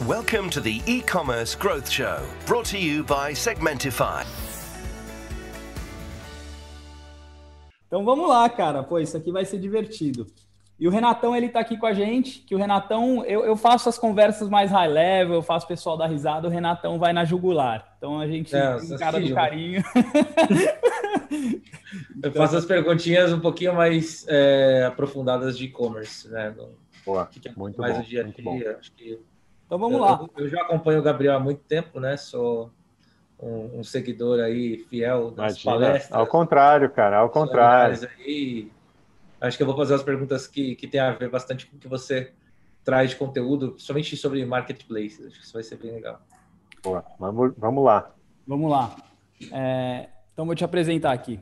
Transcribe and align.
Welcome 0.00 0.50
to 0.50 0.60
the 0.60 0.80
e-commerce 0.86 1.54
growth 1.54 1.88
show, 1.88 2.18
brought 2.46 2.68
to 2.70 2.78
you 2.78 3.04
by 3.04 3.34
Segmentify. 3.34 4.24
Então 7.86 8.04
vamos 8.04 8.28
lá, 8.28 8.48
cara. 8.48 8.82
Pô, 8.82 8.98
isso 8.98 9.16
aqui 9.16 9.30
vai 9.30 9.44
ser 9.44 9.58
divertido. 9.60 10.26
E 10.80 10.88
o 10.88 10.90
Renatão, 10.90 11.36
ele 11.36 11.48
tá 11.48 11.60
aqui 11.60 11.76
com 11.76 11.86
a 11.86 11.92
gente, 11.92 12.40
que 12.40 12.52
o 12.54 12.58
Renatão, 12.58 13.24
eu, 13.26 13.44
eu 13.44 13.56
faço 13.56 13.88
as 13.88 13.96
conversas 13.96 14.48
mais 14.48 14.72
high 14.72 14.88
level, 14.88 15.34
eu 15.36 15.42
faço 15.42 15.66
o 15.66 15.68
pessoal 15.68 15.96
dar 15.96 16.06
risada, 16.08 16.48
o 16.48 16.50
Renatão 16.50 16.98
vai 16.98 17.12
na 17.12 17.24
jugular. 17.24 17.94
Então 17.98 18.18
a 18.18 18.26
gente 18.26 18.56
É, 18.56 18.76
tem 18.78 18.96
cara 18.98 19.20
de 19.20 19.32
carinho. 19.32 19.82
Eu 22.22 22.32
faço 22.32 22.56
as 22.56 22.64
perguntinhas 22.64 23.32
um 23.32 23.40
pouquinho 23.40 23.74
mais 23.74 24.24
é, 24.28 24.84
aprofundadas 24.86 25.58
de 25.58 25.64
e-commerce, 25.66 26.28
né? 26.28 26.54
No- 26.56 26.70
Boa, 27.04 27.26
que 27.26 27.46
é 27.48 27.52
muito 27.56 27.80
mais 27.80 27.94
bom, 27.94 28.00
o 28.00 28.04
dia 28.04 28.20
a 28.22 28.24
dia. 28.40 28.76
Acho 28.78 28.92
que 28.92 29.18
Então 29.72 29.78
vamos 29.78 29.96
eu, 29.96 30.04
lá. 30.04 30.28
Eu, 30.36 30.44
eu 30.44 30.50
já 30.50 30.60
acompanho 30.60 31.00
o 31.00 31.02
Gabriel 31.02 31.34
há 31.34 31.40
muito 31.40 31.62
tempo, 31.62 31.98
né? 31.98 32.18
Sou 32.18 32.70
um, 33.40 33.78
um 33.78 33.82
seguidor 33.82 34.38
aí 34.38 34.76
fiel 34.90 35.30
das 35.30 35.64
Imagina, 35.64 35.72
palestras. 35.72 36.12
ao 36.12 36.26
contrário, 36.26 36.90
cara, 36.90 37.16
ao 37.16 37.30
contrário. 37.30 38.06
Aí. 38.18 38.70
Acho 39.40 39.56
que 39.56 39.62
eu 39.62 39.66
vou 39.66 39.74
fazer 39.74 39.94
as 39.94 40.02
perguntas 40.02 40.46
que, 40.46 40.76
que 40.76 40.86
tem 40.86 41.00
a 41.00 41.12
ver 41.12 41.30
bastante 41.30 41.64
com 41.64 41.78
o 41.78 41.80
que 41.80 41.88
você 41.88 42.34
traz 42.84 43.08
de 43.08 43.16
conteúdo, 43.16 43.70
principalmente 43.70 44.14
sobre 44.14 44.44
marketplace. 44.44 45.26
Acho 45.26 45.38
que 45.38 45.44
isso 45.46 45.54
vai 45.54 45.62
ser 45.62 45.76
bem 45.78 45.92
legal. 45.92 46.20
Boa, 46.82 47.02
vamos, 47.18 47.54
vamos 47.56 47.82
lá. 47.82 48.10
Vamos 48.46 48.70
lá. 48.70 48.94
É, 49.50 50.10
então 50.34 50.44
vou 50.44 50.54
te 50.54 50.66
apresentar 50.66 51.12
aqui. 51.12 51.40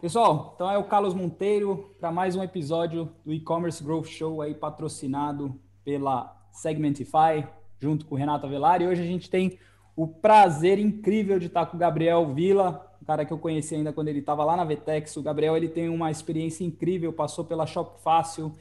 Pessoal, 0.00 0.52
então 0.54 0.70
é 0.70 0.78
o 0.78 0.84
Carlos 0.84 1.12
Monteiro 1.12 1.94
para 2.00 2.10
mais 2.10 2.34
um 2.36 2.42
episódio 2.42 3.12
do 3.22 3.34
E-Commerce 3.34 3.84
Growth 3.84 4.06
Show 4.06 4.40
aí 4.40 4.54
patrocinado 4.54 5.60
pela 5.84 6.34
Segmentify, 6.50 7.46
junto 7.78 8.06
com 8.06 8.14
o 8.14 8.18
Renato 8.18 8.46
Avelar. 8.46 8.80
E 8.82 8.86
hoje 8.86 9.02
a 9.02 9.06
gente 9.06 9.28
tem 9.30 9.58
o 9.94 10.06
prazer 10.06 10.78
incrível 10.78 11.38
de 11.38 11.46
estar 11.46 11.66
com 11.66 11.76
o 11.76 11.80
Gabriel 11.80 12.32
Vila, 12.34 12.86
um 13.00 13.04
cara 13.04 13.24
que 13.24 13.32
eu 13.32 13.38
conheci 13.38 13.74
ainda 13.74 13.92
quando 13.92 14.08
ele 14.08 14.18
estava 14.18 14.44
lá 14.44 14.56
na 14.56 14.64
Vetex. 14.64 15.16
O 15.16 15.22
Gabriel 15.22 15.56
ele 15.56 15.68
tem 15.68 15.88
uma 15.88 16.10
experiência 16.10 16.64
incrível, 16.64 17.12
passou 17.12 17.44
pela 17.44 17.66
Shop 17.66 18.02
Fácil, 18.02 18.52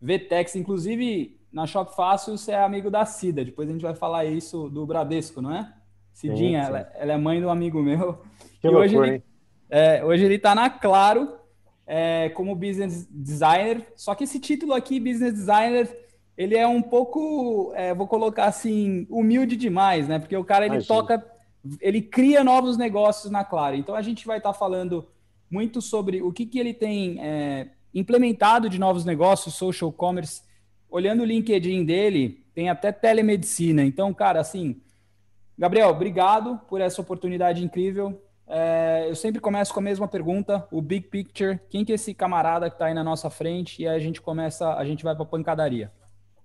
Vetex, 0.00 0.56
inclusive 0.56 1.38
na 1.52 1.66
Shop 1.66 1.94
Fácil 1.94 2.36
você 2.36 2.52
é 2.52 2.62
amigo 2.62 2.90
da 2.90 3.04
Cida. 3.06 3.44
Depois 3.44 3.68
a 3.68 3.72
gente 3.72 3.82
vai 3.82 3.94
falar 3.94 4.24
isso 4.24 4.68
do 4.68 4.84
Bradesco, 4.84 5.40
não 5.40 5.54
é? 5.54 5.72
Cidinha, 6.12 6.62
sim. 6.62 6.68
Ela, 6.68 6.92
ela 6.94 7.12
é 7.12 7.16
mãe 7.16 7.40
do 7.40 7.48
amigo 7.48 7.82
meu. 7.82 8.18
Que 8.60 8.66
E 8.68 8.70
hoje 8.70 8.94
loucura, 8.94 9.06
ele- 9.06 9.16
hein? 9.16 9.22
É, 9.70 10.04
hoje 10.04 10.24
ele 10.24 10.34
está 10.34 10.54
na 10.54 10.68
Claro 10.70 11.36
é, 11.86 12.28
como 12.30 12.54
business 12.54 13.06
designer. 13.10 13.86
Só 13.96 14.14
que 14.14 14.24
esse 14.24 14.38
título 14.38 14.72
aqui, 14.74 15.00
business 15.00 15.32
designer, 15.32 15.88
ele 16.36 16.56
é 16.56 16.66
um 16.66 16.82
pouco, 16.82 17.72
é, 17.74 17.94
vou 17.94 18.06
colocar 18.06 18.46
assim, 18.46 19.06
humilde 19.08 19.56
demais, 19.56 20.08
né? 20.08 20.18
Porque 20.18 20.36
o 20.36 20.44
cara 20.44 20.66
ele 20.66 20.76
Imagina. 20.76 20.94
toca, 20.94 21.26
ele 21.80 22.02
cria 22.02 22.42
novos 22.42 22.76
negócios 22.76 23.30
na 23.30 23.44
Claro. 23.44 23.76
Então 23.76 23.94
a 23.94 24.02
gente 24.02 24.26
vai 24.26 24.38
estar 24.38 24.52
falando 24.52 25.06
muito 25.50 25.80
sobre 25.80 26.20
o 26.22 26.32
que, 26.32 26.44
que 26.44 26.58
ele 26.58 26.74
tem 26.74 27.18
é, 27.20 27.68
implementado 27.94 28.68
de 28.68 28.78
novos 28.78 29.04
negócios, 29.04 29.54
social 29.54 29.92
commerce. 29.92 30.42
Olhando 30.90 31.22
o 31.22 31.26
LinkedIn 31.26 31.84
dele, 31.84 32.44
tem 32.54 32.68
até 32.68 32.90
telemedicina. 32.90 33.84
Então, 33.84 34.12
cara, 34.12 34.40
assim, 34.40 34.80
Gabriel, 35.56 35.90
obrigado 35.90 36.60
por 36.68 36.80
essa 36.80 37.00
oportunidade 37.00 37.64
incrível. 37.64 38.20
É, 38.46 39.06
eu 39.08 39.14
sempre 39.14 39.40
começo 39.40 39.72
com 39.72 39.80
a 39.80 39.82
mesma 39.82 40.06
pergunta, 40.06 40.66
o 40.70 40.82
big 40.82 41.08
picture, 41.08 41.58
quem 41.70 41.84
que 41.84 41.92
é 41.92 41.94
esse 41.94 42.12
camarada 42.12 42.68
que 42.68 42.74
está 42.74 42.86
aí 42.86 42.94
na 42.94 43.02
nossa 43.02 43.30
frente 43.30 43.82
e 43.82 43.88
aí 43.88 43.96
a 43.96 44.00
gente 44.00 44.20
começa, 44.20 44.74
a 44.74 44.84
gente 44.84 45.02
vai 45.02 45.14
para 45.14 45.24
pancadaria. 45.24 45.90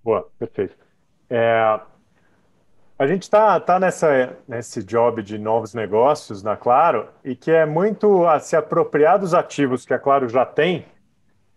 Boa, 0.03 0.27
perfeito. 0.37 0.75
É, 1.29 1.79
a 2.97 3.07
gente 3.07 3.23
está 3.23 3.59
tá 3.59 3.79
nessa, 3.79 4.35
nesse 4.47 4.83
job 4.83 5.21
de 5.23 5.37
novos 5.37 5.73
negócios 5.73 6.43
na 6.43 6.57
Claro 6.57 7.07
e 7.23 7.35
que 7.35 7.51
é 7.51 7.65
muito 7.65 8.25
a 8.27 8.39
se 8.39 8.55
apropriar 8.55 9.19
dos 9.19 9.33
ativos 9.33 9.85
que 9.85 9.93
a 9.93 9.99
Claro 9.99 10.27
já 10.27 10.45
tem 10.45 10.85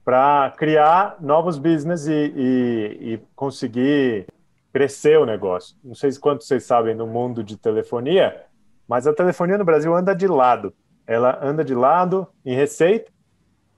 para 0.04 0.52
criar 0.56 1.16
novos 1.20 1.58
business 1.58 2.06
e, 2.06 2.12
e- 2.36 3.14
e 3.14 3.18
conseguir 3.36 4.26
crescer 4.72 5.18
o 5.18 5.26
negócio. 5.26 5.76
Não 5.84 5.94
sei 5.94 6.10
quanto 6.18 6.44
vocês 6.44 6.64
sabem 6.64 6.94
no 6.94 7.06
mundo 7.06 7.42
de 7.44 7.56
telefonia, 7.56 8.44
mas 8.88 9.06
a 9.06 9.14
telefonia 9.14 9.58
no 9.58 9.64
Brasil 9.64 9.94
anda 9.94 10.14
de 10.14 10.26
lado. 10.26 10.72
Ela 11.06 11.38
anda 11.42 11.64
de 11.64 11.74
lado 11.74 12.26
em 12.44 12.54
receita, 12.54 13.10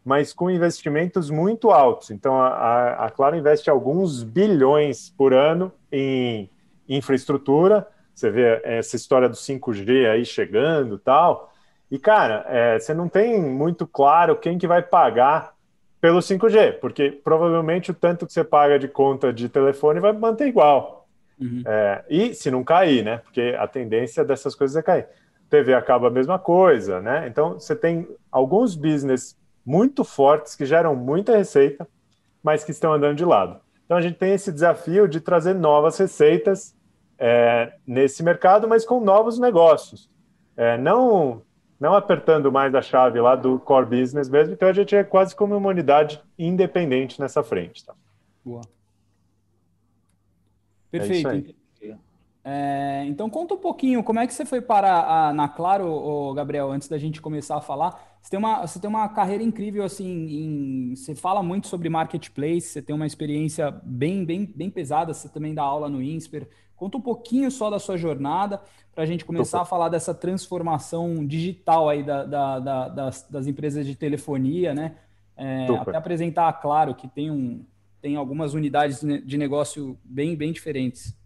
mas 0.04 0.32
com 0.32 0.50
investimentos 0.50 1.30
muito 1.30 1.70
altos. 1.70 2.10
Então, 2.10 2.40
a, 2.40 3.06
a- 3.06 3.10
Claro 3.10 3.36
investe 3.36 3.70
alguns 3.70 4.22
bilhões 4.22 5.10
por 5.10 5.32
ano 5.32 5.72
em 5.90 6.50
infraestrutura. 6.88 7.86
Você 8.14 8.30
vê 8.30 8.60
essa 8.64 8.96
história 8.96 9.28
do 9.28 9.36
5G 9.36 10.06
aí 10.06 10.24
chegando 10.24 10.96
e 10.96 10.98
tal. 10.98 11.52
E, 11.90 11.98
cara, 11.98 12.44
é, 12.48 12.78
você 12.78 12.92
não 12.94 13.08
tem 13.08 13.40
muito 13.42 13.86
claro 13.86 14.36
quem 14.36 14.58
que 14.58 14.66
vai 14.66 14.82
pagar 14.82 15.54
pelo 16.00 16.20
5G, 16.20 16.72
porque 16.72 17.10
provavelmente 17.10 17.90
o 17.90 17.94
tanto 17.94 18.26
que 18.26 18.32
você 18.32 18.44
paga 18.44 18.78
de 18.78 18.88
conta 18.88 19.32
de 19.32 19.48
telefone 19.48 20.00
vai 20.00 20.12
manter 20.12 20.46
igual. 20.48 21.08
É, 21.66 22.04
e 22.10 22.34
se 22.34 22.50
não 22.50 22.62
cair, 22.62 23.02
né? 23.04 23.18
Porque 23.18 23.54
a 23.58 23.66
tendência 23.66 24.24
dessas 24.24 24.54
coisas 24.54 24.76
é 24.76 24.82
cair. 24.82 25.06
TV 25.48 25.74
acaba 25.74 26.08
a 26.08 26.10
mesma 26.10 26.38
coisa, 26.38 27.00
né? 27.00 27.26
Então 27.28 27.54
você 27.54 27.74
tem 27.76 28.06
alguns 28.30 28.76
business 28.76 29.36
muito 29.64 30.04
fortes 30.04 30.54
que 30.54 30.66
geram 30.66 30.94
muita 30.94 31.36
receita, 31.36 31.88
mas 32.42 32.62
que 32.62 32.70
estão 32.70 32.92
andando 32.92 33.16
de 33.16 33.24
lado. 33.24 33.60
Então 33.84 33.96
a 33.96 34.00
gente 34.00 34.18
tem 34.18 34.32
esse 34.32 34.52
desafio 34.52 35.08
de 35.08 35.20
trazer 35.20 35.54
novas 35.54 35.98
receitas 35.98 36.76
é, 37.18 37.74
nesse 37.86 38.22
mercado, 38.22 38.68
mas 38.68 38.84
com 38.84 39.00
novos 39.00 39.38
negócios. 39.38 40.10
É, 40.56 40.76
não 40.78 41.42
não 41.80 41.94
apertando 41.94 42.50
mais 42.52 42.74
a 42.74 42.80
chave 42.80 43.20
lá 43.20 43.34
do 43.34 43.58
core 43.58 43.84
business 43.86 44.28
mesmo, 44.28 44.54
então 44.54 44.68
a 44.68 44.72
gente 44.72 44.94
é 44.94 45.04
quase 45.04 45.34
como 45.34 45.56
uma 45.56 45.68
unidade 45.68 46.22
independente 46.38 47.20
nessa 47.20 47.42
frente. 47.42 47.84
Tá? 47.84 47.94
Boa. 48.44 48.62
É 50.92 50.98
Perfeito. 50.98 51.28
aí. 51.28 51.56
É, 52.46 53.04
então 53.06 53.30
conta 53.30 53.54
um 53.54 53.58
pouquinho 53.58 54.04
como 54.04 54.18
é 54.20 54.26
que 54.26 54.34
você 54.34 54.44
foi 54.44 54.60
para 54.60 55.28
a, 55.30 55.32
na 55.32 55.48
Claro, 55.48 55.86
ô, 55.88 56.34
Gabriel, 56.34 56.70
antes 56.70 56.88
da 56.88 56.98
gente 56.98 57.20
começar 57.20 57.56
a 57.56 57.60
falar. 57.60 58.18
Você 58.20 58.30
tem 58.30 58.38
uma, 58.38 58.66
você 58.66 58.78
tem 58.78 58.88
uma 58.88 59.08
carreira 59.08 59.42
incrível 59.42 59.82
assim, 59.84 60.06
em- 60.90 60.96
você 60.96 61.14
fala 61.14 61.42
muito 61.42 61.68
sobre 61.68 61.88
marketplace, 61.88 62.68
você 62.68 62.82
tem 62.82 62.94
uma 62.94 63.06
experiência 63.06 63.70
bem, 63.82 64.24
bem, 64.26 64.44
bem 64.44 64.70
pesada, 64.70 65.14
você 65.14 65.28
também 65.28 65.54
dá 65.54 65.62
aula 65.62 65.88
no 65.88 66.02
INSPER. 66.02 66.46
Conta 66.76 66.98
um 66.98 67.00
pouquinho 67.00 67.50
só 67.50 67.70
da 67.70 67.78
sua 67.78 67.96
jornada 67.96 68.60
para 68.94 69.04
a 69.04 69.06
gente 69.06 69.24
começar 69.24 69.62
a 69.62 69.64
falar 69.64 69.88
dessa 69.88 70.14
transformação 70.14 71.26
digital 71.26 71.88
aí 71.88 72.02
da- 72.02 72.24
da- 72.24 72.58
da- 72.60 72.88
das, 72.88 73.22
das 73.28 73.46
empresas 73.46 73.86
de 73.86 73.96
telefonia, 73.96 74.74
né? 74.74 74.96
É, 75.36 75.76
até 75.76 75.96
apresentar 75.96 76.48
a 76.48 76.52
Claro, 76.52 76.94
que 76.94 77.08
tem, 77.08 77.30
um, 77.30 77.64
tem 78.02 78.16
algumas 78.16 78.52
unidades 78.54 79.00
de 79.00 79.38
negócio 79.38 79.98
bem, 80.04 80.36
bem 80.36 80.52
diferentes. 80.52 81.16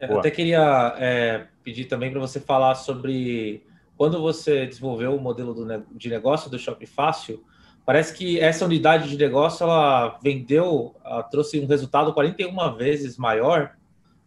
É. 0.00 0.10
Eu 0.10 0.18
até 0.18 0.30
queria 0.30 0.94
é, 0.98 1.46
pedir 1.62 1.84
também 1.84 2.10
para 2.10 2.20
você 2.20 2.40
falar 2.40 2.74
sobre 2.74 3.62
quando 3.96 4.20
você 4.20 4.66
desenvolveu 4.66 5.14
o 5.14 5.20
modelo 5.20 5.52
do 5.52 5.84
de 5.92 6.08
negócio 6.08 6.50
do 6.50 6.58
Shop 6.58 6.84
Fácil. 6.86 7.44
Parece 7.84 8.14
que 8.14 8.40
essa 8.40 8.64
unidade 8.64 9.08
de 9.08 9.18
negócio 9.18 9.64
ela 9.64 10.18
vendeu, 10.22 10.94
ela 11.04 11.22
trouxe 11.22 11.60
um 11.60 11.66
resultado 11.66 12.12
41 12.12 12.76
vezes 12.76 13.18
maior 13.18 13.72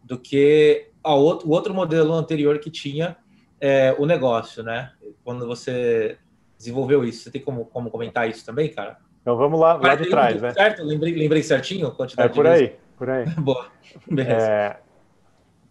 do 0.04 0.20
que 0.20 0.90
a 1.04 1.14
outro, 1.16 1.48
o 1.48 1.52
outro 1.52 1.74
modelo 1.74 2.14
anterior 2.14 2.60
que 2.60 2.70
tinha 2.70 3.18
é, 3.60 3.96
o 3.98 4.06
negócio, 4.06 4.62
né? 4.62 4.92
Quando 5.24 5.48
você 5.48 6.18
desenvolveu 6.58 7.04
isso, 7.04 7.24
você 7.24 7.32
tem 7.32 7.42
como, 7.42 7.66
como 7.66 7.90
comentar 7.90 8.30
isso 8.30 8.46
também, 8.46 8.70
cara? 8.70 8.98
Então 9.22 9.38
vamos 9.38 9.60
lá, 9.60 9.74
lá 9.74 9.96
de 9.96 10.10
41, 10.10 10.10
trás, 10.10 10.42
né? 10.42 10.52
Certo? 10.52 10.84
Lembrei, 10.84 11.16
lembrei 11.16 11.42
certinho 11.42 11.88
a 11.88 11.90
É 11.90 11.94
quantidade 11.94 12.34
por 12.34 12.44
de 12.44 12.52
vezes? 12.52 12.70
aí, 12.70 12.76
por 12.98 13.10
aí. 13.10 13.26
Boa. 13.40 13.68
Beleza. 14.06 14.46
É, 14.46 14.80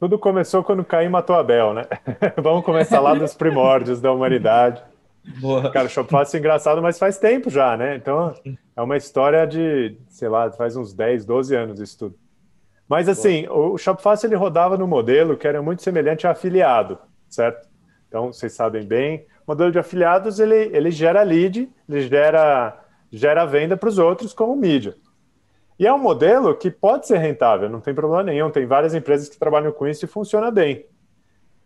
tudo 0.02 0.18
começou 0.18 0.64
quando 0.64 0.84
Caim 0.84 1.08
matou 1.08 1.36
Abel, 1.36 1.72
né? 1.72 1.84
Vamos 2.36 2.64
começar 2.64 2.98
lá 2.98 3.14
dos 3.14 3.34
primórdios 3.34 4.00
da 4.00 4.10
humanidade. 4.10 4.82
Boa. 5.40 5.70
Cara, 5.70 5.86
o 5.86 5.88
Shopify 5.88 6.24
é 6.34 6.38
engraçado, 6.40 6.82
mas 6.82 6.98
faz 6.98 7.18
tempo 7.18 7.48
já, 7.48 7.76
né? 7.76 7.94
Então, 7.94 8.34
é 8.74 8.82
uma 8.82 8.96
história 8.96 9.46
de, 9.46 9.96
sei 10.08 10.28
lá, 10.28 10.50
faz 10.50 10.74
uns 10.74 10.92
10, 10.92 11.24
12 11.24 11.54
anos 11.54 11.78
isso 11.78 11.96
tudo. 11.96 12.16
Mas 12.88 13.08
assim, 13.08 13.46
o 13.48 13.78
Shopify 13.78 14.26
ele 14.26 14.34
rodava 14.34 14.76
no 14.76 14.88
modelo 14.88 15.36
que 15.36 15.46
era 15.46 15.62
muito 15.62 15.84
semelhante 15.84 16.26
a 16.26 16.32
afiliado, 16.32 16.98
certo? 17.28 17.68
Então, 18.08 18.32
vocês 18.32 18.52
sabem 18.52 18.84
bem, 18.84 19.24
o 19.46 19.52
modelo 19.52 19.70
de 19.70 19.78
afiliados, 19.78 20.40
ele, 20.40 20.68
ele 20.76 20.90
gera 20.90 21.22
lead, 21.22 21.70
ele 21.88 22.00
gera, 22.08 22.76
gera 23.12 23.44
venda 23.44 23.76
para 23.76 23.88
os 23.88 23.98
outros 23.98 24.32
como 24.32 24.56
mídia. 24.56 24.96
E 25.82 25.86
é 25.86 25.92
um 25.92 25.98
modelo 25.98 26.54
que 26.54 26.70
pode 26.70 27.08
ser 27.08 27.18
rentável, 27.18 27.68
não 27.68 27.80
tem 27.80 27.92
problema 27.92 28.22
nenhum. 28.22 28.52
Tem 28.52 28.64
várias 28.64 28.94
empresas 28.94 29.28
que 29.28 29.36
trabalham 29.36 29.72
com 29.72 29.84
isso 29.84 30.04
e 30.04 30.08
funciona 30.08 30.48
bem. 30.48 30.86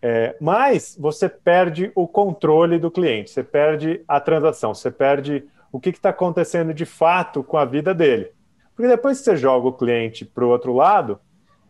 É, 0.00 0.34
mas 0.40 0.96
você 0.98 1.28
perde 1.28 1.92
o 1.94 2.08
controle 2.08 2.78
do 2.78 2.90
cliente, 2.90 3.30
você 3.30 3.44
perde 3.44 4.02
a 4.08 4.18
transação, 4.18 4.72
você 4.72 4.90
perde 4.90 5.44
o 5.70 5.78
que 5.78 5.90
está 5.90 6.08
acontecendo 6.08 6.72
de 6.72 6.86
fato 6.86 7.44
com 7.44 7.58
a 7.58 7.66
vida 7.66 7.94
dele. 7.94 8.32
Porque 8.74 8.88
depois 8.88 9.18
que 9.18 9.24
você 9.24 9.36
joga 9.36 9.68
o 9.68 9.72
cliente 9.74 10.24
para 10.24 10.46
o 10.46 10.48
outro 10.48 10.72
lado, 10.72 11.20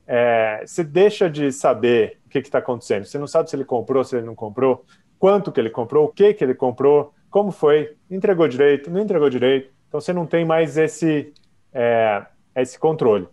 é, 0.06 0.62
você 0.64 0.84
deixa 0.84 1.28
de 1.28 1.50
saber 1.50 2.20
o 2.26 2.28
que 2.28 2.38
está 2.38 2.58
acontecendo. 2.58 3.06
Você 3.06 3.19
não 3.19 3.26
sabe 3.26 3.50
se 3.50 3.56
ele 3.56 3.64
comprou, 3.64 4.04
se 4.04 4.19
ele 4.19 4.25
não 4.25 4.37
comprou, 4.37 4.84
quanto 5.19 5.50
que 5.50 5.58
ele 5.58 5.70
comprou, 5.70 6.04
o 6.04 6.12
que 6.12 6.32
que 6.32 6.44
ele 6.44 6.54
comprou, 6.54 7.12
como 7.28 7.50
foi, 7.50 7.96
entregou 8.08 8.46
direito, 8.46 8.88
não 8.88 9.00
entregou 9.00 9.28
direito. 9.28 9.69
Então 9.88 10.00
você 10.00 10.12
não 10.12 10.26
tem 10.26 10.44
mais 10.44 10.78
esse, 10.78 11.34
é, 11.75 12.25
esse 12.62 12.79
controle. 12.79 13.29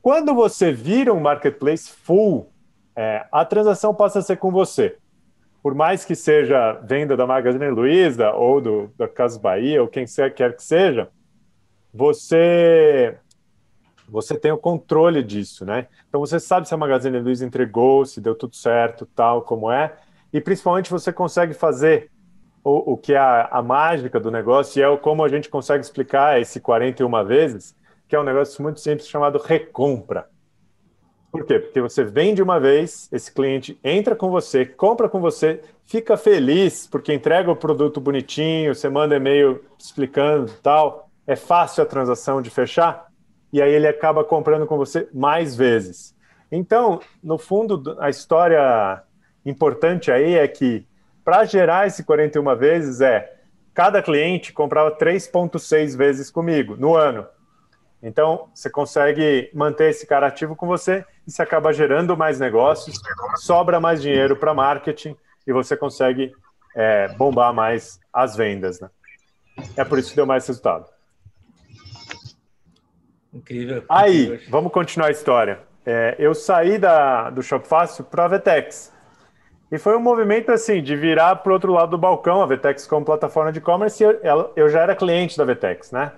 Quando 0.00 0.34
você 0.34 0.72
vira 0.72 1.12
um 1.12 1.20
marketplace 1.20 1.90
full, 1.90 2.50
é, 2.94 3.26
a 3.30 3.44
transação 3.44 3.94
passa 3.94 4.20
a 4.20 4.22
ser 4.22 4.36
com 4.36 4.50
você. 4.50 4.96
Por 5.62 5.74
mais 5.74 6.04
que 6.04 6.14
seja 6.14 6.74
venda 6.84 7.16
da 7.16 7.26
Magazine 7.26 7.68
Luiza 7.68 8.30
ou 8.30 8.60
do, 8.60 8.90
da 8.96 9.08
Casas 9.08 9.36
Bahia 9.36 9.82
ou 9.82 9.88
quem 9.88 10.04
quer 10.34 10.54
que 10.54 10.62
seja, 10.62 11.08
você 11.92 13.18
você 14.08 14.38
tem 14.38 14.52
o 14.52 14.58
controle 14.58 15.22
disso, 15.22 15.64
né? 15.64 15.88
Então 16.08 16.20
você 16.20 16.38
sabe 16.38 16.68
se 16.68 16.72
a 16.72 16.76
Magazine 16.76 17.18
Luiza 17.18 17.44
entregou, 17.44 18.06
se 18.06 18.20
deu 18.20 18.36
tudo 18.36 18.54
certo, 18.54 19.04
tal 19.06 19.42
como 19.42 19.70
é, 19.70 19.96
e 20.32 20.40
principalmente 20.40 20.90
você 20.90 21.12
consegue 21.12 21.52
fazer 21.52 22.10
o, 22.62 22.92
o 22.92 22.96
que 22.96 23.14
é 23.14 23.18
a, 23.18 23.48
a 23.50 23.62
mágica 23.62 24.20
do 24.20 24.30
negócio 24.30 24.78
e 24.78 24.82
é 24.82 24.96
como 24.98 25.24
a 25.24 25.28
gente 25.28 25.48
consegue 25.48 25.84
explicar 25.84 26.40
esse 26.40 26.60
41 26.60 27.24
vezes, 27.24 27.74
que 28.08 28.14
é 28.14 28.20
um 28.20 28.24
negócio 28.24 28.62
muito 28.62 28.80
simples 28.80 29.08
chamado 29.08 29.38
recompra. 29.38 30.28
Por 31.30 31.44
quê? 31.44 31.58
Porque 31.58 31.80
você 31.80 32.02
vende 32.02 32.42
uma 32.42 32.58
vez, 32.58 33.08
esse 33.12 33.32
cliente 33.32 33.78
entra 33.84 34.16
com 34.16 34.30
você, 34.30 34.64
compra 34.64 35.08
com 35.08 35.20
você, 35.20 35.60
fica 35.84 36.16
feliz 36.16 36.86
porque 36.86 37.12
entrega 37.12 37.50
o 37.50 37.56
produto 37.56 38.00
bonitinho, 38.00 38.74
você 38.74 38.88
manda 38.88 39.16
e-mail 39.16 39.62
explicando 39.78 40.50
tal, 40.62 41.10
é 41.26 41.36
fácil 41.36 41.82
a 41.82 41.86
transação 41.86 42.40
de 42.40 42.48
fechar, 42.48 43.08
e 43.52 43.60
aí 43.60 43.72
ele 43.72 43.86
acaba 43.86 44.24
comprando 44.24 44.66
com 44.66 44.76
você 44.76 45.08
mais 45.12 45.54
vezes. 45.54 46.14
Então, 46.50 47.00
no 47.22 47.36
fundo, 47.36 47.96
a 48.00 48.08
história 48.08 49.02
importante 49.44 50.10
aí 50.10 50.34
é 50.34 50.48
que 50.48 50.86
para 51.24 51.44
gerar 51.44 51.86
esse 51.86 52.04
41 52.04 52.56
vezes 52.56 53.00
é 53.00 53.34
cada 53.74 54.00
cliente 54.00 54.52
comprava 54.52 54.96
3,6 54.96 55.96
vezes 55.96 56.30
comigo 56.30 56.76
no 56.76 56.94
ano. 56.96 57.26
Então, 58.06 58.48
você 58.54 58.70
consegue 58.70 59.50
manter 59.52 59.90
esse 59.90 60.06
cara 60.06 60.28
ativo 60.28 60.54
com 60.54 60.64
você 60.64 61.04
e 61.26 61.30
você 61.32 61.42
acaba 61.42 61.72
gerando 61.72 62.16
mais 62.16 62.38
negócios, 62.38 63.00
sobra 63.38 63.80
mais 63.80 64.00
dinheiro 64.00 64.36
para 64.36 64.54
marketing 64.54 65.16
e 65.44 65.52
você 65.52 65.76
consegue 65.76 66.32
é, 66.76 67.08
bombar 67.08 67.52
mais 67.52 67.98
as 68.12 68.36
vendas. 68.36 68.78
Né? 68.78 68.88
É 69.76 69.84
por 69.84 69.98
isso 69.98 70.10
que 70.10 70.16
deu 70.16 70.24
mais 70.24 70.46
resultado. 70.46 70.86
Incrível. 73.34 73.82
Aí, 73.88 74.40
vamos 74.48 74.70
continuar 74.70 75.08
a 75.08 75.10
história. 75.10 75.58
É, 75.84 76.14
eu 76.16 76.32
saí 76.32 76.78
da, 76.78 77.28
do 77.30 77.42
Shop 77.42 77.66
Fácil 77.66 78.04
para 78.04 78.26
a 78.26 78.28
Vetex. 78.28 78.92
E 79.72 79.78
foi 79.78 79.96
um 79.96 80.00
movimento 80.00 80.52
assim, 80.52 80.80
de 80.80 80.94
virar 80.94 81.34
para 81.34 81.50
o 81.50 81.54
outro 81.54 81.72
lado 81.72 81.90
do 81.90 81.98
balcão, 81.98 82.40
a 82.40 82.46
Vetex 82.46 82.86
como 82.86 83.04
plataforma 83.04 83.50
de 83.50 83.58
e-commerce, 83.58 84.00
eu, 84.00 84.52
eu 84.54 84.68
já 84.68 84.82
era 84.82 84.94
cliente 84.94 85.36
da 85.36 85.44
Vetex, 85.44 85.90
né? 85.90 86.12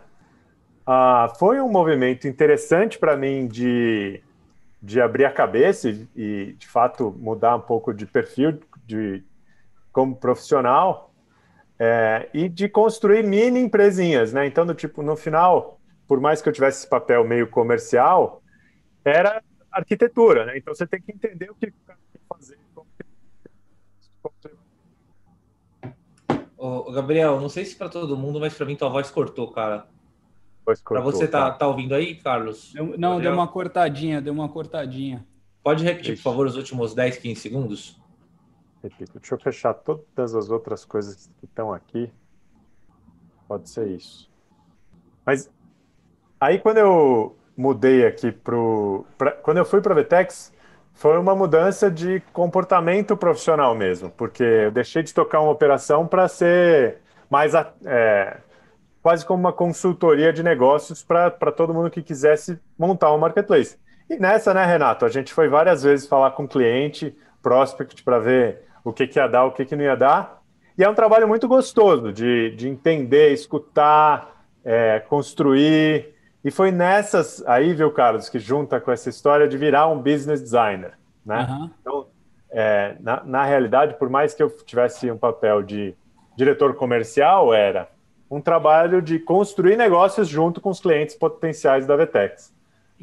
Ah, 0.90 1.35
foi 1.38 1.61
um 1.61 1.69
movimento 1.69 2.26
interessante 2.26 2.99
para 2.99 3.14
mim 3.14 3.46
de, 3.46 4.23
de 4.81 5.02
abrir 5.02 5.26
a 5.26 5.31
cabeça 5.31 5.90
e, 6.17 6.55
de 6.55 6.67
fato, 6.67 7.14
mudar 7.19 7.56
um 7.56 7.61
pouco 7.61 7.93
de 7.93 8.06
perfil 8.06 8.58
de, 8.87 9.23
como 9.93 10.17
profissional 10.17 11.12
é, 11.79 12.31
e 12.32 12.49
de 12.49 12.70
construir 12.70 13.23
mini 13.23 13.61
empresinhas, 13.61 14.32
né? 14.32 14.46
Então, 14.46 14.64
do 14.64 14.75
tipo, 14.75 15.02
no 15.02 15.14
final, 15.14 15.79
por 16.06 16.23
mais 16.23 16.40
que 16.40 16.49
eu 16.49 16.55
tivesse 16.55 16.79
esse 16.79 16.88
papel 16.88 17.23
meio 17.23 17.50
comercial, 17.50 18.43
era 19.05 19.43
arquitetura, 19.70 20.46
né? 20.46 20.56
Então, 20.56 20.75
você 20.75 20.87
tem 20.87 21.02
que 21.02 21.12
entender 21.12 21.50
o 21.50 21.55
que 21.55 21.70
fazer. 22.26 22.56
Ô, 26.56 26.90
Gabriel, 26.90 27.38
não 27.38 27.50
sei 27.50 27.67
se 27.67 27.76
para 27.76 27.90
todo 27.90 28.17
mundo, 28.17 28.40
mas 28.40 28.55
para 28.55 28.64
mim 28.64 28.75
tua 28.75 28.88
voz 28.88 29.11
cortou, 29.11 29.52
cara. 29.52 29.87
Para 30.85 31.00
você 31.00 31.26
tá, 31.26 31.50
tá 31.50 31.67
ouvindo 31.67 31.94
aí, 31.94 32.15
Carlos? 32.17 32.73
Deu, 32.73 32.87
não, 32.99 33.12
Gabriel? 33.12 33.20
deu 33.20 33.32
uma 33.32 33.49
cortadinha, 33.49 34.20
deu 34.20 34.32
uma 34.32 34.49
cortadinha. 34.49 35.25
Pode 35.62 35.85
repetir, 35.85 36.17
por 36.17 36.23
favor, 36.23 36.47
os 36.47 36.56
últimos 36.56 36.94
10, 36.94 37.19
15 37.19 37.41
segundos? 37.41 38.00
Repito. 38.82 39.19
Deixa 39.19 39.35
eu 39.35 39.38
fechar 39.38 39.75
todas 39.75 40.35
as 40.35 40.50
outras 40.50 40.85
coisas 40.85 41.31
que 41.38 41.47
estão 41.47 41.73
aqui. 41.73 42.11
Pode 43.47 43.69
ser 43.69 43.88
isso. 43.88 44.31
Mas 45.25 45.50
aí 46.41 46.59
quando 46.59 46.79
eu 46.79 47.37
mudei 47.56 48.06
aqui 48.06 48.31
pro. 48.31 49.05
Pra, 49.17 49.32
quando 49.32 49.59
eu 49.59 49.64
fui 49.64 49.81
para 49.81 49.93
a 49.93 49.97
Vetex, 49.97 50.53
foi 50.94 51.19
uma 51.19 51.35
mudança 51.35 51.91
de 51.91 52.21
comportamento 52.32 53.17
profissional 53.17 53.75
mesmo, 53.75 54.11
porque 54.11 54.43
eu 54.43 54.71
deixei 54.71 55.03
de 55.03 55.12
tocar 55.12 55.41
uma 55.41 55.50
operação 55.50 56.06
para 56.06 56.29
ser 56.29 56.99
mais 57.29 57.53
é, 57.85 58.38
quase 59.09 59.25
como 59.25 59.41
uma 59.41 59.55
consultoria 59.55 60.31
de 60.35 60.43
negócios 60.43 61.03
para 61.03 61.31
todo 61.51 61.73
mundo 61.73 61.89
que 61.89 62.03
quisesse 62.03 62.61
montar 62.79 63.11
um 63.15 63.17
marketplace. 63.17 63.79
E 64.07 64.19
nessa, 64.19 64.53
né, 64.53 64.67
Renato, 64.67 65.07
a 65.07 65.09
gente 65.09 65.33
foi 65.33 65.49
várias 65.49 65.83
vezes 65.83 66.07
falar 66.07 66.33
com 66.33 66.45
o 66.45 66.49
cliente, 66.49 67.17
prospect, 67.43 68.03
para 68.03 68.19
ver 68.19 68.65
o 68.85 68.93
que, 68.93 69.07
que 69.07 69.19
ia 69.19 69.27
dar, 69.27 69.47
o 69.47 69.53
que, 69.53 69.65
que 69.65 69.75
não 69.75 69.83
ia 69.83 69.97
dar. 69.97 70.43
E 70.77 70.85
é 70.85 70.91
um 70.91 70.95
trabalho 70.95 71.27
muito 71.27 71.49
gostoso 71.49 72.13
de, 72.13 72.51
de 72.51 72.69
entender, 72.69 73.33
escutar, 73.33 74.45
é, 74.63 75.01
construir. 75.01 76.15
E 76.45 76.51
foi 76.51 76.71
nessas 76.71 77.43
aí, 77.47 77.73
viu, 77.73 77.91
Carlos, 77.91 78.29
que 78.29 78.39
junta 78.39 78.79
com 78.79 78.93
essa 78.93 79.09
história 79.09 79.49
de 79.49 79.57
virar 79.57 79.89
um 79.89 80.03
business 80.03 80.43
designer. 80.43 80.99
Né? 81.25 81.47
Uhum. 81.49 81.71
Então, 81.81 82.07
é, 82.51 82.95
na, 83.01 83.25
na 83.25 83.43
realidade, 83.43 83.95
por 83.95 84.11
mais 84.11 84.35
que 84.35 84.43
eu 84.43 84.51
tivesse 84.67 85.11
um 85.11 85.17
papel 85.17 85.63
de 85.63 85.95
diretor 86.37 86.75
comercial, 86.75 87.55
era 87.55 87.89
um 88.31 88.41
trabalho 88.41 89.01
de 89.01 89.19
construir 89.19 89.77
negócios 89.77 90.29
junto 90.29 90.61
com 90.61 90.71
os 90.71 90.81
clientes 90.81 91.15
potenciais 91.15 91.87
da 91.87 91.97
Vetex. 91.97 92.53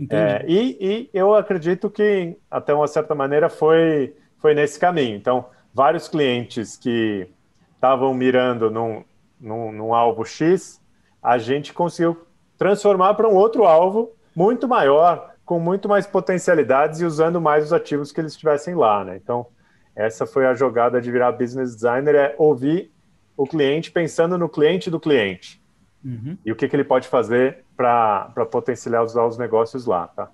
É, 0.10 0.44
e, 0.48 0.78
e, 0.80 1.10
eu 1.14 1.34
acredito 1.34 1.90
que, 1.90 2.38
até 2.52 2.74
uma 2.74 2.88
certa 2.88 3.16
maneira, 3.16 3.50
foi, 3.50 4.14
foi 4.38 4.54
nesse 4.54 4.80
caminho. 4.80 5.16
Então, 5.16 5.46
vários 5.74 6.08
clientes 6.08 6.76
que 6.76 7.28
estavam 7.76 8.14
mirando 8.14 8.70
num, 8.70 9.04
num, 9.40 9.72
num 9.72 9.94
alvo 9.94 10.26
X, 10.26 10.82
a 11.24 11.38
gente 11.38 11.74
conseguiu 11.74 12.26
transformar 12.58 13.14
para 13.14 13.28
um 13.28 13.34
outro 13.34 13.64
alvo 13.66 14.12
muito 14.36 14.68
maior, 14.68 15.34
com 15.46 15.60
muito 15.60 15.88
mais 15.88 16.06
potencialidades 16.06 17.00
e 17.00 17.06
usando 17.06 17.40
mais 17.40 17.66
os 17.66 17.74
ativos 17.74 18.12
que 18.12 18.20
eles 18.20 18.36
tivessem 18.36 18.76
lá. 18.76 19.04
Né? 19.04 19.16
Então, 19.16 19.48
essa 19.96 20.26
foi 20.26 20.46
a 20.46 20.54
jogada 20.54 21.00
de 21.00 21.12
virar 21.12 21.32
business 21.32 21.74
designer, 21.74 22.16
é 22.16 22.36
ouvir 22.38 22.92
o 23.38 23.46
cliente 23.46 23.92
pensando 23.92 24.38
no 24.38 24.50
cliente 24.50 24.90
do 24.90 25.00
cliente. 25.00 25.62
Uhum. 26.04 26.38
E 26.46 26.52
o 26.52 26.56
que, 26.56 26.68
que 26.68 26.76
ele 26.76 26.84
pode 26.84 27.08
fazer 27.08 27.66
para 27.76 28.30
potencializar 28.52 29.26
os 29.26 29.38
negócios 29.38 29.86
lá, 29.86 30.08
tá? 30.08 30.30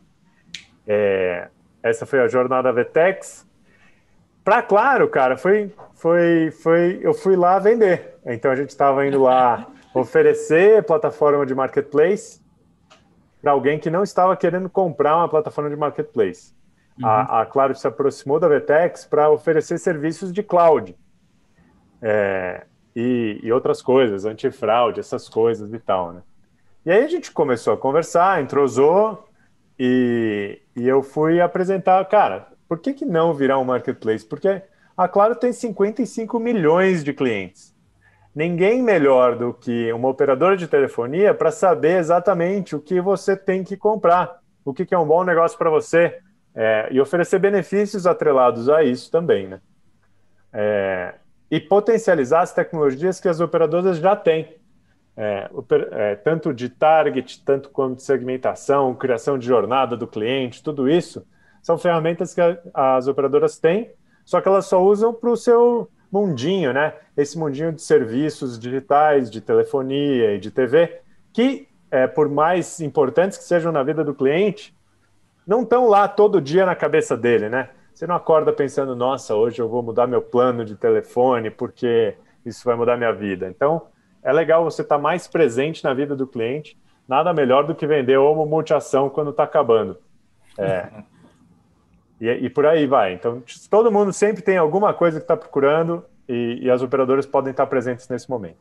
É, 0.86 1.48
essa 1.82 2.06
foi 2.06 2.20
a 2.20 2.28
jornada 2.28 2.72
Vetex. 2.72 3.48
Para 4.44 4.62
Claro, 4.62 5.08
cara, 5.08 5.38
foi, 5.38 5.74
foi, 5.94 6.52
foi, 6.52 7.00
eu 7.02 7.14
fui 7.14 7.36
lá 7.36 7.58
vender. 7.60 8.18
Então 8.26 8.52
a 8.52 8.56
gente 8.56 8.70
estava 8.70 9.06
indo 9.06 9.22
lá 9.22 9.68
oferecer 9.94 10.84
plataforma 10.84 11.46
de 11.46 11.56
marketplace 11.56 12.42
para 13.42 13.52
alguém 13.52 13.80
que 13.80 13.90
não 13.90 14.04
estava 14.04 14.36
querendo 14.38 14.70
comprar 14.70 15.18
uma 15.18 15.30
plataforma 15.30 15.70
de 15.70 15.76
marketplace. 15.76 16.54
Uhum. 17.00 17.08
A, 17.08 17.42
a, 17.42 17.46
Claro 17.46 17.74
se 17.76 17.88
aproximou 17.88 18.40
da 18.40 18.48
Vetex 18.48 19.06
para 19.06 19.30
oferecer 19.30 19.78
serviços 19.80 20.32
de 20.32 20.44
cloud. 20.44 20.96
É, 22.02 22.66
e, 22.96 23.40
e 23.42 23.52
outras 23.52 23.82
coisas, 23.82 24.26
antifraude, 24.26 25.00
essas 25.00 25.30
coisas 25.30 25.74
e 25.74 25.80
tal, 25.80 26.14
né? 26.14 26.22
E 26.86 26.92
aí 26.92 27.04
a 27.04 27.08
gente 27.08 27.32
começou 27.32 27.74
a 27.74 27.78
conversar, 27.78 28.42
entrosou, 28.42 29.28
e, 29.78 30.62
e 30.76 30.88
eu 30.88 31.02
fui 31.02 31.40
apresentar, 31.42 32.04
cara, 32.06 32.48
por 32.68 32.80
que, 32.80 32.94
que 32.94 33.06
não 33.06 33.34
virar 33.34 33.60
um 33.60 33.66
marketplace? 33.66 34.26
Porque 34.26 34.62
a 34.96 35.08
Claro 35.08 35.36
tem 35.36 35.52
55 35.52 36.40
milhões 36.40 37.04
de 37.04 37.14
clientes. 37.14 37.76
Ninguém 38.34 38.82
melhor 38.82 39.36
do 39.36 39.54
que 39.54 39.92
uma 39.92 40.08
operadora 40.08 40.56
de 40.56 40.68
telefonia 40.68 41.34
para 41.34 41.52
saber 41.52 41.98
exatamente 41.98 42.76
o 42.76 42.80
que 42.80 43.02
você 43.02 43.36
tem 43.36 43.64
que 43.64 43.76
comprar, 43.76 44.40
o 44.64 44.74
que, 44.74 44.86
que 44.86 44.96
é 44.96 44.98
um 44.98 45.06
bom 45.06 45.24
negócio 45.24 45.58
para 45.58 45.70
você, 45.70 46.20
é, 46.56 46.88
e 46.92 47.02
oferecer 47.02 47.40
benefícios 47.40 48.06
atrelados 48.06 48.70
a 48.70 48.84
isso 48.84 49.10
também, 49.12 49.48
né? 49.48 49.62
É, 50.54 51.16
e 51.52 51.60
potencializar 51.60 52.42
as 52.42 52.54
tecnologias 52.54 53.20
que 53.20 53.28
as 53.28 53.42
operadoras 53.42 53.98
já 53.98 54.16
têm, 54.16 54.56
é, 55.18 55.50
é, 55.92 56.16
tanto 56.16 56.54
de 56.54 56.70
target, 56.70 57.44
tanto 57.44 57.70
quanto 57.70 57.98
de 57.98 58.04
segmentação, 58.04 58.96
criação 58.96 59.38
de 59.38 59.46
jornada 59.46 59.98
do 59.98 60.08
cliente, 60.08 60.64
tudo 60.64 60.90
isso 60.90 61.28
são 61.62 61.78
ferramentas 61.78 62.34
que 62.34 62.40
a, 62.40 62.58
as 62.74 63.08
operadoras 63.08 63.60
têm, 63.60 63.92
só 64.24 64.40
que 64.40 64.48
elas 64.48 64.66
só 64.66 64.82
usam 64.82 65.14
para 65.14 65.30
o 65.30 65.36
seu 65.36 65.90
mundinho, 66.10 66.74
né? 66.74 66.94
Esse 67.16 67.38
mundinho 67.38 67.72
de 67.72 67.82
serviços 67.82 68.58
digitais, 68.58 69.30
de 69.30 69.42
telefonia 69.42 70.36
e 70.36 70.40
de 70.40 70.52
TV, 70.52 71.02
que, 71.34 71.68
é, 71.92 72.08
por 72.08 72.30
mais 72.30 72.80
importantes 72.80 73.38
que 73.38 73.44
sejam 73.44 73.72
na 73.72 73.84
vida 73.84 74.04
do 74.04 74.14
cliente, 74.14 74.74
não 75.46 75.64
estão 75.64 75.88
lá 75.88 76.08
todo 76.08 76.42
dia 76.42 76.66
na 76.66 76.76
cabeça 76.76 77.18
dele, 77.18 77.50
né? 77.50 77.70
Você 78.02 78.08
não 78.08 78.16
acorda 78.16 78.52
pensando, 78.52 78.96
nossa, 78.96 79.36
hoje 79.36 79.62
eu 79.62 79.70
vou 79.70 79.84
mudar 79.84 80.08
meu 80.08 80.24
plano 80.24 80.66
de 80.66 80.76
telefone 80.76 81.52
porque 81.52 82.16
isso 82.44 82.66
vai 82.66 82.76
mudar 82.76 82.98
minha 82.98 83.14
vida. 83.14 83.48
Então, 83.48 83.84
é 84.24 84.34
legal 84.34 84.64
você 84.64 84.82
estar 84.82 84.96
tá 84.96 85.02
mais 85.02 85.28
presente 85.28 85.84
na 85.84 85.94
vida 85.94 86.16
do 86.16 86.26
cliente. 86.26 86.76
Nada 87.08 87.32
melhor 87.32 87.64
do 87.64 87.76
que 87.76 87.86
vender 87.86 88.18
uma 88.18 88.44
multiação 88.44 89.08
quando 89.08 89.30
está 89.30 89.44
acabando. 89.44 90.00
É. 90.58 90.90
E, 92.20 92.28
e, 92.28 92.50
por 92.52 92.68
aí 92.68 92.86
vai. 92.86 93.14
Então, 93.16 93.42
todo 93.68 93.92
mundo 93.92 94.14
sempre 94.14 94.44
tem 94.44 94.56
alguma 94.56 94.94
coisa 94.94 95.20
que 95.20 95.24
está 95.24 95.36
procurando 95.36 96.06
e, 96.30 96.60
e 96.62 96.70
as 96.70 96.84
operadoras 96.84 97.26
podem 97.26 97.50
estar 97.50 97.64
tá 97.64 97.70
presentes 97.70 98.08
nesse 98.10 98.30
momento. 98.30 98.60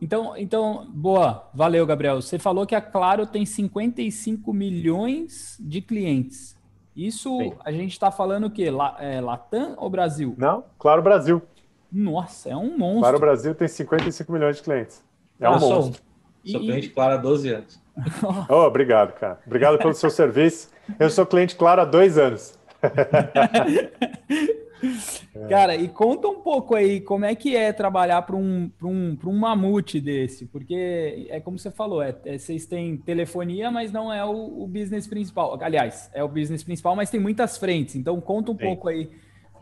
Então, 0.00 0.36
então, 0.36 0.86
boa, 0.90 1.48
valeu, 1.52 1.84
Gabriel. 1.84 2.22
Você 2.22 2.38
falou 2.38 2.64
que 2.64 2.74
a 2.76 2.80
Claro 2.80 3.26
tem 3.26 3.44
55 3.44 4.52
milhões 4.52 5.56
de 5.58 5.80
clientes. 5.80 6.56
Isso 6.96 7.38
Sim. 7.38 7.52
a 7.64 7.72
gente 7.72 7.92
está 7.92 8.10
falando 8.10 8.46
o 8.46 8.50
quê? 8.50 8.70
La, 8.70 8.96
é, 9.00 9.20
Latam 9.20 9.74
ou 9.76 9.90
Brasil? 9.90 10.34
Não, 10.38 10.64
Claro 10.78 11.02
Brasil. 11.02 11.42
Nossa, 11.90 12.50
é 12.50 12.56
um 12.56 12.76
monstro. 12.76 13.00
Claro 13.00 13.18
Brasil 13.20 13.54
tem 13.54 13.68
55 13.68 14.32
milhões 14.32 14.56
de 14.56 14.62
clientes. 14.62 15.02
É 15.40 15.48
um 15.48 15.58
monstro. 15.58 16.02
Sou, 16.44 16.60
cliente 16.60 16.88
Claro 16.90 17.14
há 17.14 17.16
12 17.16 17.48
anos. 17.48 17.80
oh, 18.48 18.66
obrigado, 18.66 19.12
cara. 19.12 19.38
Obrigado 19.46 19.78
pelo 19.78 19.94
seu 19.94 20.10
serviço. 20.10 20.70
Eu 20.98 21.08
sou 21.08 21.24
cliente 21.24 21.56
Claro 21.56 21.82
há 21.82 21.84
dois 21.84 22.18
anos. 22.18 22.58
Cara, 25.48 25.74
e 25.76 25.88
conta 25.88 26.28
um 26.28 26.40
pouco 26.40 26.74
aí 26.74 27.00
como 27.00 27.24
é 27.24 27.34
que 27.34 27.56
é 27.56 27.72
trabalhar 27.72 28.22
para 28.22 28.36
um, 28.36 28.70
um, 28.82 29.16
um 29.24 29.38
mamute 29.38 30.00
desse, 30.00 30.46
porque 30.46 31.26
é 31.30 31.40
como 31.40 31.58
você 31.58 31.70
falou, 31.70 32.02
é, 32.02 32.14
é 32.24 32.38
vocês 32.38 32.66
têm 32.66 32.96
telefonia, 32.96 33.70
mas 33.70 33.92
não 33.92 34.12
é 34.12 34.24
o, 34.24 34.62
o, 34.62 34.66
business 34.66 35.06
principal. 35.06 35.58
Aliás, 35.60 36.10
é 36.12 36.22
o 36.22 36.28
business 36.28 36.62
principal, 36.62 36.94
mas 36.94 37.10
tem 37.10 37.20
muitas 37.20 37.56
frentes. 37.56 37.96
Então 37.96 38.20
conta 38.20 38.52
um 38.52 38.56
Sim. 38.56 38.64
pouco 38.64 38.88
aí 38.88 39.10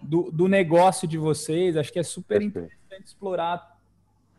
do, 0.03 0.31
do, 0.31 0.49
negócio 0.49 1.07
de 1.07 1.19
vocês. 1.19 1.77
Acho 1.77 1.93
que 1.93 1.99
é 1.99 2.03
super 2.03 2.43
interessante 2.43 3.05
explorar 3.05 3.77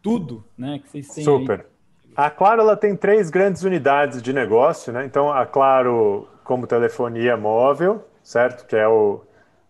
tudo, 0.02 0.44
né? 0.58 0.80
Que 0.80 0.90
vocês 0.90 1.08
têm. 1.08 1.24
Super. 1.24 1.60
Aí. 1.60 1.74
A 2.16 2.30
Claro 2.30 2.62
ela 2.62 2.78
tem 2.78 2.96
três 2.96 3.30
grandes 3.30 3.64
unidades 3.64 4.22
de 4.22 4.34
negócio, 4.34 4.94
né? 4.94 5.06
Então 5.06 5.32
a 5.32 5.46
Claro 5.46 6.28
como 6.44 6.68
telefonia 6.68 7.36
móvel, 7.38 8.06
certo? 8.22 8.68
Que 8.68 8.76
é 8.76 8.88
o 8.88 9.22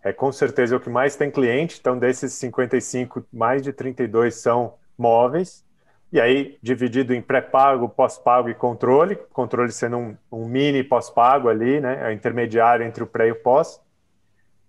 é 0.04 0.12
com 0.12 0.30
certeza 0.30 0.74
é 0.74 0.76
o 0.76 0.80
que 0.80 0.90
mais 0.90 1.16
tem 1.16 1.30
cliente. 1.30 1.78
Então, 1.80 1.98
desses 1.98 2.34
55, 2.34 3.24
mais 3.32 3.62
de 3.62 3.72
32 3.72 4.34
são 4.34 4.74
móveis. 4.98 5.64
E 6.12 6.20
aí, 6.20 6.58
dividido 6.62 7.14
em 7.14 7.22
pré-pago, 7.22 7.88
pós-pago 7.88 8.50
e 8.50 8.54
controle. 8.54 9.16
Controle 9.32 9.72
sendo 9.72 9.96
um, 9.96 10.16
um 10.30 10.46
mini 10.46 10.84
pós-pago 10.84 11.48
ali, 11.48 11.80
né? 11.80 12.00
É 12.02 12.08
o 12.08 12.12
intermediário 12.12 12.86
entre 12.86 13.02
o 13.02 13.06
pré 13.06 13.28
e 13.28 13.32
o 13.32 13.36
pós. 13.36 13.80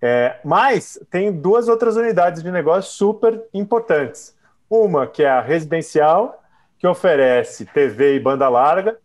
É, 0.01 0.39
mas 0.43 0.97
tem 1.11 1.31
duas 1.31 1.67
outras 1.67 1.97
unidades 1.97 2.41
de 2.41 2.49
negócio 2.49 2.91
super 2.91 3.43
importantes. 3.53 4.35
Uma 4.69 5.05
que 5.05 5.23
é 5.23 5.29
a 5.29 5.41
residencial, 5.41 6.41
que 6.79 6.87
oferece 6.87 7.65
TV 7.65 8.15
e 8.15 8.19
banda 8.19 8.47
larga, 8.47 8.97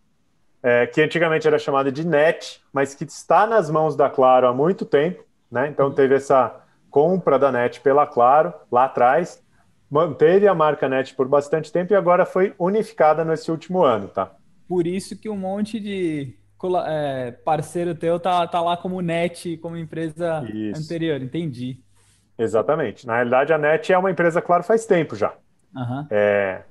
é, 0.63 0.87
que 0.87 1.03
antigamente 1.03 1.47
era 1.47 1.59
chamada 1.59 1.91
de 1.91 2.07
NET, 2.07 2.63
mas 2.73 2.95
que 2.95 3.05
está 3.05 3.47
nas 3.47 3.69
mãos 3.69 3.97
da 3.97 4.09
Claro 4.09 4.47
há 4.47 4.55
muito 4.55 4.85
tempo. 4.85 5.25
Né? 5.51 5.69
Então 5.69 5.89
uhum. 5.89 5.95
teve 5.95 6.15
essa 6.15 6.61
compra 6.91 7.39
da 7.39 7.51
NET 7.51 7.81
pela 7.81 8.07
Claro 8.07 8.53
lá 8.71 8.85
atrás, 8.85 9.43
manteve 9.91 10.47
a 10.47 10.55
marca 10.55 10.89
NET 10.89 11.15
por 11.15 11.27
bastante 11.29 11.73
tempo 11.73 11.93
e 11.93 11.97
agora 11.97 12.25
foi 12.25 12.55
unificada 12.59 13.25
nesse 13.25 13.51
último 13.51 13.83
ano, 13.83 14.09
tá? 14.09 14.33
Por 14.69 14.87
isso 14.87 15.19
que 15.19 15.29
um 15.29 15.37
monte 15.37 15.81
de 15.81 16.35
é, 16.87 17.33
parceiro 17.45 17.95
teu 17.95 18.21
tá, 18.21 18.47
tá 18.47 18.61
lá 18.61 18.77
como 18.77 19.01
NET, 19.01 19.57
como 19.59 19.77
empresa 19.77 20.45
isso. 20.53 20.81
anterior, 20.81 21.21
entendi. 21.21 21.81
Exatamente. 22.39 23.07
Na 23.07 23.17
realidade, 23.17 23.53
a 23.53 23.59
NET 23.59 23.93
é 23.93 23.99
uma 23.99 24.11
empresa, 24.11 24.41
claro, 24.41 24.63
faz 24.63 24.87
tempo 24.87 25.17
já. 25.17 25.35
Uhum. 25.75 26.07
É... 26.11 26.63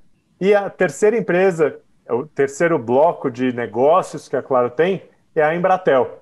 E 0.42 0.54
a 0.54 0.70
terceira 0.70 1.18
empresa, 1.18 1.80
o 2.10 2.26
terceiro 2.26 2.80
bloco 2.80 3.30
de 3.30 3.52
negócios 3.52 4.28
que 4.28 4.36
a 4.36 4.42
Claro 4.42 4.70
tem 4.70 5.04
é 5.36 5.44
a 5.44 5.54
Embratel. 5.54 6.19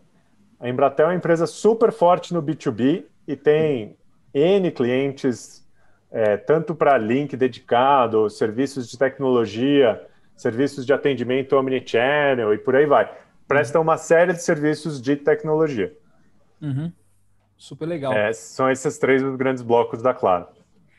A 0.59 0.67
Embratel 0.67 1.05
é 1.05 1.09
uma 1.09 1.15
empresa 1.15 1.45
super 1.45 1.91
forte 1.91 2.33
no 2.33 2.41
B2B 2.41 3.05
e 3.27 3.35
tem 3.35 3.95
N 4.33 4.71
clientes, 4.71 5.65
é, 6.11 6.37
tanto 6.37 6.73
para 6.73 6.97
link 6.97 7.35
dedicado, 7.37 8.29
serviços 8.29 8.89
de 8.89 8.97
tecnologia, 8.97 10.01
serviços 10.35 10.85
de 10.85 10.93
atendimento 10.93 11.55
omnichannel 11.55 12.53
e 12.53 12.57
por 12.57 12.75
aí 12.75 12.85
vai. 12.85 13.11
Prestam 13.47 13.81
uma 13.81 13.97
série 13.97 14.33
de 14.33 14.41
serviços 14.41 15.01
de 15.01 15.15
tecnologia. 15.15 15.95
Uhum. 16.61 16.91
Super 17.55 17.85
legal. 17.85 18.13
É, 18.13 18.33
são 18.33 18.69
esses 18.69 18.97
três 18.97 19.23
os 19.23 19.35
grandes 19.35 19.63
blocos 19.63 20.01
da 20.01 20.13
Claro. 20.13 20.47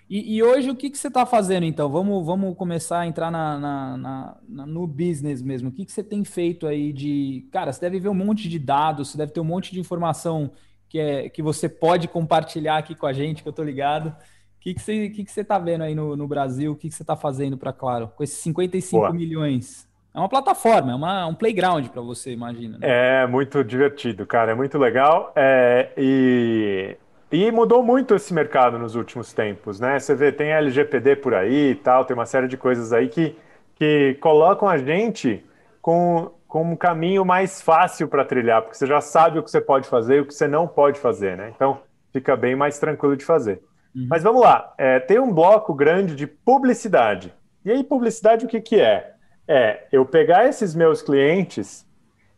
E, 0.08 0.36
e, 0.36 0.42
hoje 0.42 0.70
o 0.70 0.74
que, 0.74 0.88
que 0.88 0.96
você 0.96 1.08
está 1.08 1.26
fazendo 1.26 1.64
então? 1.64 1.88
Vamos, 1.90 2.24
vamos 2.24 2.56
começar 2.56 3.00
a 3.00 3.06
entrar 3.06 3.30
na, 3.30 3.58
na, 3.58 3.96
na, 3.96 4.36
na 4.48 4.66
no 4.66 4.86
business 4.86 5.42
mesmo. 5.42 5.68
O 5.68 5.72
que, 5.72 5.84
que 5.84 5.92
você 5.92 6.02
tem 6.02 6.24
feito 6.24 6.66
aí 6.66 6.92
de. 6.92 7.46
Cara, 7.52 7.72
você 7.72 7.80
deve 7.80 8.00
ver 8.00 8.08
um 8.08 8.14
monte 8.14 8.48
de 8.48 8.58
dados, 8.58 9.10
você 9.10 9.18
deve 9.18 9.32
ter 9.32 9.40
um 9.40 9.44
monte 9.44 9.70
de 9.70 9.80
informação 9.80 10.50
que, 10.88 10.98
é, 10.98 11.28
que 11.28 11.42
você 11.42 11.68
pode 11.68 12.08
compartilhar 12.08 12.78
aqui 12.78 12.94
com 12.94 13.06
a 13.06 13.12
gente, 13.12 13.42
que 13.42 13.48
eu 13.48 13.52
tô 13.52 13.62
ligado. 13.62 14.08
O 14.08 14.60
que, 14.60 14.74
que, 14.74 14.80
você, 14.80 15.10
que, 15.10 15.24
que 15.24 15.30
você 15.30 15.44
tá 15.44 15.58
vendo 15.58 15.84
aí 15.84 15.94
no, 15.94 16.16
no 16.16 16.26
Brasil? 16.26 16.72
O 16.72 16.76
que, 16.76 16.88
que 16.88 16.94
você 16.94 17.02
está 17.02 17.14
fazendo 17.14 17.58
para 17.58 17.72
Claro? 17.72 18.10
Com 18.16 18.24
esses 18.24 18.38
55 18.38 18.98
Boa. 18.98 19.12
milhões. 19.12 19.86
É 20.14 20.18
uma 20.18 20.28
plataforma, 20.28 20.90
é 20.90 20.94
uma, 20.94 21.26
um 21.26 21.34
playground 21.34 21.86
para 21.88 22.00
você, 22.00 22.32
imagina. 22.32 22.78
Né? 22.78 23.22
É 23.22 23.26
muito 23.26 23.62
divertido, 23.62 24.26
cara. 24.26 24.52
É 24.52 24.54
muito 24.54 24.78
legal. 24.78 25.32
É, 25.36 25.92
e 25.96 26.96
e 27.30 27.50
mudou 27.50 27.82
muito 27.82 28.14
esse 28.14 28.32
mercado 28.32 28.78
nos 28.78 28.94
últimos 28.94 29.32
tempos, 29.32 29.78
né? 29.78 29.98
Você 29.98 30.14
vê, 30.14 30.32
tem 30.32 30.52
LGPD 30.52 31.16
por 31.16 31.34
aí 31.34 31.70
e 31.70 31.74
tal, 31.74 32.04
tem 32.04 32.14
uma 32.14 32.26
série 32.26 32.48
de 32.48 32.56
coisas 32.56 32.92
aí 32.92 33.08
que, 33.08 33.36
que 33.74 34.16
colocam 34.20 34.68
a 34.68 34.78
gente 34.78 35.44
com, 35.82 36.30
com 36.46 36.72
um 36.72 36.76
caminho 36.76 37.24
mais 37.24 37.60
fácil 37.60 38.08
para 38.08 38.24
trilhar, 38.24 38.62
porque 38.62 38.76
você 38.76 38.86
já 38.86 39.00
sabe 39.00 39.38
o 39.38 39.42
que 39.42 39.50
você 39.50 39.60
pode 39.60 39.86
fazer 39.88 40.16
e 40.16 40.20
o 40.20 40.26
que 40.26 40.34
você 40.34 40.48
não 40.48 40.66
pode 40.66 40.98
fazer, 40.98 41.36
né? 41.36 41.52
Então 41.54 41.80
fica 42.12 42.34
bem 42.36 42.56
mais 42.56 42.78
tranquilo 42.78 43.16
de 43.16 43.24
fazer. 43.24 43.62
Uhum. 43.94 44.06
Mas 44.08 44.22
vamos 44.22 44.40
lá, 44.40 44.72
é, 44.78 44.98
tem 44.98 45.18
um 45.18 45.32
bloco 45.32 45.74
grande 45.74 46.14
de 46.14 46.26
publicidade. 46.26 47.34
E 47.64 47.70
aí, 47.70 47.84
publicidade 47.84 48.46
o 48.46 48.48
que, 48.48 48.60
que 48.60 48.80
é? 48.80 49.12
É 49.46 49.86
eu 49.92 50.04
pegar 50.06 50.46
esses 50.46 50.74
meus 50.74 51.02
clientes 51.02 51.86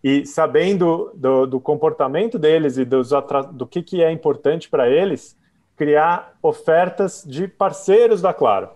e 0.02 0.24
sabendo 0.24 1.12
do, 1.14 1.46
do 1.46 1.60
comportamento 1.60 2.38
deles 2.38 2.78
e 2.78 2.84
dos 2.84 3.10
do 3.52 3.66
que, 3.66 3.82
que 3.82 4.02
é 4.02 4.10
importante 4.10 4.68
para 4.68 4.88
eles, 4.88 5.38
criar 5.76 6.34
ofertas 6.42 7.24
de 7.26 7.46
parceiros 7.46 8.20
da 8.20 8.32
Claro. 8.32 8.70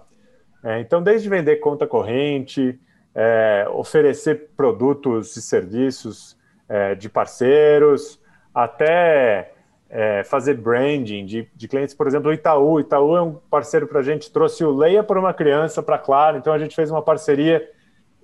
É, 0.63 0.81
então, 0.81 1.03
desde 1.03 1.29
vender 1.29 1.57
conta 1.57 1.87
corrente, 1.87 2.79
é, 3.15 3.67
oferecer 3.71 4.51
produtos 4.57 5.37
e 5.37 5.43
serviços 5.43 6.37
é, 6.69 6.95
de 6.95 7.09
parceiros, 7.09 8.19
até 8.55 9.53
é, 9.91 10.25
fazer 10.25 10.55
branding 10.55 11.27
de, 11.27 11.49
de, 11.55 11.69
clientes, 11.69 11.95
por 11.95 12.07
exemplo, 12.07 12.31
o 12.31 12.33
Itaú. 12.33 12.73
O 12.73 12.81
Itaú 12.81 13.17
é 13.17 13.23
um 13.23 13.35
parceiro 13.35 13.87
para 13.87 14.01
a 14.01 14.03
gente, 14.03 14.31
trouxe 14.33 14.65
o 14.65 14.75
Leia 14.75 15.03
para 15.03 15.21
uma 15.21 15.35
Criança 15.35 15.83
para 15.83 15.99
Claro, 15.99 16.39
então 16.39 16.53
a 16.53 16.59
gente 16.59 16.75
fez 16.75 16.91
uma 16.91 17.03
parceria. 17.03 17.71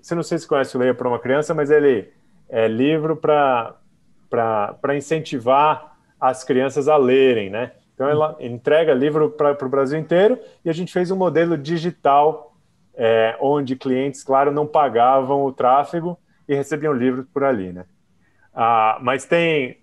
Você 0.01 0.15
não 0.15 0.23
sei 0.23 0.39
se 0.39 0.49
conhece 0.49 0.77
o 0.77 0.81
Leia 0.81 0.95
para 0.95 1.07
uma 1.07 1.19
Criança, 1.19 1.53
mas 1.53 1.71
ele 1.71 2.11
é, 2.51 2.69
livro 2.69 3.17
para 3.17 3.77
incentivar 4.97 5.97
as 6.21 6.45
crianças 6.45 6.89
a 6.89 6.97
lerem, 6.97 7.49
né? 7.49 7.73
Então 7.95 8.09
ela 8.09 8.37
entrega 8.41 8.93
livro 8.93 9.31
para 9.31 9.57
o 9.65 9.69
Brasil 9.69 9.99
inteiro 9.99 10.39
e 10.65 10.71
a 10.71 10.73
gente 10.73 10.93
fez 10.93 11.11
um 11.11 11.17
modelo 11.17 11.57
digital 11.57 12.57
é, 12.95 13.37
onde 13.41 13.77
clientes, 13.77 14.23
claro, 14.23 14.51
não 14.51 14.67
pagavam 14.67 15.45
o 15.45 15.53
tráfego 15.53 16.19
e 16.49 16.55
recebiam 16.55 16.93
livros 16.93 17.27
por 17.33 17.45
ali, 17.45 17.73
né? 17.73 17.85
Ah, 18.55 18.99
mas 19.01 19.25
tem 19.25 19.79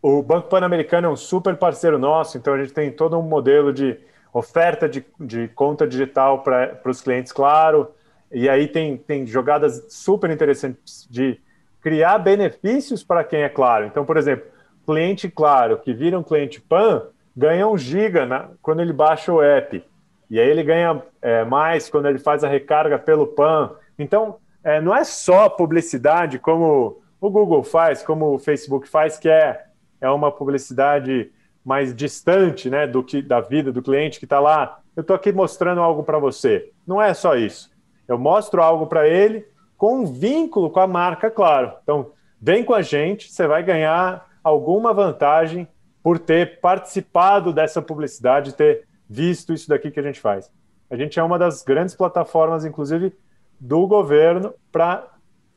o 0.00 0.22
Banco 0.22 0.48
Pan-Americano 0.48 1.08
é 1.08 1.10
um 1.10 1.16
super 1.16 1.56
parceiro 1.56 1.98
nosso, 1.98 2.38
então 2.38 2.54
a 2.54 2.58
gente 2.58 2.72
tem 2.72 2.90
todo 2.90 3.18
um 3.18 3.22
modelo 3.22 3.72
de 3.72 3.98
oferta 4.32 4.88
de, 4.88 5.04
de 5.18 5.48
conta 5.48 5.86
digital 5.86 6.42
para 6.42 6.80
os 6.84 7.00
clientes, 7.00 7.32
claro. 7.32 7.90
E 8.30 8.48
aí 8.48 8.68
tem, 8.68 8.96
tem 8.96 9.26
jogadas 9.26 9.86
super 9.88 10.30
interessantes 10.30 11.06
de 11.10 11.40
criar 11.88 12.18
benefícios 12.18 13.02
para 13.02 13.24
quem 13.24 13.44
é 13.44 13.48
claro. 13.48 13.86
Então, 13.86 14.04
por 14.04 14.18
exemplo, 14.18 14.44
cliente 14.84 15.26
claro 15.26 15.78
que 15.78 15.94
vira 15.94 16.18
um 16.18 16.22
cliente 16.22 16.60
PAN 16.60 17.06
ganha 17.34 17.66
um 17.66 17.78
giga 17.78 18.26
na, 18.26 18.50
quando 18.60 18.82
ele 18.82 18.92
baixa 18.92 19.32
o 19.32 19.40
app. 19.40 19.82
E 20.28 20.38
aí 20.38 20.46
ele 20.46 20.62
ganha 20.62 21.02
é, 21.22 21.46
mais 21.46 21.88
quando 21.88 22.06
ele 22.06 22.18
faz 22.18 22.44
a 22.44 22.48
recarga 22.48 22.98
pelo 22.98 23.26
PAN. 23.28 23.70
Então, 23.98 24.36
é, 24.62 24.82
não 24.82 24.94
é 24.94 25.02
só 25.02 25.48
publicidade 25.48 26.38
como 26.38 27.00
o 27.18 27.30
Google 27.30 27.62
faz, 27.62 28.02
como 28.02 28.34
o 28.34 28.38
Facebook 28.38 28.86
faz, 28.86 29.16
que 29.16 29.30
é, 29.30 29.64
é 29.98 30.10
uma 30.10 30.30
publicidade 30.30 31.32
mais 31.64 31.96
distante 31.96 32.68
né, 32.68 32.86
do 32.86 33.02
que 33.02 33.22
da 33.22 33.40
vida 33.40 33.72
do 33.72 33.80
cliente 33.80 34.18
que 34.18 34.26
está 34.26 34.40
lá. 34.40 34.80
Eu 34.94 35.00
estou 35.00 35.16
aqui 35.16 35.32
mostrando 35.32 35.80
algo 35.80 36.02
para 36.02 36.18
você. 36.18 36.70
Não 36.86 37.00
é 37.00 37.14
só 37.14 37.34
isso. 37.34 37.70
Eu 38.06 38.18
mostro 38.18 38.62
algo 38.62 38.86
para 38.86 39.08
ele 39.08 39.46
com 39.78 40.04
vínculo 40.04 40.68
com 40.70 40.80
a 40.80 40.86
marca, 40.86 41.30
claro. 41.30 41.72
Então, 41.82 42.10
vem 42.42 42.64
com 42.64 42.74
a 42.74 42.82
gente, 42.82 43.32
você 43.32 43.46
vai 43.46 43.62
ganhar 43.62 44.26
alguma 44.42 44.92
vantagem 44.92 45.68
por 46.02 46.18
ter 46.18 46.60
participado 46.60 47.52
dessa 47.52 47.80
publicidade, 47.80 48.54
ter 48.54 48.86
visto 49.08 49.54
isso 49.54 49.68
daqui 49.68 49.90
que 49.90 50.00
a 50.00 50.02
gente 50.02 50.20
faz. 50.20 50.50
A 50.90 50.96
gente 50.96 51.18
é 51.20 51.22
uma 51.22 51.38
das 51.38 51.62
grandes 51.62 51.94
plataformas, 51.94 52.64
inclusive, 52.64 53.16
do 53.60 53.86
governo 53.86 54.52
para 54.72 55.06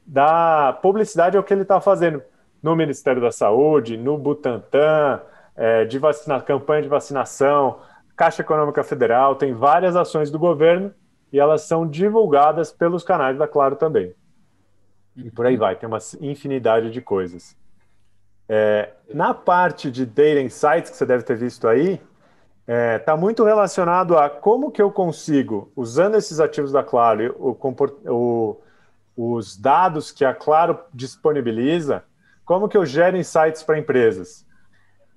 dar 0.06 0.80
publicidade 0.82 1.36
ao 1.36 1.44
que 1.44 1.54
ele 1.54 1.62
está 1.64 1.82
fazendo 1.82 2.22
no 2.62 2.76
Ministério 2.76 3.22
da 3.22 3.32
Saúde, 3.32 3.98
no 3.98 4.18
Butantan, 4.18 5.22
é, 5.56 5.86
de 5.86 5.98
vacina, 5.98 6.40
campanha 6.42 6.84
de 6.84 6.90
vacinação, 6.90 7.80
Caixa 8.16 8.42
Econômica 8.42 8.84
Federal, 8.84 9.36
tem 9.36 9.54
várias 9.54 9.96
ações 9.96 10.30
do 10.30 10.38
governo 10.38 10.94
e 11.32 11.40
elas 11.40 11.62
são 11.64 11.88
divulgadas 11.88 12.72
pelos 12.72 13.04
canais 13.04 13.38
da 13.38 13.48
Claro 13.48 13.76
também. 13.76 14.14
E 15.16 15.30
por 15.30 15.46
aí 15.46 15.58
vai, 15.58 15.76
tem 15.76 15.88
uma 15.88 16.00
infinidade 16.20 16.92
de 16.92 17.02
coisas. 17.02 17.56
É, 18.48 18.90
na 19.14 19.34
parte 19.34 19.90
de 19.90 20.06
Data 20.06 20.42
Insights, 20.42 20.92
que 20.92 20.98
você 20.98 21.06
deve 21.06 21.24
ter 21.24 21.38
visto 21.38 21.68
aí, 21.68 21.94
está 21.94 22.04
é, 22.68 23.00
tá 23.00 23.18
muito 23.18 23.44
relacionado 23.44 24.18
a 24.18 24.30
como 24.30 24.72
que 24.72 24.82
eu 24.82 24.92
consigo, 24.92 25.72
usando 25.76 26.16
esses 26.16 26.40
ativos 26.40 26.72
da 26.72 26.84
Claro, 26.84 27.36
o, 27.40 27.58
o, 28.10 28.58
os 29.16 29.58
dados 29.58 30.12
que 30.12 30.26
a 30.26 30.34
Claro 30.34 30.80
disponibiliza, 30.94 32.04
como 32.46 32.68
que 32.68 32.78
eu 32.78 32.86
gero 32.86 33.18
insights 33.18 33.64
para 33.64 33.80
empresas. 33.80 34.46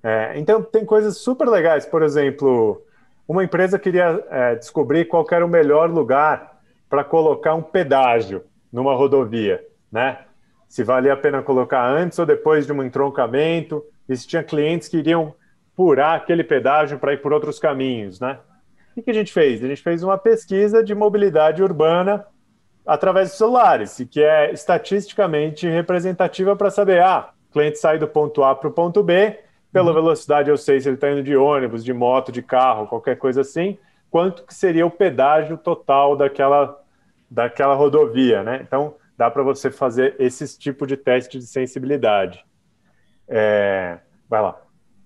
É, 0.01 0.37
então, 0.37 0.61
tem 0.61 0.85
coisas 0.85 1.17
super 1.17 1.47
legais, 1.47 1.85
por 1.85 2.03
exemplo, 2.03 2.84
uma 3.27 3.43
empresa 3.43 3.79
queria 3.79 4.23
é, 4.29 4.55
descobrir 4.55 5.05
qual 5.05 5.25
era 5.31 5.45
o 5.45 5.49
melhor 5.49 5.89
lugar 5.89 6.59
para 6.89 7.03
colocar 7.03 7.55
um 7.55 7.61
pedágio 7.61 8.43
numa 8.71 8.93
rodovia, 8.93 9.63
né? 9.91 10.19
Se 10.67 10.83
valia 10.83 11.13
a 11.13 11.17
pena 11.17 11.41
colocar 11.41 11.87
antes 11.87 12.19
ou 12.19 12.25
depois 12.25 12.65
de 12.65 12.73
um 12.73 12.83
entroncamento, 12.83 13.83
e 14.07 14.15
se 14.15 14.27
tinha 14.27 14.43
clientes 14.43 14.87
que 14.87 14.97
iriam 14.97 15.33
furar 15.75 16.15
aquele 16.15 16.43
pedágio 16.43 16.99
para 16.99 17.13
ir 17.13 17.21
por 17.21 17.33
outros 17.33 17.59
caminhos, 17.59 18.19
né? 18.19 18.39
O 18.95 19.01
que 19.01 19.11
a 19.11 19.13
gente 19.13 19.33
fez? 19.33 19.63
A 19.63 19.67
gente 19.67 19.81
fez 19.81 20.03
uma 20.03 20.17
pesquisa 20.17 20.83
de 20.83 20.95
mobilidade 20.95 21.61
urbana 21.61 22.25
através 22.85 23.31
de 23.31 23.37
celulares, 23.37 23.97
que 24.09 24.21
é 24.21 24.53
estatisticamente 24.53 25.67
representativa 25.67 26.55
para 26.55 26.69
saber, 26.69 27.01
ah, 27.01 27.29
o 27.49 27.53
cliente 27.53 27.79
sai 27.79 27.97
do 27.97 28.07
ponto 28.07 28.43
A 28.43 28.55
para 28.55 28.69
o 28.69 28.71
ponto 28.71 29.03
B, 29.03 29.39
pela 29.75 29.89
uhum. 29.89 29.93
velocidade 29.93 30.49
eu 30.49 30.55
sei 30.55 30.79
se 30.79 30.87
ele 30.87 30.95
está 30.95 31.11
indo 31.11 31.21
de 31.21 31.35
ônibus, 31.35 31.83
de 31.83 31.91
moto, 31.91 32.31
de 32.31 32.41
carro, 32.41 32.87
qualquer 32.87 33.17
coisa 33.17 33.41
assim, 33.41 33.77
quanto 34.09 34.45
que 34.45 34.53
seria 34.53 34.85
o 34.85 34.89
pedágio 34.89 35.57
total 35.57 36.15
daquela, 36.15 36.81
daquela 37.29 37.75
rodovia, 37.75 38.41
né? 38.41 38.61
Então, 38.65 38.95
dá 39.17 39.29
para 39.29 39.43
você 39.43 39.69
fazer 39.69 40.15
esse 40.17 40.57
tipo 40.57 40.87
de 40.87 40.95
teste 40.95 41.37
de 41.37 41.45
sensibilidade. 41.45 42.45
É... 43.27 43.99
Vai 44.29 44.41
lá. 44.41 44.61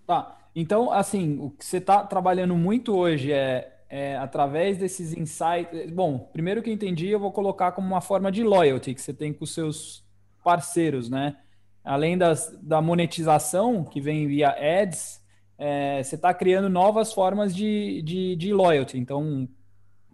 Tá. 0.06 0.38
Então, 0.56 0.92
assim, 0.92 1.40
o 1.42 1.50
que 1.50 1.66
você 1.66 1.78
está 1.78 2.04
trabalhando 2.04 2.56
muito 2.56 2.96
hoje 2.96 3.34
é, 3.34 3.76
é, 3.90 4.18
através 4.18 4.78
desses 4.78 5.18
insights. 5.18 5.90
Bom, 5.90 6.30
primeiro 6.32 6.62
que 6.62 6.70
eu 6.70 6.74
entendi, 6.76 7.10
eu 7.10 7.20
vou 7.20 7.32
colocar 7.32 7.72
como 7.72 7.88
uma 7.88 8.02
forma 8.02 8.32
de 8.32 8.44
loyalty 8.44 8.94
que 8.94 9.02
você 9.02 9.16
tem 9.16 9.34
com 9.34 9.46
os 9.46 9.52
seus 9.52 10.06
parceiros, 10.44 11.10
né? 11.10 11.38
Além 11.84 12.18
das, 12.18 12.56
da 12.62 12.82
monetização 12.82 13.84
que 13.84 14.02
vem 14.02 14.28
via 14.28 14.50
ads, 14.50 15.22
é, 15.58 16.04
você 16.04 16.16
está 16.16 16.34
criando 16.34 16.70
novas 16.70 17.14
formas 17.14 17.56
de, 17.56 18.02
de, 18.02 18.36
de 18.36 18.54
loyalty. 18.54 18.98
Então, 18.98 19.48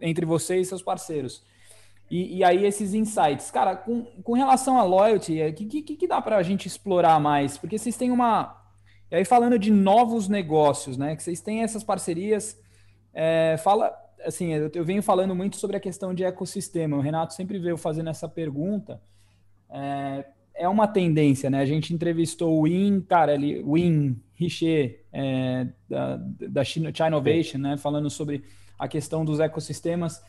entre 0.00 0.24
você 0.24 0.58
e 0.58 0.64
seus 0.64 0.82
parceiros. 0.82 1.44
E, 2.10 2.38
e, 2.38 2.44
aí 2.44 2.64
esses 2.64 2.94
insights. 2.94 3.50
Cara, 3.50 3.74
com, 3.76 4.04
com 4.22 4.32
relação 4.32 4.78
a 4.78 4.84
loyalty, 4.84 5.34
o 5.34 5.42
é, 5.42 5.52
que, 5.52 5.82
que, 5.82 5.96
que 5.96 6.06
dá 6.06 6.20
para 6.20 6.36
a 6.36 6.42
gente 6.42 6.66
explorar 6.66 7.20
mais? 7.20 7.58
Porque 7.58 7.78
vocês 7.78 7.96
têm 7.96 8.10
uma, 8.10 8.56
e 9.10 9.14
aí, 9.14 9.24
falando 9.24 9.58
de 9.58 9.70
novos 9.70 10.28
negócios, 10.28 10.96
né? 10.96 11.14
Que 11.14 11.22
vocês 11.22 11.40
têm 11.40 11.62
essas 11.62 11.84
parcerias. 11.84 12.60
É, 13.14 13.56
fala, 13.58 13.96
assim, 14.24 14.52
eu, 14.52 14.70
eu, 14.74 14.84
venho 14.84 15.02
falando 15.02 15.34
muito 15.34 15.56
sobre 15.56 15.76
a 15.76 15.80
questão 15.80 16.12
de 16.12 16.24
ecossistema. 16.24 16.96
O 16.96 17.00
Renato 17.00 17.32
sempre 17.32 17.58
veio 17.58 17.76
fazendo 17.76 18.10
essa 18.10 18.28
pergunta. 18.28 19.00
É, 19.70 20.24
é 20.56 20.68
uma 20.68 20.86
tendência, 20.86 21.50
né? 21.50 21.60
A 21.60 21.66
gente 21.66 21.92
entrevistou 21.92 22.58
o 22.58 22.64
Win, 22.64 23.00
cara, 23.00 23.34
ele, 23.34 23.62
Win 23.62 24.20
Richer, 24.34 25.04
é, 25.12 25.66
da, 25.88 26.16
da 26.16 26.64
China, 26.64 26.92
China 26.92 27.08
Innovation, 27.08 27.58
né? 27.58 27.76
Falando 27.76 28.10
sobre 28.10 28.44
a 28.78 28.88
questão 28.88 29.24
dos 29.24 29.40
ecossistemas. 29.40 30.22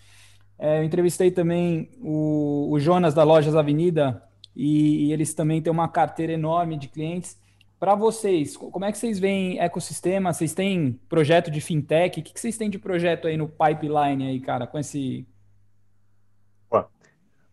É, 0.60 0.80
eu 0.80 0.84
entrevistei 0.84 1.32
também 1.32 1.90
o, 2.02 2.70
o 2.72 2.80
Jonas 2.80 3.14
da 3.14 3.24
Lojas 3.24 3.56
Avenida 3.56 4.24
e, 4.56 5.08
e 5.08 5.14
eles 5.14 5.34
também 5.34 5.62
têm 5.62 5.72
uma 5.72 5.88
carteira 5.88 6.34
enorme 6.34 6.78
de 6.78 6.88
clientes. 6.88 7.38
Para 7.80 7.94
vocês, 7.94 8.58
como 8.58 8.86
é 8.86 8.92
que 8.92 8.98
vocês 8.98 9.20
veem 9.20 9.60
ecossistema? 9.60 10.34
Vocês 10.34 10.54
têm 10.54 11.00
projeto 11.08 11.52
de 11.52 11.62
fintech? 11.62 12.20
O 12.20 12.24
que 12.24 12.40
vocês 12.40 12.58
têm 12.58 12.72
de 12.72 12.80
projeto 12.80 13.28
aí 13.28 13.38
no 13.38 13.48
pipeline 13.48 14.26
aí, 14.28 14.40
cara, 14.40 14.66
com 14.66 14.80
esse. 14.80 15.28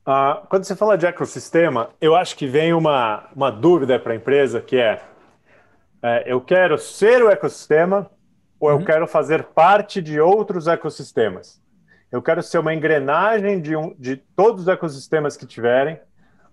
Uh, 0.06 0.46
quando 0.48 0.64
você 0.64 0.76
fala 0.76 0.98
de 0.98 1.06
ecossistema, 1.06 1.88
eu 1.98 2.14
acho 2.14 2.36
que 2.36 2.46
vem 2.46 2.74
uma, 2.74 3.26
uma 3.34 3.50
dúvida 3.50 3.98
para 3.98 4.12
a 4.12 4.16
empresa 4.16 4.60
que 4.60 4.76
é, 4.76 5.00
é, 6.02 6.24
eu 6.26 6.42
quero 6.42 6.76
ser 6.76 7.22
o 7.22 7.30
ecossistema 7.30 8.10
ou 8.60 8.68
eu 8.68 8.76
uhum. 8.76 8.84
quero 8.84 9.06
fazer 9.06 9.44
parte 9.44 10.02
de 10.02 10.20
outros 10.20 10.66
ecossistemas? 10.66 11.58
Eu 12.12 12.20
quero 12.20 12.42
ser 12.42 12.58
uma 12.58 12.74
engrenagem 12.74 13.62
de, 13.62 13.74
um, 13.74 13.94
de 13.98 14.16
todos 14.16 14.62
os 14.62 14.68
ecossistemas 14.68 15.38
que 15.38 15.46
tiverem 15.46 15.98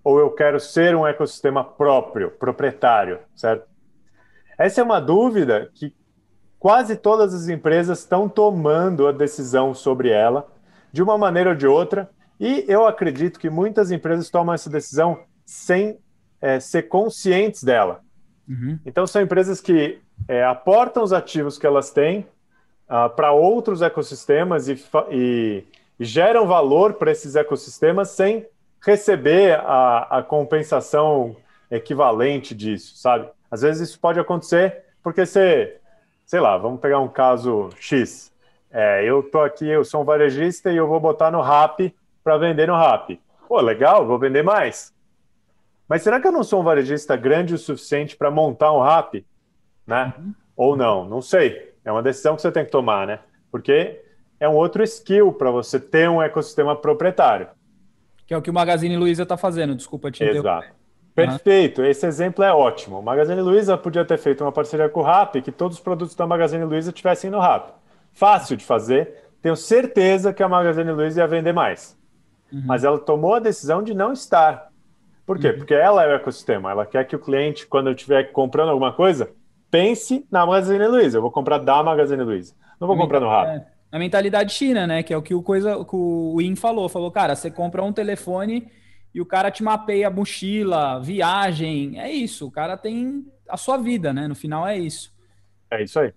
ou 0.01 0.17
eu 0.17 0.31
quero 0.31 0.57
ser 0.57 0.95
um 0.95 1.05
ecossistema 1.05 1.61
próprio, 1.61 2.31
proprietário, 2.31 3.19
certo? 3.35 3.67
Essa 4.57 4.79
é 4.79 4.83
uma 4.83 5.01
dúvida 5.01 5.69
que 5.73 5.93
quase 6.57 6.95
todas 6.95 7.33
as 7.33 7.49
empresas 7.49 7.99
estão 7.99 8.29
tomando 8.29 9.07
a 9.07 9.11
decisão 9.11 9.73
sobre 9.73 10.09
ela, 10.09 10.47
de 10.91 11.03
uma 11.03 11.17
maneira 11.17 11.49
ou 11.49 11.55
de 11.55 11.67
outra, 11.67 12.09
e 12.41 12.65
eu 12.67 12.87
acredito 12.87 13.39
que 13.39 13.51
muitas 13.51 13.91
empresas 13.91 14.27
tomam 14.31 14.55
essa 14.55 14.67
decisão 14.67 15.19
sem 15.45 15.99
é, 16.41 16.59
ser 16.59 16.83
conscientes 16.83 17.63
dela. 17.63 18.01
Uhum. 18.49 18.79
Então, 18.83 19.05
são 19.05 19.21
empresas 19.21 19.61
que 19.61 19.99
é, 20.27 20.43
aportam 20.43 21.03
os 21.03 21.13
ativos 21.13 21.59
que 21.59 21.67
elas 21.67 21.91
têm 21.91 22.25
uh, 22.89 23.07
para 23.15 23.31
outros 23.31 23.83
ecossistemas 23.83 24.67
e, 24.67 24.83
e, 25.11 25.63
e 25.99 26.03
geram 26.03 26.47
valor 26.47 26.95
para 26.95 27.11
esses 27.11 27.35
ecossistemas 27.35 28.09
sem 28.09 28.47
receber 28.83 29.59
a, 29.59 30.17
a 30.17 30.23
compensação 30.23 31.35
equivalente 31.69 32.55
disso, 32.55 32.97
sabe? 32.97 33.29
Às 33.51 33.61
vezes 33.61 33.89
isso 33.89 33.99
pode 33.99 34.19
acontecer 34.19 34.83
porque 35.03 35.27
você, 35.27 35.77
sei 36.25 36.39
lá, 36.39 36.57
vamos 36.57 36.81
pegar 36.81 36.99
um 36.99 37.07
caso 37.07 37.69
X. 37.79 38.31
É, 38.71 39.03
eu 39.05 39.21
tô 39.21 39.41
aqui, 39.41 39.67
eu 39.67 39.85
sou 39.85 40.01
um 40.01 40.05
varejista 40.05 40.71
e 40.71 40.77
eu 40.77 40.87
vou 40.87 40.99
botar 40.99 41.29
no 41.29 41.41
RAP 41.41 41.93
para 42.23 42.37
vender 42.37 42.67
no 42.67 42.75
RAP. 42.75 43.19
Pô, 43.47 43.59
legal, 43.59 44.05
vou 44.05 44.17
vender 44.17 44.43
mais. 44.43 44.93
Mas 45.87 46.03
será 46.03 46.21
que 46.21 46.27
eu 46.27 46.31
não 46.31 46.43
sou 46.43 46.61
um 46.61 46.63
varejista 46.63 47.15
grande 47.15 47.53
o 47.53 47.57
suficiente 47.57 48.15
para 48.15 48.31
montar 48.31 48.71
um 48.71 48.79
RAP? 48.79 49.25
Né? 49.85 50.13
Uhum. 50.17 50.33
Ou 50.55 50.77
não? 50.77 51.03
Não 51.05 51.21
sei. 51.21 51.73
É 51.83 51.91
uma 51.91 52.01
decisão 52.01 52.35
que 52.35 52.41
você 52.41 52.51
tem 52.51 52.63
que 52.63 52.71
tomar, 52.71 53.05
né? 53.05 53.19
Porque 53.51 54.01
é 54.39 54.47
um 54.47 54.55
outro 54.55 54.83
skill 54.83 55.33
para 55.33 55.51
você 55.51 55.79
ter 55.79 56.09
um 56.09 56.21
ecossistema 56.21 56.75
proprietário. 56.75 57.47
Que 58.25 58.33
é 58.33 58.37
o 58.37 58.41
que 58.41 58.49
o 58.49 58.53
Magazine 58.53 58.95
Luiza 58.95 59.23
está 59.23 59.35
fazendo, 59.35 59.75
desculpa 59.75 60.09
te 60.09 60.23
Exato. 60.23 60.67
Perfeito, 61.13 61.83
esse 61.83 62.05
exemplo 62.05 62.43
é 62.43 62.53
ótimo. 62.53 62.99
O 62.99 63.03
Magazine 63.03 63.41
Luiza 63.41 63.77
podia 63.77 64.05
ter 64.05 64.17
feito 64.17 64.43
uma 64.43 64.51
parceria 64.51 64.87
com 64.87 65.01
o 65.01 65.03
Rap, 65.03 65.41
que 65.41 65.51
todos 65.51 65.77
os 65.77 65.83
produtos 65.83 66.15
da 66.15 66.25
Magazine 66.25 66.63
Luiza 66.63 66.91
tivessem 66.91 67.29
no 67.29 67.39
Rap. 67.39 67.73
Fácil 68.13 68.55
de 68.55 68.63
fazer, 68.63 69.29
tenho 69.41 69.55
certeza 69.55 70.33
que 70.33 70.41
a 70.41 70.47
Magazine 70.47 70.91
Luiza 70.91 71.19
ia 71.19 71.27
vender 71.27 71.51
mais. 71.51 71.97
Uhum. 72.51 72.63
Mas 72.65 72.83
ela 72.83 72.99
tomou 72.99 73.35
a 73.35 73.39
decisão 73.39 73.81
de 73.81 73.93
não 73.93 74.11
estar. 74.11 74.69
Por 75.25 75.39
quê? 75.39 75.49
Uhum. 75.49 75.57
Porque 75.57 75.73
ela 75.73 76.03
é 76.03 76.07
o 76.07 76.15
ecossistema. 76.15 76.71
Ela 76.71 76.85
quer 76.85 77.05
que 77.05 77.15
o 77.15 77.19
cliente, 77.19 77.65
quando 77.65 77.87
eu 77.87 77.93
estiver 77.93 78.31
comprando 78.31 78.69
alguma 78.69 78.91
coisa, 78.91 79.31
pense 79.69 80.25
na 80.29 80.45
Magazine 80.45 80.87
Luiza. 80.87 81.17
Eu 81.17 81.21
vou 81.21 81.31
comprar 81.31 81.57
da 81.59 81.81
Magazine 81.81 82.23
Luiza. 82.23 82.53
Não 82.79 82.87
vou 82.87 82.97
comprar 82.97 83.19
no 83.19 83.29
Rap. 83.29 83.47
É 83.47 83.65
a 83.91 83.99
mentalidade 83.99 84.53
China, 84.53 84.87
né? 84.87 85.03
Que 85.03 85.13
é 85.13 85.17
o 85.17 85.21
que 85.21 85.33
o 85.33 85.43
coisa 85.43 85.83
que 85.85 85.95
o 85.95 86.35
Win 86.37 86.55
falou. 86.55 86.87
Falou, 86.89 87.11
cara, 87.11 87.35
você 87.35 87.51
compra 87.51 87.83
um 87.83 87.93
telefone 87.93 88.67
e 89.13 89.21
o 89.21 89.25
cara 89.25 89.51
te 89.51 89.63
mapeia 89.63 90.09
mochila, 90.09 90.99
viagem. 90.99 91.99
É 91.99 92.09
isso. 92.11 92.47
O 92.47 92.51
cara 92.51 92.77
tem 92.77 93.25
a 93.47 93.57
sua 93.57 93.77
vida, 93.77 94.13
né? 94.13 94.27
No 94.27 94.35
final 94.35 94.65
é 94.65 94.77
isso. 94.77 95.13
É 95.69 95.83
isso 95.83 95.99
aí. 95.99 96.13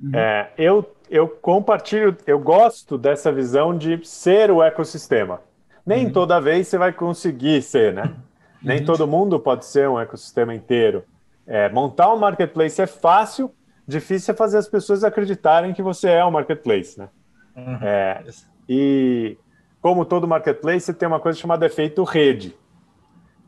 Uhum. 0.00 0.14
É, 0.14 0.52
eu, 0.58 0.94
eu 1.08 1.28
compartilho, 1.28 2.16
eu 2.26 2.38
gosto 2.38 2.98
dessa 2.98 3.32
visão 3.32 3.76
de 3.76 4.04
ser 4.06 4.50
o 4.50 4.62
ecossistema. 4.62 5.40
Nem 5.86 6.06
uhum. 6.06 6.12
toda 6.12 6.40
vez 6.40 6.68
você 6.68 6.78
vai 6.78 6.92
conseguir 6.92 7.62
ser, 7.62 7.92
né? 7.92 8.14
Nem 8.62 8.78
uhum. 8.80 8.84
todo 8.86 9.06
mundo 9.06 9.38
pode 9.38 9.66
ser 9.66 9.88
um 9.88 10.00
ecossistema 10.00 10.54
inteiro. 10.54 11.04
É, 11.46 11.68
montar 11.68 12.12
um 12.12 12.18
marketplace 12.18 12.80
é 12.80 12.86
fácil, 12.86 13.54
difícil 13.86 14.32
é 14.32 14.36
fazer 14.36 14.56
as 14.56 14.66
pessoas 14.66 15.04
acreditarem 15.04 15.74
que 15.74 15.82
você 15.82 16.08
é 16.08 16.24
um 16.24 16.30
marketplace, 16.30 16.98
né? 16.98 17.08
Uhum. 17.54 17.78
É, 17.82 18.24
e 18.68 19.36
como 19.80 20.06
todo 20.06 20.26
marketplace, 20.26 20.86
você 20.86 20.94
tem 20.94 21.06
uma 21.06 21.20
coisa 21.20 21.38
chamada 21.38 21.66
efeito 21.66 22.02
rede, 22.04 22.56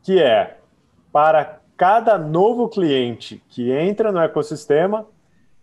que 0.03 0.21
é 0.21 0.59
para 1.11 1.59
cada 1.75 2.17
novo 2.17 2.69
cliente 2.69 3.43
que 3.49 3.71
entra 3.71 4.11
no 4.11 4.19
ecossistema, 4.19 5.07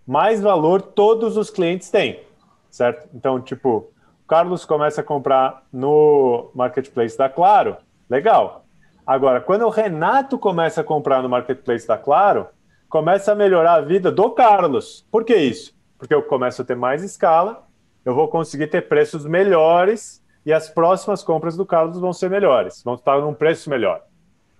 mais 0.04 0.40
valor 0.40 0.82
todos 0.82 1.37
os 1.37 1.48
clientes 1.48 1.90
têm, 1.90 2.20
certo? 2.68 3.08
Então, 3.14 3.40
tipo, 3.40 3.88
Carlos 4.26 4.64
começa 4.64 5.00
a 5.00 5.04
comprar 5.04 5.62
no 5.72 6.50
marketplace 6.54 7.16
da 7.16 7.28
Claro, 7.28 7.76
legal. 8.08 8.64
Agora, 9.06 9.40
quando 9.40 9.66
o 9.66 9.70
Renato 9.70 10.38
começa 10.38 10.80
a 10.80 10.84
comprar 10.84 11.22
no 11.22 11.28
marketplace 11.28 11.87
da 11.87 11.98
Claro, 11.98 12.48
começa 12.88 13.32
a 13.32 13.34
melhorar 13.34 13.74
a 13.74 13.80
vida 13.80 14.10
do 14.10 14.30
Carlos. 14.30 15.06
Por 15.10 15.24
que 15.24 15.37
isso? 15.37 15.74
Porque 15.98 16.14
eu 16.14 16.22
começo 16.22 16.62
a 16.62 16.64
ter 16.64 16.76
mais 16.76 17.02
escala, 17.02 17.66
eu 18.04 18.14
vou 18.14 18.28
conseguir 18.28 18.68
ter 18.68 18.88
preços 18.88 19.26
melhores 19.26 20.22
e 20.44 20.52
as 20.52 20.68
próximas 20.68 21.22
compras 21.22 21.56
do 21.56 21.66
Carlos 21.66 21.98
vão 21.98 22.12
ser 22.12 22.30
melhores, 22.30 22.82
vão 22.82 22.94
estar 22.94 23.20
num 23.20 23.34
preço 23.34 23.68
melhor. 23.68 24.02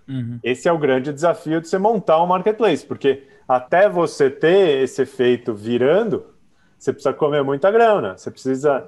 Uhum. 0.07 0.39
Esse 0.43 0.67
é 0.67 0.71
o 0.71 0.77
grande 0.77 1.11
desafio 1.11 1.61
de 1.61 1.67
você 1.67 1.77
montar 1.77 2.21
um 2.21 2.27
marketplace, 2.27 2.85
porque 2.85 3.23
até 3.47 3.87
você 3.89 4.29
ter 4.29 4.83
esse 4.83 5.01
efeito 5.01 5.53
virando, 5.53 6.25
você 6.77 6.91
precisa 6.91 7.13
comer 7.13 7.43
muita 7.43 7.71
grana, 7.71 8.17
você 8.17 8.29
precisa, 8.29 8.87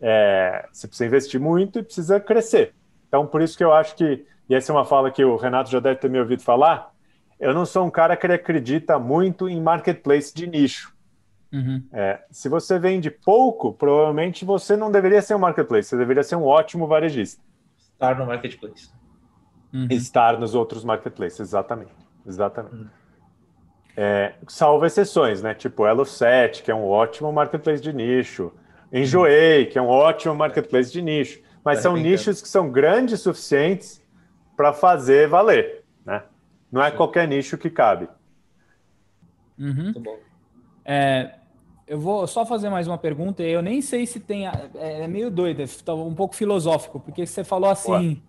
é, 0.00 0.66
você 0.72 0.86
precisa 0.86 1.06
investir 1.06 1.40
muito 1.40 1.78
e 1.78 1.82
precisa 1.82 2.20
crescer. 2.20 2.74
Então, 3.08 3.26
por 3.26 3.42
isso 3.42 3.56
que 3.56 3.64
eu 3.64 3.72
acho 3.72 3.94
que, 3.94 4.26
e 4.48 4.54
essa 4.54 4.72
é 4.72 4.74
uma 4.74 4.84
fala 4.84 5.10
que 5.10 5.24
o 5.24 5.36
Renato 5.36 5.70
já 5.70 5.80
deve 5.80 6.00
ter 6.00 6.10
me 6.10 6.18
ouvido 6.18 6.42
falar, 6.42 6.92
eu 7.38 7.52
não 7.52 7.66
sou 7.66 7.86
um 7.86 7.90
cara 7.90 8.16
que 8.16 8.26
acredita 8.26 8.98
muito 8.98 9.48
em 9.48 9.60
marketplace 9.60 10.34
de 10.34 10.46
nicho. 10.46 10.94
Uhum. 11.52 11.84
É, 11.92 12.20
se 12.30 12.48
você 12.48 12.78
vende 12.78 13.10
pouco, 13.10 13.72
provavelmente 13.72 14.44
você 14.44 14.76
não 14.76 14.90
deveria 14.90 15.22
ser 15.22 15.36
um 15.36 15.38
marketplace, 15.38 15.88
você 15.88 15.96
deveria 15.96 16.22
ser 16.22 16.36
um 16.36 16.44
ótimo 16.44 16.86
varejista. 16.86 17.40
Estar 17.78 18.18
no 18.18 18.26
marketplace. 18.26 18.90
Uhum. 19.72 19.86
Estar 19.90 20.38
nos 20.38 20.54
outros 20.54 20.84
marketplaces, 20.84 21.38
exatamente. 21.38 21.92
Exatamente. 22.26 22.74
Uhum. 22.74 22.88
É, 23.96 24.34
salvo 24.48 24.84
exceções, 24.84 25.42
né? 25.42 25.54
Tipo 25.54 25.86
Elo 25.86 26.04
7, 26.04 26.62
que 26.62 26.70
é 26.70 26.74
um 26.74 26.84
ótimo 26.84 27.32
marketplace 27.32 27.80
de 27.80 27.92
nicho. 27.92 28.52
Enjoei, 28.94 29.66
que 29.66 29.76
é 29.76 29.82
um 29.82 29.88
ótimo 29.88 30.34
marketplace 30.34 30.92
de 30.92 31.02
nicho. 31.02 31.42
Mas 31.64 31.80
são 31.80 31.96
nichos 31.96 32.40
que 32.40 32.48
são 32.48 32.70
grandes 32.70 33.20
suficientes 33.20 34.00
para 34.56 34.72
fazer 34.72 35.28
valer, 35.28 35.82
né? 36.04 36.22
Não 36.70 36.82
é 36.82 36.90
qualquer 36.90 37.26
nicho 37.26 37.58
que 37.58 37.68
cabe. 37.68 38.08
Uhum. 39.58 39.84
Muito 39.84 40.00
bom. 40.00 40.18
É, 40.84 41.34
eu 41.86 41.98
vou 41.98 42.26
só 42.26 42.46
fazer 42.46 42.70
mais 42.70 42.86
uma 42.86 42.98
pergunta. 42.98 43.42
Eu 43.42 43.62
nem 43.62 43.82
sei 43.82 44.06
se 44.06 44.20
tem. 44.20 44.46
É, 44.46 44.70
é 44.74 45.08
meio 45.08 45.30
doido, 45.30 45.62
é 45.62 45.92
um 45.92 46.14
pouco 46.14 46.36
filosófico, 46.36 47.00
porque 47.00 47.26
você 47.26 47.42
falou 47.42 47.70
assim 47.70 48.22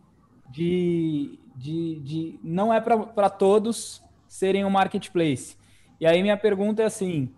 de, 0.49 1.39
de, 1.55 1.99
de 1.99 2.39
não 2.43 2.73
é 2.73 2.79
para 2.79 3.29
todos 3.29 4.03
serem 4.27 4.65
um 4.65 4.69
marketplace. 4.69 5.57
E 5.99 6.05
aí 6.05 6.21
minha 6.21 6.37
pergunta 6.37 6.81
é 6.81 6.85
assim: 6.85 7.29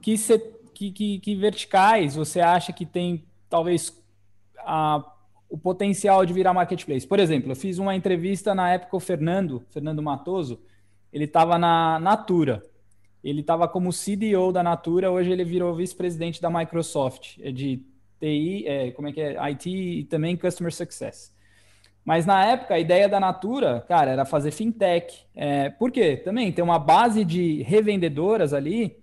que, 0.00 0.16
se, 0.16 0.38
que, 0.74 0.90
que, 0.90 1.18
que 1.20 1.34
verticais 1.36 2.16
você 2.16 2.40
acha 2.40 2.72
que 2.72 2.84
tem 2.84 3.24
talvez 3.48 4.02
a, 4.58 5.04
o 5.48 5.56
potencial 5.56 6.26
de 6.26 6.32
virar 6.32 6.52
marketplace? 6.52 7.06
Por 7.06 7.18
exemplo, 7.18 7.52
eu 7.52 7.56
fiz 7.56 7.78
uma 7.78 7.94
entrevista 7.94 8.54
na 8.54 8.70
época 8.72 8.96
o 8.96 9.00
Fernando, 9.00 9.64
Fernando 9.70 10.02
Matoso, 10.02 10.60
ele 11.12 11.24
estava 11.24 11.56
na 11.56 11.98
Natura. 12.00 12.62
Ele 13.22 13.40
estava 13.40 13.66
como 13.66 13.90
CDO 13.90 14.52
da 14.52 14.62
Natura, 14.62 15.10
hoje 15.10 15.30
ele 15.30 15.44
virou 15.44 15.74
vice-presidente 15.74 16.42
da 16.42 16.50
Microsoft, 16.50 17.38
é 17.40 17.50
de 17.50 17.82
TI, 18.20 18.66
é, 18.66 18.90
como 18.90 19.08
é 19.08 19.12
que 19.12 19.20
é? 19.20 19.38
IT 19.50 19.70
e 19.70 20.04
também 20.04 20.36
Customer 20.36 20.74
Success. 20.74 21.32
Mas 22.04 22.26
na 22.26 22.44
época, 22.44 22.74
a 22.74 22.78
ideia 22.78 23.08
da 23.08 23.18
Natura, 23.18 23.82
cara, 23.88 24.10
era 24.10 24.24
fazer 24.26 24.50
fintech. 24.50 25.24
É, 25.34 25.70
por 25.70 25.90
quê? 25.90 26.18
Também 26.18 26.52
tem 26.52 26.62
uma 26.62 26.78
base 26.78 27.24
de 27.24 27.62
revendedoras 27.62 28.52
ali, 28.52 28.98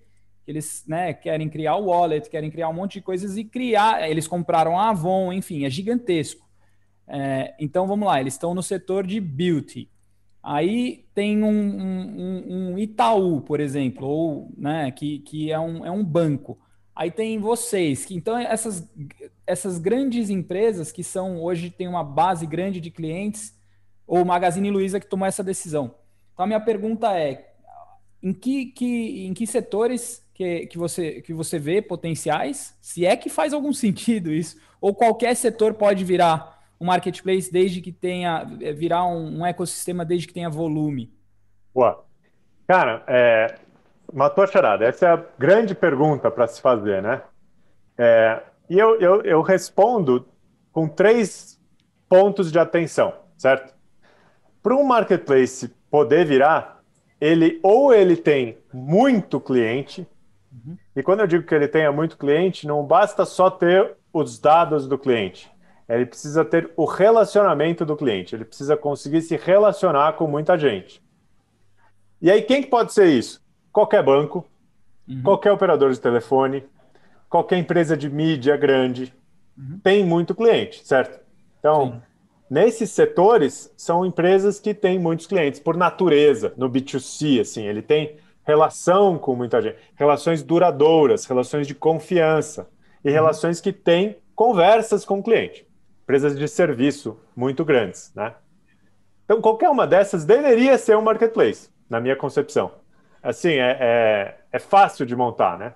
eles 0.48 0.84
né, 0.88 1.14
querem 1.14 1.50
criar 1.50 1.76
o 1.76 1.86
wallet, 1.86 2.30
querem 2.30 2.50
criar 2.50 2.70
um 2.70 2.74
monte 2.74 2.94
de 2.94 3.02
coisas 3.02 3.38
e 3.38 3.44
criar. 3.44 4.10
Eles 4.10 4.28
compraram 4.28 4.78
a 4.78 4.90
Avon, 4.90 5.32
enfim, 5.32 5.66
é 5.66 5.70
gigantesco. 5.70 6.50
É, 7.08 7.54
então 7.60 7.88
vamos 7.88 8.08
lá, 8.08 8.20
eles 8.20 8.34
estão 8.34 8.54
no 8.54 8.64
setor 8.64 9.06
de 9.06 9.20
beauty. 9.20 9.90
Aí 10.44 11.06
tem 11.14 11.44
um, 11.44 11.50
um, 11.50 12.72
um 12.72 12.80
Itaú, 12.80 13.42
por 13.42 13.60
exemplo, 13.60 14.08
ou 14.08 14.54
né, 14.58 14.90
que, 14.92 15.20
que 15.20 15.52
é, 15.52 15.60
um, 15.60 15.86
é 15.86 15.92
um 15.92 16.04
banco. 16.04 16.58
Aí 16.96 17.12
tem 17.12 17.38
vocês, 17.38 18.06
que 18.06 18.16
então 18.16 18.38
essas, 18.38 18.90
essas 19.46 19.78
grandes 19.78 20.30
empresas 20.30 20.92
que 20.92 21.04
são 21.04 21.42
hoje 21.42 21.70
tem 21.70 21.88
uma 21.88 22.04
base 22.04 22.46
grande 22.46 22.80
de 22.80 22.90
clientes, 22.90 23.56
ou 24.08 24.26
Magazine 24.26 24.72
Luiza 24.72 25.00
que 25.00 25.08
tomou 25.08 25.28
essa 25.28 25.44
decisão. 25.44 25.96
Então 26.34 26.44
a 26.44 26.48
minha 26.48 26.60
pergunta 26.60 27.18
é: 27.18 27.54
em 28.22 28.34
que, 28.34 28.68
que, 28.68 29.26
em 29.26 29.34
que 29.34 29.48
setores 29.48 30.26
que, 30.42 30.68
que, 30.68 30.78
você, 30.78 31.22
que 31.22 31.34
você 31.34 31.60
vê 31.60 31.82
potenciais? 31.82 32.76
Se 32.82 33.06
é 33.06 33.16
que 33.16 33.30
faz 33.30 33.54
algum 33.54 33.72
sentido 33.74 34.32
isso, 34.32 34.58
ou 34.80 34.96
qualquer 34.96 35.36
setor 35.36 35.76
pode 35.76 36.04
virar 36.04 36.60
um 36.80 36.86
marketplace 36.88 37.52
desde 37.52 37.80
que 37.80 37.92
tenha 37.92 38.48
é, 38.60 38.74
virar 38.74 39.06
um, 39.06 39.40
um 39.40 39.46
ecossistema 39.46 40.04
desde 40.04 40.28
que 40.28 40.34
tenha 40.34 40.50
volume? 40.50 41.14
Boa. 41.74 42.04
Cara, 42.68 43.04
é, 43.08 43.56
matou 44.12 44.44
a 44.44 44.48
charada. 44.48 44.86
Essa 44.86 45.06
é 45.06 45.10
a 45.10 45.26
grande 45.38 45.76
pergunta 45.76 46.32
para 46.32 46.48
se 46.48 46.60
fazer, 46.60 47.04
né? 47.04 47.22
É, 47.98 48.42
e 48.70 48.80
eu, 48.80 49.00
eu, 49.00 49.22
eu 49.22 49.42
respondo 49.42 50.28
com 50.72 50.88
três 50.88 51.60
pontos 52.10 52.52
de 52.52 52.58
atenção, 52.58 53.14
certo? 53.38 53.74
Para 54.64 54.76
um 54.76 54.84
marketplace 54.84 55.68
poder 55.90 56.26
virar, 56.26 56.82
ele 57.20 57.60
ou 57.62 57.94
ele 57.94 58.16
tem 58.16 58.58
muito 58.74 59.40
cliente, 59.40 60.08
uhum. 60.52 60.78
e 60.96 61.04
quando 61.04 61.22
eu 61.22 61.28
digo 61.28 61.46
que 61.46 61.56
ele 61.56 61.68
tenha 61.68 61.92
muito 61.92 62.18
cliente, 62.18 62.68
não 62.68 62.84
basta 62.84 63.26
só 63.26 63.50
ter 63.50 63.96
os 64.14 64.40
dados 64.40 64.88
do 64.88 64.98
cliente 64.98 65.52
ele 65.96 66.06
precisa 66.06 66.46
ter 66.46 66.72
o 66.78 66.86
relacionamento 66.86 67.86
do 67.86 67.98
cliente, 67.98 68.34
ele 68.34 68.46
precisa 68.46 68.78
conseguir 68.78 69.22
se 69.22 69.36
relacionar 69.36 70.14
com 70.14 70.26
muita 70.26 70.58
gente. 70.58 71.02
E 72.22 72.32
aí, 72.32 72.42
quem 72.42 72.62
que 72.62 72.70
pode 72.70 72.94
ser 72.94 73.08
isso? 73.08 73.42
Qualquer 73.74 74.04
banco, 74.04 74.46
uhum. 75.08 75.22
qualquer 75.24 75.52
operador 75.52 75.92
de 75.92 76.00
telefone, 76.00 76.64
qualquer 77.28 77.58
empresa 77.58 77.98
de 77.98 78.10
mídia 78.10 78.56
grande, 78.56 79.14
uhum. 79.58 79.80
tem 79.84 80.06
muito 80.06 80.34
cliente, 80.34 80.86
certo? 80.88 81.20
Então, 81.60 81.92
Sim. 81.92 82.02
nesses 82.50 82.92
setores, 82.92 83.74
são 83.76 84.06
empresas 84.06 84.60
que 84.60 84.74
têm 84.74 84.98
muitos 84.98 85.28
clientes, 85.28 85.60
por 85.60 85.76
natureza, 85.76 86.54
no 86.56 86.70
B2C, 86.70 87.42
assim, 87.42 87.66
ele 87.66 87.82
tem 87.82 88.16
relação 88.44 89.18
com 89.18 89.36
muita 89.36 89.62
gente, 89.62 89.78
relações 89.96 90.44
duradouras, 90.44 91.26
relações 91.26 91.68
de 91.68 91.76
confiança 91.76 92.70
e 93.04 93.08
uhum. 93.08 93.14
relações 93.14 93.62
que 93.62 93.72
têm 93.72 94.18
conversas 94.36 95.06
com 95.06 95.20
o 95.20 95.24
cliente 95.24 95.66
empresas 96.12 96.38
de 96.38 96.46
serviço 96.46 97.18
muito 97.34 97.64
grandes, 97.64 98.12
né? 98.14 98.36
Então, 99.24 99.40
qualquer 99.40 99.70
uma 99.70 99.88
dessas 99.88 100.26
deveria 100.26 100.78
ser 100.78 100.98
um 100.98 101.02
marketplace, 101.02 101.70
na 101.90 102.02
minha 102.02 102.18
concepção. 102.18 102.74
Assim, 103.24 103.54
é, 103.54 103.78
é, 103.80 104.38
é 104.52 104.60
fácil 104.60 105.06
de 105.06 105.16
montar, 105.16 105.58
né? 105.58 105.74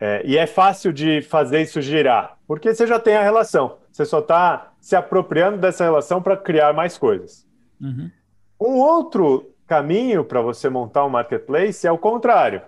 É, 0.00 0.22
e 0.24 0.36
é 0.36 0.46
fácil 0.46 0.92
de 0.92 1.22
fazer 1.22 1.60
isso 1.62 1.80
girar, 1.80 2.36
porque 2.48 2.74
você 2.74 2.84
já 2.84 2.98
tem 2.98 3.14
a 3.14 3.22
relação. 3.22 3.78
Você 3.92 4.04
só 4.04 4.18
está 4.18 4.72
se 4.80 4.96
apropriando 4.96 5.58
dessa 5.58 5.84
relação 5.84 6.20
para 6.20 6.36
criar 6.36 6.72
mais 6.72 6.98
coisas. 6.98 7.46
Uhum. 7.80 8.10
Um 8.60 8.78
outro 8.78 9.54
caminho 9.70 10.24
para 10.24 10.40
você 10.40 10.68
montar 10.68 11.04
um 11.04 11.08
marketplace 11.08 11.86
é 11.86 11.92
o 11.92 11.96
contrário. 11.96 12.60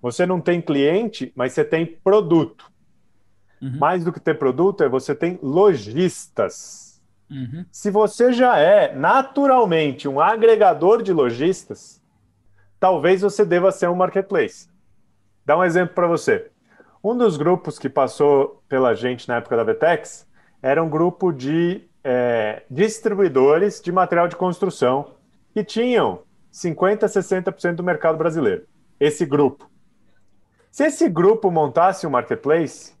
Você 0.00 0.24
não 0.24 0.40
tem 0.40 0.62
cliente, 0.62 1.30
mas 1.36 1.52
você 1.52 1.62
tem 1.62 1.84
produto. 1.84 2.72
Uhum. 3.60 3.76
Mais 3.78 4.02
do 4.02 4.10
que 4.10 4.18
ter 4.18 4.38
produto, 4.38 4.82
é 4.82 4.88
você 4.88 5.14
tem 5.14 5.38
lojistas. 5.42 7.02
Uhum. 7.30 7.66
Se 7.70 7.90
você 7.90 8.32
já 8.32 8.58
é 8.58 8.94
naturalmente 8.96 10.08
um 10.08 10.18
agregador 10.18 11.02
de 11.02 11.12
lojistas, 11.12 12.02
talvez 12.80 13.20
você 13.20 13.44
deva 13.44 13.70
ser 13.70 13.90
um 13.90 13.94
marketplace. 13.94 14.70
Dá 15.44 15.58
um 15.58 15.62
exemplo 15.62 15.94
para 15.94 16.06
você. 16.06 16.50
Um 17.04 17.14
dos 17.14 17.36
grupos 17.36 17.78
que 17.78 17.90
passou 17.90 18.62
pela 18.70 18.94
gente 18.94 19.28
na 19.28 19.36
época 19.36 19.54
da 19.54 19.64
Vetex 19.64 20.26
era 20.62 20.82
um 20.82 20.88
grupo 20.88 21.30
de 21.30 21.82
é, 22.02 22.62
distribuidores 22.70 23.82
de 23.82 23.92
material 23.92 24.28
de 24.28 24.36
construção 24.36 25.11
que 25.52 25.64
tinham 25.64 26.22
50%, 26.52 27.00
60% 27.00 27.74
do 27.74 27.82
mercado 27.82 28.16
brasileiro. 28.18 28.66
Esse 28.98 29.24
grupo. 29.24 29.70
Se 30.70 30.84
esse 30.84 31.08
grupo 31.08 31.50
montasse 31.50 32.06
um 32.06 32.10
marketplace, 32.10 32.94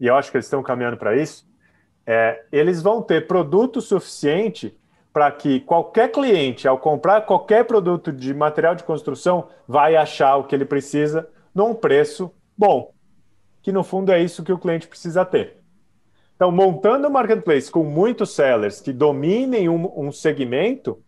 e 0.00 0.06
eu 0.06 0.14
acho 0.14 0.30
que 0.30 0.36
eles 0.36 0.46
estão 0.46 0.62
caminhando 0.62 0.96
para 0.96 1.16
isso, 1.16 1.46
é, 2.06 2.44
eles 2.50 2.80
vão 2.80 3.02
ter 3.02 3.26
produto 3.26 3.80
suficiente 3.80 4.74
para 5.12 5.30
que 5.30 5.60
qualquer 5.60 6.10
cliente, 6.10 6.68
ao 6.68 6.78
comprar 6.78 7.22
qualquer 7.22 7.64
produto 7.64 8.12
de 8.12 8.32
material 8.32 8.74
de 8.74 8.84
construção, 8.84 9.48
vai 9.66 9.96
achar 9.96 10.36
o 10.36 10.44
que 10.44 10.54
ele 10.54 10.64
precisa 10.64 11.28
num 11.54 11.74
preço 11.74 12.32
bom, 12.56 12.92
que 13.62 13.72
no 13.72 13.82
fundo 13.82 14.12
é 14.12 14.22
isso 14.22 14.44
que 14.44 14.52
o 14.52 14.58
cliente 14.58 14.86
precisa 14.86 15.24
ter. 15.24 15.58
Então, 16.36 16.52
montando 16.52 17.08
um 17.08 17.10
marketplace 17.10 17.70
com 17.70 17.82
muitos 17.82 18.30
sellers 18.30 18.80
que 18.80 18.92
dominem 18.92 19.68
um, 19.68 20.06
um 20.06 20.12
segmento, 20.12 21.02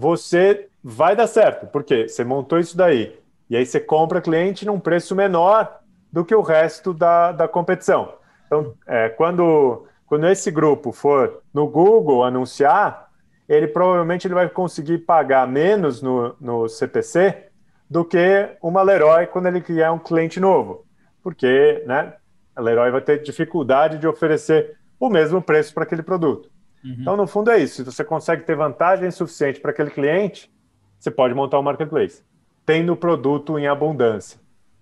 você 0.00 0.68
vai 0.82 1.14
dar 1.14 1.26
certo, 1.26 1.66
porque 1.66 2.08
você 2.08 2.24
montou 2.24 2.58
isso 2.58 2.74
daí, 2.74 3.20
e 3.50 3.56
aí 3.56 3.66
você 3.66 3.78
compra 3.78 4.22
cliente 4.22 4.64
num 4.64 4.80
preço 4.80 5.14
menor 5.14 5.78
do 6.10 6.24
que 6.24 6.34
o 6.34 6.40
resto 6.40 6.94
da, 6.94 7.32
da 7.32 7.46
competição. 7.46 8.14
Então, 8.46 8.72
é, 8.86 9.10
quando, 9.10 9.86
quando 10.06 10.26
esse 10.26 10.50
grupo 10.50 10.90
for 10.90 11.42
no 11.52 11.68
Google 11.68 12.24
anunciar, 12.24 13.10
ele 13.46 13.68
provavelmente 13.68 14.26
ele 14.26 14.34
vai 14.34 14.48
conseguir 14.48 14.98
pagar 14.98 15.46
menos 15.46 16.00
no, 16.00 16.34
no 16.40 16.66
CPC 16.66 17.48
do 17.88 18.02
que 18.02 18.56
uma 18.62 18.80
Leroy 18.80 19.26
quando 19.26 19.48
ele 19.48 19.60
criar 19.60 19.92
um 19.92 19.98
cliente 19.98 20.40
novo, 20.40 20.86
porque 21.22 21.84
né, 21.86 22.14
a 22.56 22.60
Leroy 22.62 22.90
vai 22.90 23.02
ter 23.02 23.22
dificuldade 23.22 23.98
de 23.98 24.08
oferecer 24.08 24.78
o 24.98 25.10
mesmo 25.10 25.42
preço 25.42 25.74
para 25.74 25.82
aquele 25.82 26.02
produto. 26.02 26.48
Uhum. 26.84 26.96
Então, 27.00 27.16
no 27.16 27.26
fundo, 27.26 27.50
é 27.50 27.58
isso. 27.58 27.76
Se 27.76 27.84
você 27.84 28.04
consegue 28.04 28.42
ter 28.42 28.56
vantagem 28.56 29.10
suficiente 29.10 29.60
para 29.60 29.70
aquele 29.70 29.90
cliente, 29.90 30.50
você 30.98 31.10
pode 31.10 31.34
montar 31.34 31.58
um 31.58 31.62
marketplace, 31.62 32.22
tendo 32.64 32.92
o 32.92 32.96
produto 32.96 33.58
em 33.58 33.66
abundância. 33.66 34.38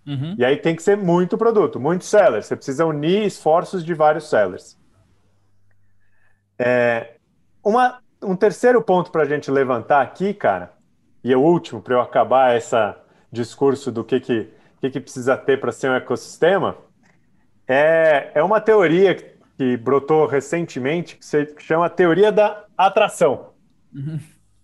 Uhum. 0.07 0.35
E 0.39 0.45
aí 0.45 0.57
tem 0.57 0.75
que 0.75 0.83
ser 0.83 0.97
muito 0.97 1.37
produto, 1.37 1.79
muitos 1.79 2.09
sellers. 2.09 2.47
Você 2.47 2.57
precisa 2.57 2.87
unir 2.87 3.27
esforços 3.27 3.85
de 3.85 3.95
vários 3.95 4.29
sellers. 4.29 4.79
É, 6.59 7.17
uma, 7.63 8.01
um 8.23 8.35
terceiro 8.35 8.83
ponto 8.83 9.13
para 9.13 9.23
a 9.23 9.27
gente 9.27 9.51
levantar 9.51 10.01
aqui, 10.01 10.33
cara, 10.35 10.73
e 11.23 11.33
é 11.33 11.37
o 11.37 11.41
último 11.41 11.81
para 11.83 11.95
eu 11.95 12.01
acabar 12.01 12.57
esse 12.57 12.77
discurso 13.31 13.93
do 13.93 14.03
que, 14.03 14.19
que, 14.19 14.51
que, 14.81 14.91
que 14.91 15.01
precisa 15.01 15.37
ter 15.37 15.61
para 15.61 15.71
ser 15.71 15.91
um 15.91 15.95
ecossistema, 15.95 16.77
é, 17.67 18.31
é 18.35 18.43
uma 18.43 18.61
teoria 18.61 19.15
que, 19.15 19.38
que 19.59 19.77
brotou 19.77 20.27
recentemente 20.27 21.17
que 21.17 21.27
se 21.27 21.55
chama 21.59 21.91
teoria 21.91 22.33
da 22.33 22.65
atração. 22.79 23.51
Uhum. 23.95 24.19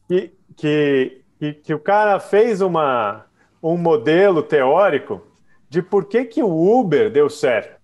Que, 0.09 0.33
que 0.57 1.25
que, 1.39 1.53
que 1.53 1.75
o 1.75 1.79
cara 1.79 2.19
fez 2.19 2.61
uma, 2.61 3.27
um 3.63 3.77
modelo 3.77 4.43
teórico 4.43 5.21
de 5.69 5.83
por 5.83 6.07
que, 6.07 6.25
que 6.25 6.43
o 6.43 6.81
Uber 6.81 7.11
deu 7.11 7.29
certo. 7.29 7.81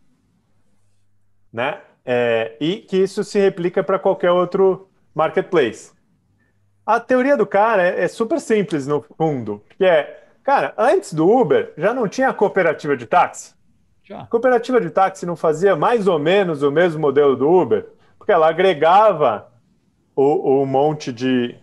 Né? 1.52 1.80
É, 2.04 2.56
e 2.60 2.76
que 2.76 2.96
isso 2.96 3.22
se 3.22 3.38
replica 3.38 3.82
para 3.82 3.98
qualquer 3.98 4.30
outro 4.30 4.88
marketplace. 5.14 5.92
A 6.86 6.98
teoria 6.98 7.36
do 7.36 7.46
cara 7.46 7.82
é, 7.82 8.04
é, 8.04 8.08
super 8.08 8.40
simples, 8.40 8.86
no 8.86 9.04
fundo, 9.16 9.62
que 9.76 9.84
é, 9.84 10.24
cara, 10.42 10.72
antes 10.78 11.12
do 11.12 11.28
Uber 11.28 11.72
já 11.76 11.92
não 11.92 12.08
tinha 12.08 12.32
cooperativa 12.32 12.96
de 12.96 13.06
táxi? 13.06 13.54
Já. 14.10 14.26
Cooperativa 14.26 14.80
de 14.80 14.90
táxi 14.90 15.24
não 15.24 15.36
fazia 15.36 15.76
mais 15.76 16.08
ou 16.08 16.18
menos 16.18 16.64
o 16.64 16.70
mesmo 16.72 17.00
modelo 17.00 17.36
do 17.36 17.48
Uber? 17.48 17.86
Porque 18.18 18.32
ela 18.32 18.48
agregava 18.48 19.48
o, 20.16 20.62
o 20.62 20.66
monte 20.66 21.12
de, 21.12 21.54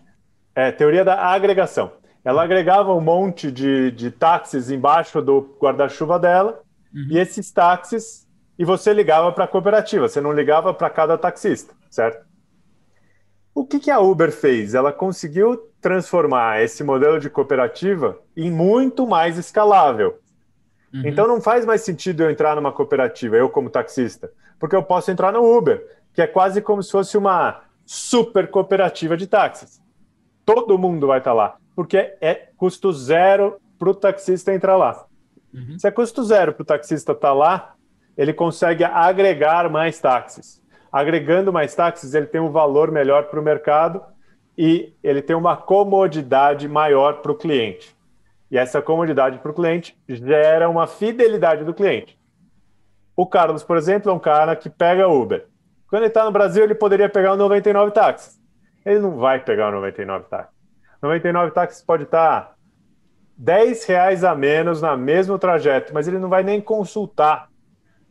é, 0.55 0.71
teoria 0.71 1.03
da 1.03 1.21
agregação. 1.25 1.91
Ela 2.23 2.43
agregava 2.43 2.93
um 2.93 3.01
monte 3.01 3.51
de, 3.51 3.91
de 3.91 4.09
táxis 4.11 4.71
embaixo 4.71 5.21
do 5.21 5.57
guarda-chuva 5.61 6.17
dela, 6.17 6.61
uhum. 6.95 7.07
e 7.11 7.17
esses 7.17 7.51
táxis, 7.51 8.25
e 8.57 8.63
você 8.63 8.93
ligava 8.93 9.29
para 9.33 9.43
a 9.43 9.47
cooperativa, 9.47 10.07
você 10.07 10.21
não 10.21 10.31
ligava 10.31 10.73
para 10.73 10.89
cada 10.89 11.17
taxista, 11.17 11.73
certo? 11.89 12.25
O 13.53 13.65
que, 13.65 13.77
que 13.77 13.91
a 13.91 13.99
Uber 13.99 14.31
fez? 14.31 14.73
Ela 14.73 14.93
conseguiu 14.93 15.57
transformar 15.81 16.61
esse 16.61 16.81
modelo 16.81 17.19
de 17.19 17.29
cooperativa 17.29 18.17
em 18.37 18.49
muito 18.49 19.05
mais 19.05 19.37
escalável. 19.37 20.17
Uhum. 20.93 21.03
Então 21.05 21.27
não 21.27 21.41
faz 21.41 21.65
mais 21.65 21.81
sentido 21.81 22.23
eu 22.23 22.31
entrar 22.31 22.55
numa 22.55 22.71
cooperativa, 22.71 23.35
eu 23.35 23.49
como 23.49 23.69
taxista, 23.69 24.31
porque 24.59 24.75
eu 24.75 24.83
posso 24.83 25.11
entrar 25.11 25.31
no 25.31 25.57
Uber, 25.57 25.85
que 26.13 26.21
é 26.21 26.27
quase 26.27 26.61
como 26.61 26.81
se 26.81 26.91
fosse 26.91 27.17
uma 27.17 27.61
super 27.85 28.49
cooperativa 28.49 29.15
de 29.15 29.27
táxis 29.27 29.81
todo 30.47 30.77
mundo 30.77 31.07
vai 31.07 31.17
estar 31.17 31.33
lá, 31.33 31.57
porque 31.75 32.15
é 32.21 32.33
custo 32.55 32.93
zero 32.93 33.59
para 33.77 33.89
o 33.89 33.93
taxista 33.93 34.53
entrar 34.53 34.77
lá. 34.77 35.05
Uhum. 35.53 35.77
Se 35.77 35.85
é 35.85 35.91
custo 35.91 36.23
zero 36.23 36.53
para 36.53 36.61
o 36.61 36.65
taxista 36.65 37.11
estar 37.11 37.33
lá, 37.33 37.75
ele 38.17 38.31
consegue 38.31 38.85
agregar 38.85 39.69
mais 39.69 39.99
táxis. 39.99 40.63
Agregando 40.89 41.51
mais 41.51 41.75
táxis, 41.75 42.13
ele 42.13 42.27
tem 42.27 42.39
um 42.39 42.49
valor 42.49 42.91
melhor 42.91 43.25
para 43.25 43.41
o 43.41 43.43
mercado 43.43 44.01
e 44.57 44.93
ele 45.03 45.21
tem 45.21 45.35
uma 45.35 45.57
comodidade 45.57 46.65
maior 46.65 47.21
para 47.21 47.33
o 47.33 47.35
cliente. 47.35 47.93
E 48.49 48.57
essa 48.57 48.81
comodidade 48.81 49.39
para 49.39 49.51
o 49.51 49.53
cliente 49.53 49.97
gera 50.07 50.69
uma 50.69 50.87
fidelidade 50.87 51.63
do 51.63 51.73
cliente. 51.73 52.17
O 53.15 53.25
Carlos, 53.25 53.63
por 53.63 53.77
exemplo, 53.77 54.11
é 54.11 54.13
um 54.13 54.19
cara 54.19 54.55
que 54.55 54.69
pega 54.69 55.07
Uber. 55.07 55.45
Quando 55.89 56.03
ele 56.03 56.09
está 56.09 56.23
no 56.23 56.31
Brasil, 56.31 56.63
ele 56.63 56.75
poderia 56.75 57.09
pegar 57.09 57.33
o 57.33 57.37
99 57.37 57.91
táxis 57.91 58.37
ele 58.87 58.99
não 58.99 59.17
vai 59.17 59.39
pegar 59.39 59.67
o 59.67 59.71
99 59.71 60.25
táxis. 60.29 60.55
99 61.01 61.51
táxis 61.51 61.83
pode 61.83 62.03
estar 62.03 62.55
10 63.37 63.85
reais 63.85 64.23
a 64.23 64.33
menos 64.33 64.81
na 64.81 64.95
mesmo 64.95 65.37
trajeto, 65.37 65.93
mas 65.93 66.07
ele 66.07 66.17
não 66.17 66.29
vai 66.29 66.41
nem 66.41 66.61
consultar, 66.61 67.49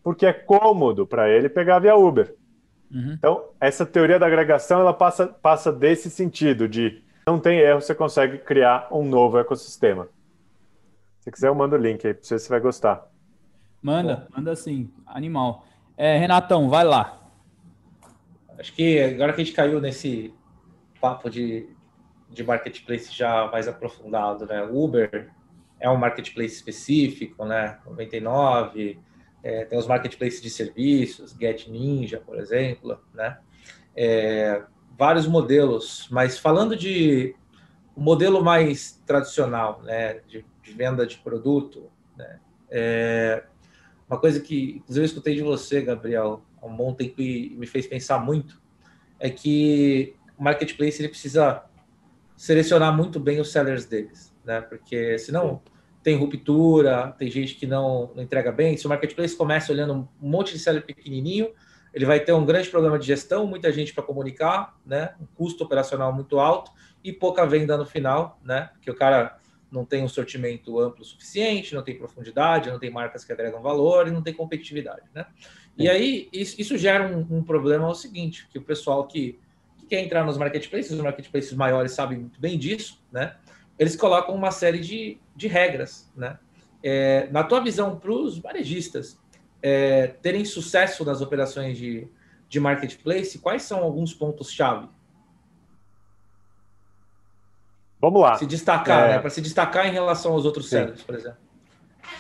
porque 0.03 0.27
é 0.27 0.33
cômodo 0.33 1.07
para 1.07 1.31
ele 1.31 1.49
pegar 1.49 1.79
via 1.79 1.97
Uber. 1.97 2.35
Uhum. 2.93 3.15
Então, 3.15 3.45
essa 3.59 3.87
teoria 3.87 4.19
da 4.19 4.27
agregação 4.27 4.81
ela 4.81 4.93
passa, 4.93 5.27
passa 5.27 5.73
desse 5.73 6.11
sentido 6.11 6.69
de 6.69 7.03
não 7.27 7.41
tem 7.41 7.59
erro, 7.59 7.81
você 7.81 7.95
consegue 7.95 8.39
criar 8.39 8.87
um 8.93 9.03
novo 9.03 9.39
ecossistema. 9.39 10.09
Se 11.27 11.33
quiser, 11.33 11.49
eu 11.49 11.57
mando 11.57 11.75
o 11.75 11.79
link 11.79 12.07
aí 12.07 12.15
para 12.15 12.23
você, 12.23 12.39
você 12.39 12.49
vai 12.49 12.61
gostar. 12.61 13.11
Manda, 13.83 14.29
Bom. 14.31 14.37
manda 14.37 14.55
sim, 14.55 14.89
animal. 15.05 15.67
É, 15.97 16.17
Renatão, 16.17 16.69
vai 16.69 16.85
lá. 16.85 17.21
Acho 18.57 18.73
que 18.73 19.01
agora 19.01 19.33
que 19.33 19.41
a 19.41 19.45
gente 19.45 19.53
caiu 19.53 19.81
nesse 19.81 20.33
papo 21.01 21.29
de, 21.29 21.69
de 22.31 22.45
marketplace 22.45 23.13
já 23.13 23.51
mais 23.51 23.67
aprofundado, 23.67 24.47
né? 24.47 24.63
Uber 24.71 25.33
é 25.81 25.91
um 25.91 25.97
marketplace 25.97 26.55
específico, 26.55 27.45
né? 27.45 27.81
99, 27.85 29.01
é, 29.43 29.65
tem 29.65 29.77
os 29.77 29.89
marketplaces 29.89 30.41
de 30.41 30.49
serviços, 30.49 31.33
Get 31.33 31.67
Ninja, 31.67 32.23
por 32.25 32.39
exemplo, 32.39 33.01
né? 33.13 33.37
É, 33.97 34.63
vários 34.97 35.27
modelos, 35.27 36.07
mas 36.09 36.39
falando 36.39 36.77
de 36.77 37.35
o 37.97 38.01
um 38.01 38.05
modelo 38.05 38.45
mais 38.45 39.03
tradicional, 39.05 39.83
né? 39.83 40.21
De, 40.29 40.47
de 40.67 40.73
venda 40.73 41.07
de 41.07 41.17
produto, 41.19 41.91
né? 42.17 42.41
É, 42.71 43.45
uma 44.09 44.19
coisa 44.19 44.41
que, 44.41 44.77
inclusive, 44.77 45.05
eu 45.05 45.07
escutei 45.07 45.35
de 45.35 45.43
você, 45.43 45.81
Gabriel, 45.81 46.43
há 46.61 46.67
um 46.67 46.77
bom 46.77 46.93
tempo 46.93 47.21
e 47.21 47.51
me 47.57 47.67
fez 47.67 47.87
pensar 47.87 48.19
muito, 48.19 48.61
é 49.19 49.31
que 49.31 50.15
o 50.39 50.43
marketplace 50.43 51.01
ele 51.01 51.09
precisa 51.09 51.65
selecionar 52.37 52.95
muito 52.95 53.19
bem 53.19 53.41
os 53.41 53.51
sellers 53.51 53.87
deles, 53.87 54.35
né? 54.45 54.61
Porque 54.61 55.19
senão 55.19 55.63
tem 56.03 56.17
ruptura, 56.17 57.15
tem 57.19 57.31
gente 57.31 57.55
que 57.55 57.67
não, 57.67 58.13
não 58.15 58.23
entrega 58.23 58.53
bem. 58.53 58.77
Se 58.77 58.87
o 58.87 58.89
marketplace 58.89 59.35
começa 59.35 59.73
olhando 59.73 59.95
um 59.95 60.29
monte 60.29 60.53
de 60.53 60.59
seller 60.59 60.85
pequenininho, 60.85 61.51
ele 61.93 62.05
vai 62.05 62.21
ter 62.21 62.33
um 62.33 62.45
grande 62.45 62.69
problema 62.69 62.99
de 62.99 63.07
gestão, 63.07 63.47
muita 63.47 63.73
gente 63.73 63.95
para 63.95 64.05
comunicar, 64.05 64.77
né? 64.85 65.15
Um 65.21 65.27
custo 65.35 65.65
operacional 65.65 66.13
muito 66.13 66.39
alto 66.39 66.71
e 67.03 67.13
pouca 67.13 67.47
venda 67.47 67.77
no 67.77 67.87
final, 67.87 68.39
né? 68.45 68.71
Porque 68.75 68.91
o 68.91 68.95
cara 68.95 69.39
não 69.71 69.85
tem 69.85 70.03
um 70.03 70.09
sortimento 70.09 70.79
amplo 70.79 71.03
o 71.03 71.05
suficiente, 71.05 71.75
não 71.75 71.83
tem 71.83 71.97
profundidade, 71.97 72.71
não 72.71 72.79
tem 72.79 72.91
marcas 72.91 73.25
que 73.25 73.33
agregam 73.33 73.61
valor 73.61 74.07
e 74.09 74.11
não 74.11 74.23
tem 74.23 74.33
competitividade, 74.33 75.03
né? 75.15 75.27
E 75.79 75.89
aí 75.89 76.29
isso, 76.33 76.61
isso 76.61 76.79
gera 76.79 77.07
um, 77.07 77.39
um 77.39 77.43
problema 77.43 77.85
é 77.85 77.91
o 77.91 77.95
seguinte, 77.95 78.49
que 78.51 78.59
o 78.59 78.63
pessoal 78.63 79.07
que 79.07 79.39
quer 79.89 80.01
entrar 80.03 80.25
nos 80.25 80.37
marketplaces, 80.37 80.93
os 80.93 81.01
marketplaces 81.01 81.53
maiores 81.53 81.93
sabem 81.93 82.19
muito 82.19 82.41
bem 82.41 82.59
disso, 82.59 83.03
né? 83.13 83.37
Eles 83.79 83.95
colocam 83.95 84.35
uma 84.35 84.51
série 84.51 84.81
de, 84.81 85.19
de 85.35 85.49
regras, 85.49 86.11
né? 86.17 86.39
É, 86.83 87.29
na 87.31 87.43
tua 87.43 87.61
visão, 87.61 87.99
para 87.99 88.13
os 88.13 88.39
varejistas 88.39 89.19
é, 89.63 90.07
terem 90.07 90.45
sucesso 90.45 91.05
nas 91.05 91.21
operações 91.21 91.77
de, 91.77 92.09
de 92.49 92.61
marketplace, 92.61 93.39
quais 93.39 93.63
são 93.63 93.83
alguns 93.83 94.15
pontos-chave? 94.15 94.89
Vamos 98.01 98.21
lá. 98.21 98.37
Se 98.37 98.47
destacar, 98.47 99.09
é... 99.09 99.13
né? 99.15 99.19
Para 99.19 99.31
se 99.31 99.41
destacar 99.41 99.87
em 99.87 99.93
relação 99.93 100.33
aos 100.33 100.45
outros 100.45 100.69
sellers, 100.69 101.03
por 101.03 101.15
exemplo. 101.15 101.39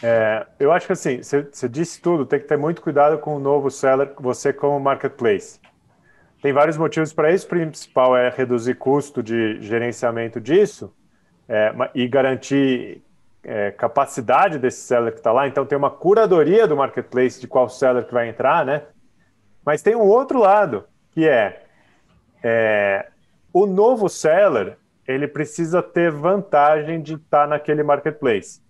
É, 0.03 0.47
eu 0.59 0.73
acho 0.73 0.87
que 0.87 0.93
assim, 0.93 1.23
você 1.23 1.69
disse 1.69 2.01
tudo, 2.01 2.27
tem 2.27 2.41
que 2.41 2.47
ter 2.47 2.57
muito 2.57 2.83
cuidado 2.83 3.19
com 3.19 3.37
o 3.37 3.39
novo 3.39 3.71
seller, 3.71 4.13
você 4.19 4.53
como 4.53 4.79
marketplace. 4.81 5.61
Tem 6.43 6.53
vários 6.53 6.77
motivos 6.77 7.13
para 7.13 7.33
isso. 7.33 7.47
O 7.47 7.49
principal 7.49 8.17
é 8.17 8.29
reduzir 8.31 8.75
custo 8.75 9.23
de 9.23 9.61
gerenciamento 9.63 10.41
disso 10.41 10.95
é, 11.49 11.73
e 11.95 12.07
garantir 12.07 13.03
é, 13.43 13.71
capacidade 13.71 14.59
desse 14.59 14.83
seller 14.83 15.13
que 15.13 15.19
está 15.19 15.33
lá. 15.33 15.49
Então, 15.49 15.65
tem 15.65 15.79
uma 15.79 15.91
curadoria 15.91 16.67
do 16.67 16.77
marketplace 16.77 17.41
de 17.41 17.49
qual 17.49 17.69
seller 17.69 18.05
que 18.05 18.13
vai 18.13 18.29
entrar, 18.29 18.65
né? 18.65 18.83
Mas 19.65 19.83
tem 19.83 19.97
um 19.97 20.07
outro 20.07 20.39
lado, 20.39 20.85
que 21.11 21.27
é, 21.27 21.65
é 22.43 23.09
o 23.53 23.67
novo 23.67 24.09
seller, 24.09 24.77
ele 25.07 25.29
precisa 25.29 25.83
ter 25.83 26.11
vantagem 26.11 27.01
de 27.01 27.15
estar 27.15 27.43
tá 27.43 27.47
naquele 27.47 27.83
marketplace. 27.83 28.61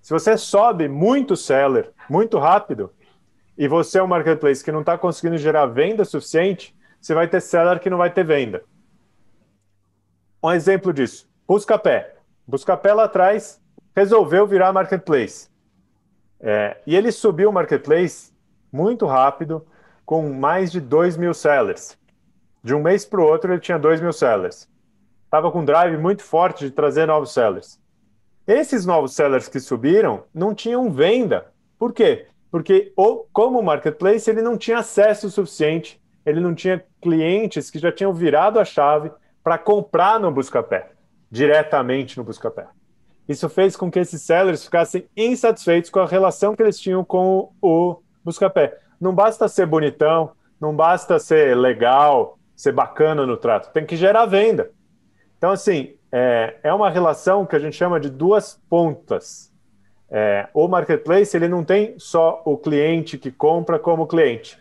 Se 0.00 0.12
você 0.12 0.36
sobe 0.36 0.88
muito 0.88 1.36
seller, 1.36 1.90
muito 2.08 2.38
rápido, 2.38 2.92
e 3.56 3.66
você 3.66 3.98
é 3.98 4.02
um 4.02 4.06
marketplace 4.06 4.64
que 4.64 4.72
não 4.72 4.80
está 4.80 4.96
conseguindo 4.96 5.36
gerar 5.36 5.66
venda 5.66 6.04
suficiente, 6.04 6.76
você 7.00 7.14
vai 7.14 7.28
ter 7.28 7.40
seller 7.40 7.80
que 7.80 7.90
não 7.90 7.98
vai 7.98 8.10
ter 8.10 8.24
venda. 8.24 8.62
Um 10.42 10.52
exemplo 10.52 10.92
disso, 10.92 11.28
Buscapé. 11.46 12.14
Buscapé 12.46 12.92
lá 12.92 13.04
atrás 13.04 13.60
resolveu 13.94 14.46
virar 14.46 14.72
marketplace. 14.72 15.48
É, 16.40 16.76
e 16.86 16.94
ele 16.94 17.10
subiu 17.10 17.50
o 17.50 17.52
marketplace 17.52 18.32
muito 18.72 19.06
rápido, 19.06 19.66
com 20.06 20.32
mais 20.32 20.70
de 20.70 20.80
2 20.80 21.16
mil 21.16 21.34
sellers. 21.34 21.98
De 22.62 22.74
um 22.74 22.82
mês 22.82 23.04
para 23.04 23.20
o 23.20 23.24
outro, 23.24 23.52
ele 23.52 23.60
tinha 23.60 23.78
2 23.78 24.00
mil 24.00 24.12
sellers. 24.12 24.68
Estava 25.28 25.52
com 25.52 25.60
um 25.60 25.64
drive 25.64 25.98
muito 25.98 26.22
forte 26.22 26.64
de 26.64 26.70
trazer 26.70 27.04
novos 27.04 27.34
sellers. 27.34 27.78
Esses 28.46 28.86
novos 28.86 29.12
sellers 29.12 29.46
que 29.46 29.60
subiram 29.60 30.24
não 30.32 30.54
tinham 30.54 30.90
venda. 30.90 31.52
Por 31.78 31.92
quê? 31.92 32.28
Porque, 32.50 32.94
como 33.30 33.62
marketplace, 33.62 34.30
ele 34.30 34.40
não 34.40 34.56
tinha 34.56 34.78
acesso 34.78 35.28
suficiente, 35.28 36.00
ele 36.24 36.40
não 36.40 36.54
tinha 36.54 36.82
clientes 37.02 37.70
que 37.70 37.78
já 37.78 37.92
tinham 37.92 38.14
virado 38.14 38.58
a 38.58 38.64
chave 38.64 39.12
para 39.44 39.58
comprar 39.58 40.18
no 40.18 40.32
Buscapé, 40.32 40.92
diretamente 41.30 42.16
no 42.16 42.24
Buscapé. 42.24 42.66
Isso 43.28 43.50
fez 43.50 43.76
com 43.76 43.90
que 43.90 43.98
esses 43.98 44.22
sellers 44.22 44.64
ficassem 44.64 45.06
insatisfeitos 45.14 45.90
com 45.90 46.00
a 46.00 46.06
relação 46.06 46.56
que 46.56 46.62
eles 46.62 46.80
tinham 46.80 47.04
com 47.04 47.52
o 47.60 48.00
Buscapé. 48.24 48.78
Não 48.98 49.14
basta 49.14 49.46
ser 49.46 49.66
bonitão, 49.66 50.30
não 50.58 50.74
basta 50.74 51.18
ser 51.18 51.54
legal, 51.54 52.38
ser 52.56 52.72
bacana 52.72 53.26
no 53.26 53.36
trato, 53.36 53.70
tem 53.74 53.84
que 53.84 53.94
gerar 53.94 54.24
venda. 54.24 54.70
Então, 55.38 55.52
assim, 55.52 55.94
é, 56.12 56.56
é 56.62 56.72
uma 56.72 56.90
relação 56.90 57.46
que 57.46 57.56
a 57.56 57.58
gente 57.58 57.76
chama 57.76 57.98
de 57.98 58.10
duas 58.10 58.60
pontas. 58.68 59.52
É, 60.10 60.48
o 60.52 60.66
marketplace 60.66 61.36
ele 61.36 61.48
não 61.48 61.62
tem 61.62 61.94
só 61.98 62.42
o 62.44 62.56
cliente 62.56 63.16
que 63.16 63.30
compra 63.30 63.78
como 63.78 64.06
cliente. 64.06 64.58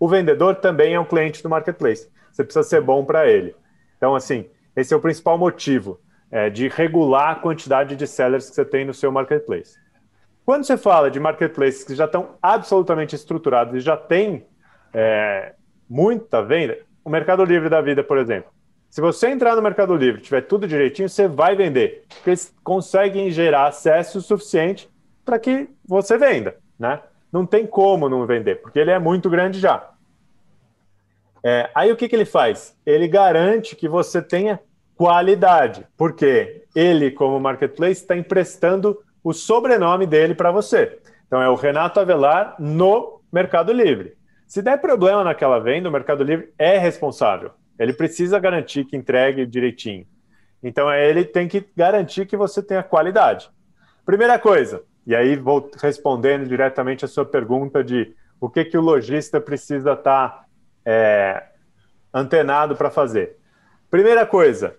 O 0.00 0.08
vendedor 0.08 0.56
também 0.56 0.94
é 0.94 1.00
um 1.00 1.04
cliente 1.04 1.42
do 1.42 1.48
marketplace. 1.48 2.10
Você 2.32 2.44
precisa 2.44 2.62
ser 2.62 2.80
bom 2.80 3.04
para 3.04 3.28
ele. 3.28 3.54
Então, 3.96 4.14
assim, 4.14 4.50
esse 4.74 4.92
é 4.92 4.96
o 4.96 5.00
principal 5.00 5.38
motivo 5.38 6.00
é, 6.30 6.50
de 6.50 6.68
regular 6.68 7.30
a 7.30 7.34
quantidade 7.36 7.96
de 7.96 8.06
sellers 8.06 8.48
que 8.48 8.54
você 8.54 8.64
tem 8.64 8.84
no 8.84 8.92
seu 8.92 9.12
marketplace. 9.12 9.78
Quando 10.44 10.64
você 10.64 10.76
fala 10.76 11.10
de 11.10 11.18
marketplaces 11.18 11.84
que 11.84 11.94
já 11.94 12.04
estão 12.04 12.36
absolutamente 12.42 13.14
estruturados 13.14 13.74
e 13.74 13.80
já 13.80 13.96
tem 13.96 14.46
é, 14.92 15.54
muita 15.88 16.42
venda, 16.42 16.78
o 17.04 17.10
Mercado 17.10 17.44
Livre 17.44 17.68
da 17.68 17.80
vida, 17.80 18.02
por 18.02 18.18
exemplo. 18.18 18.50
Se 18.96 19.02
você 19.02 19.28
entrar 19.28 19.54
no 19.54 19.60
Mercado 19.60 19.94
Livre, 19.94 20.22
tiver 20.22 20.40
tudo 20.40 20.66
direitinho, 20.66 21.06
você 21.06 21.28
vai 21.28 21.54
vender, 21.54 22.06
porque 22.08 22.30
eles 22.30 22.56
conseguem 22.64 23.30
gerar 23.30 23.66
acesso 23.66 24.22
suficiente 24.22 24.88
para 25.22 25.38
que 25.38 25.68
você 25.86 26.16
venda, 26.16 26.56
né? 26.78 27.02
Não 27.30 27.44
tem 27.44 27.66
como 27.66 28.08
não 28.08 28.24
vender, 28.24 28.62
porque 28.62 28.78
ele 28.78 28.90
é 28.90 28.98
muito 28.98 29.28
grande 29.28 29.60
já. 29.60 29.90
É, 31.44 31.68
aí 31.74 31.92
o 31.92 31.96
que, 31.96 32.08
que 32.08 32.16
ele 32.16 32.24
faz? 32.24 32.74
Ele 32.86 33.06
garante 33.06 33.76
que 33.76 33.86
você 33.86 34.22
tenha 34.22 34.58
qualidade, 34.96 35.86
porque 35.94 36.64
ele, 36.74 37.10
como 37.10 37.38
marketplace, 37.38 38.00
está 38.00 38.16
emprestando 38.16 38.98
o 39.22 39.34
sobrenome 39.34 40.06
dele 40.06 40.34
para 40.34 40.50
você. 40.50 40.98
Então 41.26 41.42
é 41.42 41.50
o 41.50 41.54
Renato 41.54 42.00
Avelar 42.00 42.56
no 42.58 43.20
Mercado 43.30 43.74
Livre. 43.74 44.16
Se 44.46 44.62
der 44.62 44.80
problema 44.80 45.22
naquela 45.22 45.58
venda, 45.58 45.86
o 45.86 45.92
Mercado 45.92 46.24
Livre 46.24 46.50
é 46.58 46.78
responsável. 46.78 47.50
Ele 47.78 47.92
precisa 47.92 48.38
garantir 48.38 48.84
que 48.84 48.96
entregue 48.96 49.46
direitinho. 49.46 50.06
Então 50.62 50.90
é 50.90 51.08
ele 51.08 51.24
tem 51.24 51.46
que 51.46 51.64
garantir 51.76 52.26
que 52.26 52.36
você 52.36 52.62
tenha 52.62 52.82
qualidade. 52.82 53.50
Primeira 54.04 54.38
coisa, 54.38 54.82
e 55.06 55.14
aí 55.14 55.36
vou 55.36 55.70
respondendo 55.80 56.46
diretamente 56.48 57.04
a 57.04 57.08
sua 57.08 57.24
pergunta 57.24 57.84
de 57.84 58.14
o 58.40 58.48
que, 58.48 58.64
que 58.64 58.76
o 58.76 58.80
lojista 58.80 59.40
precisa 59.40 59.92
estar 59.92 60.28
tá, 60.28 60.44
é, 60.84 61.42
antenado 62.12 62.76
para 62.76 62.90
fazer. 62.90 63.36
Primeira 63.90 64.26
coisa, 64.26 64.76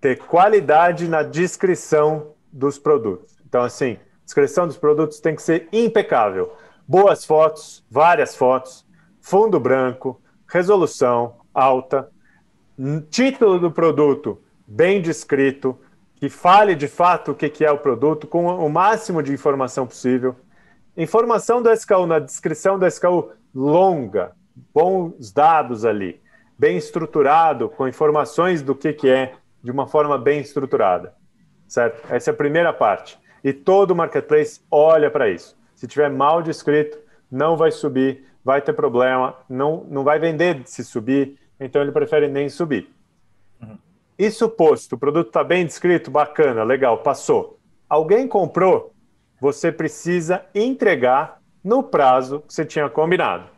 ter 0.00 0.16
qualidade 0.16 1.08
na 1.08 1.22
descrição 1.22 2.34
dos 2.52 2.78
produtos. 2.78 3.36
Então, 3.46 3.62
assim, 3.62 3.98
descrição 4.24 4.66
dos 4.66 4.78
produtos 4.78 5.20
tem 5.20 5.34
que 5.34 5.42
ser 5.42 5.68
impecável. 5.72 6.54
Boas 6.86 7.24
fotos, 7.24 7.84
várias 7.90 8.34
fotos, 8.34 8.86
fundo 9.20 9.60
branco, 9.60 10.20
resolução 10.48 11.39
alta, 11.54 12.10
título 13.10 13.58
do 13.58 13.70
produto 13.70 14.40
bem 14.70 15.02
descrito, 15.02 15.76
que 16.14 16.28
fale 16.28 16.76
de 16.76 16.86
fato 16.86 17.32
o 17.32 17.34
que 17.34 17.64
é 17.64 17.72
o 17.72 17.78
produto, 17.78 18.26
com 18.26 18.46
o 18.46 18.68
máximo 18.70 19.22
de 19.22 19.32
informação 19.32 19.86
possível. 19.86 20.36
Informação 20.96 21.60
do 21.60 21.72
SKU 21.72 22.06
na 22.06 22.18
descrição 22.18 22.78
do 22.78 22.86
SKU 22.86 23.30
longa, 23.54 24.32
bons 24.72 25.32
dados 25.32 25.84
ali, 25.84 26.20
bem 26.56 26.76
estruturado, 26.76 27.68
com 27.68 27.88
informações 27.88 28.62
do 28.62 28.74
que 28.74 29.08
é, 29.08 29.32
de 29.62 29.70
uma 29.70 29.86
forma 29.86 30.16
bem 30.16 30.40
estruturada, 30.40 31.14
certo? 31.66 32.00
Essa 32.12 32.30
é 32.30 32.32
a 32.32 32.36
primeira 32.36 32.72
parte. 32.72 33.18
E 33.42 33.52
todo 33.52 33.96
marketplace 33.96 34.60
olha 34.70 35.10
para 35.10 35.28
isso. 35.28 35.58
Se 35.74 35.86
tiver 35.86 36.10
mal 36.10 36.42
descrito, 36.42 36.98
não 37.30 37.56
vai 37.56 37.70
subir, 37.70 38.26
vai 38.44 38.60
ter 38.60 38.74
problema, 38.74 39.34
não, 39.48 39.86
não 39.88 40.04
vai 40.04 40.18
vender 40.18 40.62
se 40.66 40.84
subir, 40.84 41.39
então 41.60 41.82
ele 41.82 41.92
prefere 41.92 42.26
nem 42.26 42.48
subir. 42.48 42.90
Uhum. 43.62 43.78
Isso 44.18 44.48
posto, 44.48 44.94
o 44.94 44.98
produto 44.98 45.28
está 45.28 45.44
bem 45.44 45.66
descrito, 45.66 46.10
bacana, 46.10 46.64
legal, 46.64 46.98
passou. 46.98 47.58
Alguém 47.88 48.26
comprou, 48.26 48.94
você 49.40 49.70
precisa 49.70 50.44
entregar 50.54 51.40
no 51.62 51.82
prazo 51.82 52.40
que 52.40 52.54
você 52.54 52.64
tinha 52.64 52.88
combinado. 52.88 53.48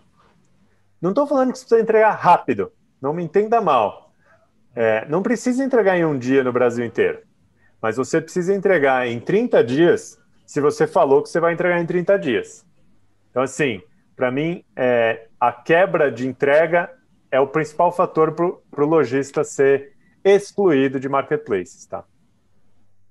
Não 1.01 1.11
estou 1.11 1.27
falando 1.27 1.53
que 1.53 1.59
você 1.59 1.65
precisa 1.65 1.83
entregar 1.83 2.13
rápido, 2.13 2.73
não 3.01 3.13
me 3.13 3.23
entenda 3.23 3.61
mal. 3.61 4.13
É, 4.75 5.07
não 5.09 5.23
precisa 5.23 5.63
entregar 5.63 5.99
em 5.99 6.05
um 6.05 6.19
dia 6.19 6.43
no 6.43 6.53
Brasil 6.53 6.85
inteiro, 6.85 7.21
mas 7.81 7.97
você 7.97 8.21
precisa 8.21 8.55
entregar 8.55 9.07
em 9.07 9.21
30 9.21 9.63
dias 9.63 10.19
se 10.47 10.61
você 10.61 10.87
falou 10.87 11.23
que 11.23 11.29
você 11.29 11.41
vai 11.41 11.53
entregar 11.53 11.81
em 11.81 11.87
30 11.87 12.19
dias. 12.19 12.67
Então, 13.31 13.43
assim, 13.43 13.83
para 14.17 14.31
mim, 14.31 14.65
é, 14.77 15.27
a 15.41 15.53
quebra 15.53 16.11
de 16.11 16.27
entrega 16.27 16.91
é 17.33 17.41
o 17.41 17.47
principal 17.47 17.91
fator 17.91 18.33
para 18.33 18.85
o 18.85 18.87
lojista 18.87 19.43
ser 19.43 19.95
excluído 20.23 21.01
de 21.01 21.09
marketplaces, 21.09 21.87
tá? 21.87 22.05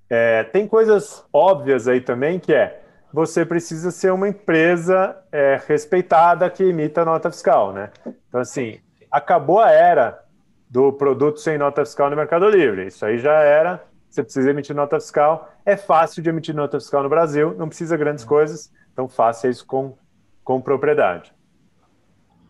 É, 0.08 0.44
tem 0.44 0.66
coisas 0.66 1.26
óbvias 1.32 1.88
aí 1.88 2.00
também 2.00 2.38
que 2.38 2.54
é 2.54 2.80
você 3.12 3.44
precisa 3.44 3.90
ser 3.90 4.10
uma 4.10 4.28
empresa 4.28 5.16
é, 5.30 5.60
respeitada 5.66 6.48
que 6.48 6.64
imita 6.64 7.04
nota 7.04 7.30
fiscal, 7.30 7.72
né? 7.72 7.90
Então, 8.28 8.40
assim, 8.40 8.78
acabou 9.10 9.60
a 9.60 9.70
era 9.70 10.24
do 10.70 10.92
produto 10.92 11.38
sem 11.38 11.58
nota 11.58 11.84
fiscal 11.84 12.08
no 12.08 12.16
Mercado 12.16 12.48
Livre. 12.48 12.86
Isso 12.86 13.04
aí 13.04 13.18
já 13.18 13.34
era. 13.40 13.84
Você 14.08 14.22
precisa 14.22 14.50
emitir 14.50 14.74
nota 14.74 14.98
fiscal. 14.98 15.50
É 15.66 15.76
fácil 15.76 16.22
de 16.22 16.30
emitir 16.30 16.54
nota 16.54 16.80
fiscal 16.80 17.02
no 17.02 17.08
Brasil, 17.08 17.54
não 17.58 17.68
precisa 17.68 17.96
grandes 17.96 18.24
coisas, 18.24 18.72
então 18.92 19.08
faça 19.08 19.48
isso 19.48 19.66
com, 19.66 19.94
com 20.42 20.60
propriedade. 20.60 21.34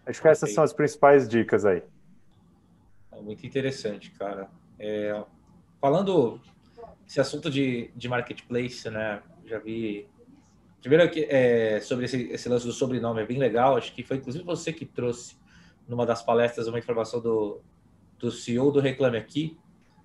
Acho 0.07 0.21
que 0.21 0.29
essas 0.29 0.53
são 0.53 0.65
as 0.65 0.73
principais 0.73 1.29
dicas 1.29 1.65
aí. 1.65 1.83
É 3.13 3.21
muito 3.21 3.47
interessante, 3.47 4.11
cara. 4.13 4.49
É, 4.79 5.23
falando 5.81 6.41
esse 7.07 7.21
assunto 7.21 7.51
de, 7.51 7.91
de 7.95 8.09
marketplace, 8.09 8.89
né? 8.91 9.23
Já 9.45 9.59
vi. 9.59 10.09
Primeiro 10.81 11.09
é, 11.15 11.81
sobre 11.81 12.07
esse, 12.07 12.23
esse 12.31 12.49
lance 12.49 12.67
do 12.67 12.73
sobrenome, 12.73 13.23
é 13.23 13.27
bem 13.27 13.39
legal. 13.39 13.77
Acho 13.77 13.95
que 13.95 14.03
foi 14.03 14.17
inclusive 14.17 14.45
você 14.45 14.73
que 14.73 14.85
trouxe 14.85 15.37
numa 15.87 16.05
das 16.05 16.23
palestras 16.23 16.67
uma 16.67 16.79
informação 16.79 17.21
do, 17.21 17.61
do 18.19 18.31
CEO 18.31 18.73
do 18.73 18.81
Reclame 18.81 19.17
Aqui, 19.17 19.59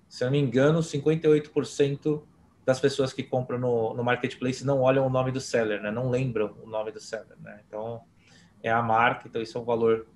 se 0.08 0.24
eu 0.24 0.26
não 0.26 0.32
me 0.32 0.38
engano, 0.38 0.80
58% 0.80 2.22
das 2.64 2.80
pessoas 2.80 3.12
que 3.12 3.22
compram 3.22 3.58
no, 3.58 3.94
no 3.94 4.04
marketplace 4.04 4.64
não 4.64 4.80
olham 4.80 5.06
o 5.06 5.10
nome 5.10 5.32
do 5.32 5.40
seller, 5.40 5.80
né? 5.80 5.90
Não 5.90 6.10
lembram 6.10 6.54
o 6.62 6.68
nome 6.68 6.92
do 6.92 7.00
seller, 7.00 7.36
né? 7.40 7.60
Então, 7.66 8.02
é 8.62 8.70
a 8.70 8.82
marca, 8.82 9.28
então 9.28 9.40
isso 9.40 9.56
é 9.56 9.60
um 9.60 9.64
valor 9.64 10.06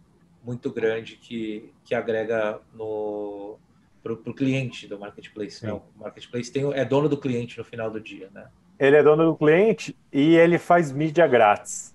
muito 0.42 0.70
grande 0.70 1.16
que, 1.16 1.72
que 1.84 1.94
agrega 1.94 2.60
no 2.74 3.58
para 4.02 4.12
o 4.12 4.34
cliente 4.34 4.88
do 4.88 4.98
marketplace. 4.98 5.64
Né? 5.64 5.72
O 5.72 5.82
marketplace 5.94 6.50
tem, 6.50 6.72
é 6.74 6.84
dono 6.84 7.08
do 7.08 7.16
cliente 7.16 7.56
no 7.56 7.64
final 7.64 7.88
do 7.88 8.00
dia, 8.00 8.28
né? 8.34 8.48
Ele 8.78 8.96
é 8.96 9.02
dono 9.02 9.26
do 9.26 9.36
cliente 9.36 9.96
e 10.12 10.34
ele 10.34 10.58
faz 10.58 10.90
mídia 10.90 11.24
grátis. 11.26 11.94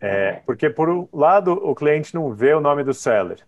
É, 0.00 0.40
porque 0.46 0.70
por 0.70 0.88
um 0.88 1.08
lado 1.12 1.52
o 1.52 1.74
cliente 1.74 2.14
não 2.14 2.32
vê 2.32 2.54
o 2.54 2.60
nome 2.60 2.84
do 2.84 2.94
seller, 2.94 3.38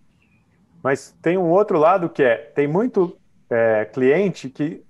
mas 0.83 1.17
tem 1.23 1.39
um 1.39 1.49
outro 1.49 1.79
lado 1.79 2.11
que 2.11 2.23
é, 2.23 2.37
tem 2.37 2.67
muito 2.67 3.17
é, 3.49 3.85
cliente 3.85 4.51
que, 4.51 4.83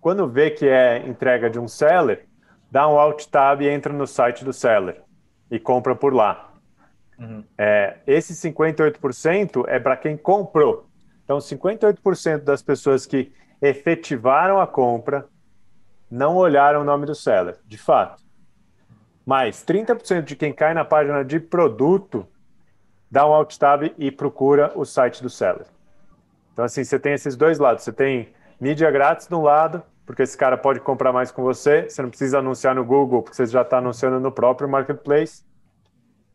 quando 0.00 0.26
vê 0.26 0.50
que 0.50 0.66
é 0.66 1.06
entrega 1.06 1.50
de 1.50 1.58
um 1.58 1.68
seller, 1.68 2.26
dá 2.70 2.88
um 2.88 2.98
alt 2.98 3.26
tab 3.26 3.60
e 3.60 3.68
entra 3.68 3.92
no 3.92 4.06
site 4.06 4.44
do 4.44 4.52
seller 4.52 5.02
e 5.50 5.58
compra 5.60 5.94
por 5.94 6.12
lá. 6.12 6.53
Uhum. 7.18 7.44
É, 7.56 7.98
esse 8.06 8.34
58% 8.34 9.64
é 9.68 9.78
para 9.78 9.96
quem 9.96 10.16
comprou. 10.16 10.86
Então, 11.24 11.38
58% 11.38 12.38
das 12.38 12.62
pessoas 12.62 13.06
que 13.06 13.32
efetivaram 13.60 14.60
a 14.60 14.66
compra 14.66 15.26
não 16.10 16.36
olharam 16.36 16.82
o 16.82 16.84
nome 16.84 17.06
do 17.06 17.14
seller, 17.14 17.56
de 17.66 17.78
fato. 17.78 18.22
Mas 19.24 19.64
30% 19.64 20.22
de 20.22 20.36
quem 20.36 20.52
cai 20.52 20.74
na 20.74 20.84
página 20.84 21.24
de 21.24 21.40
produto 21.40 22.26
dá 23.10 23.26
um 23.26 23.32
alt 23.32 23.56
tab 23.56 23.82
e 23.96 24.10
procura 24.10 24.72
o 24.74 24.84
site 24.84 25.22
do 25.22 25.30
seller. 25.30 25.66
Então, 26.52 26.64
assim, 26.64 26.84
você 26.84 26.98
tem 26.98 27.14
esses 27.14 27.36
dois 27.36 27.58
lados. 27.58 27.84
Você 27.84 27.92
tem 27.92 28.28
mídia 28.60 28.90
grátis 28.90 29.26
de 29.26 29.34
um 29.34 29.42
lado, 29.42 29.82
porque 30.06 30.22
esse 30.22 30.36
cara 30.36 30.56
pode 30.56 30.80
comprar 30.80 31.12
mais 31.12 31.30
com 31.30 31.42
você, 31.42 31.88
você 31.88 32.02
não 32.02 32.10
precisa 32.10 32.38
anunciar 32.38 32.74
no 32.74 32.84
Google, 32.84 33.22
porque 33.22 33.36
você 33.36 33.46
já 33.46 33.62
está 33.62 33.78
anunciando 33.78 34.20
no 34.20 34.30
próprio 34.30 34.68
marketplace, 34.68 35.44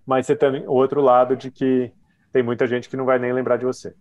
mas 0.09 0.25
você 0.25 0.35
tem 0.35 0.67
o 0.67 0.71
outro 0.71 1.01
lado 1.01 1.37
de 1.37 1.51
que 1.51 1.91
tem 2.31 2.41
muita 2.41 2.65
gente 2.65 2.89
que 2.89 2.97
não 2.97 3.05
vai 3.05 3.19
nem 3.19 3.31
lembrar 3.31 3.57
de 3.57 3.65
você. 3.65 3.93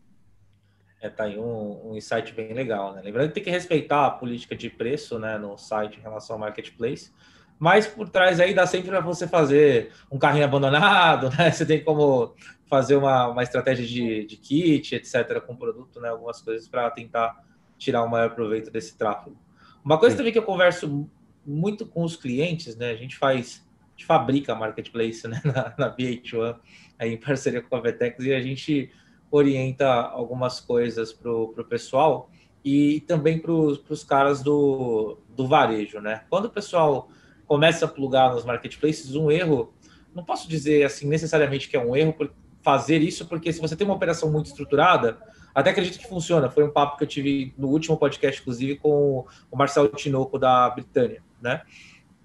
É, 1.03 1.11
tá 1.11 1.25
aí 1.25 1.39
um, 1.39 1.91
um 1.91 1.95
insight 1.95 2.33
bem 2.33 2.55
legal, 2.55 2.95
né? 2.95 3.03
Lembrando 3.05 3.29
que 3.29 3.35
tem 3.35 3.45
que 3.45 3.51
respeitar 3.51 4.07
a 4.07 4.11
política 4.11 4.57
de 4.57 4.71
preço, 4.71 5.19
né, 5.19 5.37
no 5.37 5.59
site 5.59 5.99
em 5.99 6.03
relação 6.03 6.37
ao 6.37 6.41
marketplace, 6.41 7.13
mas 7.59 7.87
por 7.87 8.09
trás 8.09 8.41
aí 8.41 8.55
dá 8.55 8.67
sempre 8.67 8.89
para 8.89 9.01
você 9.01 9.29
fazer 9.29 9.93
um 10.11 10.19
carrinho 10.19 10.47
abandonado, 10.47 11.29
né? 11.37 11.51
Você 11.51 11.67
tem 11.67 11.85
como 11.85 12.35
fazer 12.65 12.97
uma, 12.97 13.29
uma 13.29 13.43
estratégia 13.43 13.87
de, 13.87 14.25
de 14.25 14.37
kit, 14.39 14.95
etc., 14.95 15.43
com 15.47 15.53
o 15.53 15.59
produto, 15.59 16.01
né? 16.01 16.09
Algumas 16.09 16.41
coisas 16.41 16.67
para 16.67 16.91
tentar 16.91 17.37
tirar 17.77 18.03
o 18.03 18.09
maior 18.09 18.35
proveito 18.35 18.71
desse 18.71 18.97
tráfego. 18.97 19.37
Uma 19.85 19.99
coisa 19.99 20.15
Sim. 20.15 20.19
também 20.21 20.33
que 20.33 20.39
eu 20.39 20.43
converso 20.43 21.07
muito 21.45 21.85
com 21.85 22.03
os 22.03 22.17
clientes, 22.17 22.77
né? 22.77 22.93
A 22.93 22.97
gente 22.97 23.15
faz, 23.15 23.68
gente 23.99 24.07
fabrica 24.07 24.55
marketplace 24.55 25.27
né? 25.27 25.43
na, 25.45 25.75
na 25.77 25.97
VH1, 25.97 26.57
aí 26.99 27.13
em 27.13 27.17
parceria 27.17 27.61
com 27.61 27.75
a 27.75 27.81
Vetex, 27.81 28.25
e 28.25 28.33
a 28.33 28.41
gente 28.41 28.91
orienta 29.31 29.87
algumas 29.87 30.61
coisas 30.61 31.13
para 31.13 31.31
o 31.31 31.65
pessoal 31.69 32.31
e 32.65 33.01
também 33.01 33.39
para 33.39 33.53
os 33.53 34.05
caras 34.05 34.43
do, 34.43 35.19
do 35.37 35.47
varejo, 35.47 36.01
né? 36.01 36.23
Quando 36.31 36.47
o 36.47 36.51
pessoal 36.51 37.11
começa 37.47 37.85
a 37.85 37.89
plugar 37.89 38.33
nos 38.33 38.45
marketplaces, 38.45 39.15
um 39.15 39.31
erro, 39.31 39.75
não 40.15 40.25
posso 40.25 40.49
dizer 40.49 40.85
assim 40.85 41.07
necessariamente 41.07 41.69
que 41.69 41.77
é 41.77 41.81
um 41.81 41.95
erro 41.95 42.15
fazer 42.63 43.01
isso, 43.01 43.27
porque 43.27 43.53
se 43.53 43.61
você 43.61 43.77
tem 43.77 43.87
uma 43.87 43.97
operação 43.97 44.31
muito 44.31 44.47
estruturada, 44.47 45.19
até 45.55 45.71
acredito 45.71 45.99
que 45.99 46.09
funciona. 46.09 46.51
Foi 46.51 46.65
um 46.65 46.71
papo 46.71 46.97
que 46.97 47.05
eu 47.05 47.09
tive 47.09 47.55
no 47.57 47.69
último 47.69 47.97
podcast, 47.97 48.41
inclusive, 48.41 48.77
com 48.77 49.27
o 49.51 49.57
Marcelo 49.57 49.89
Tinoco 49.89 50.39
da 50.39 50.69
Britânia, 50.71 51.23
né? 51.41 51.63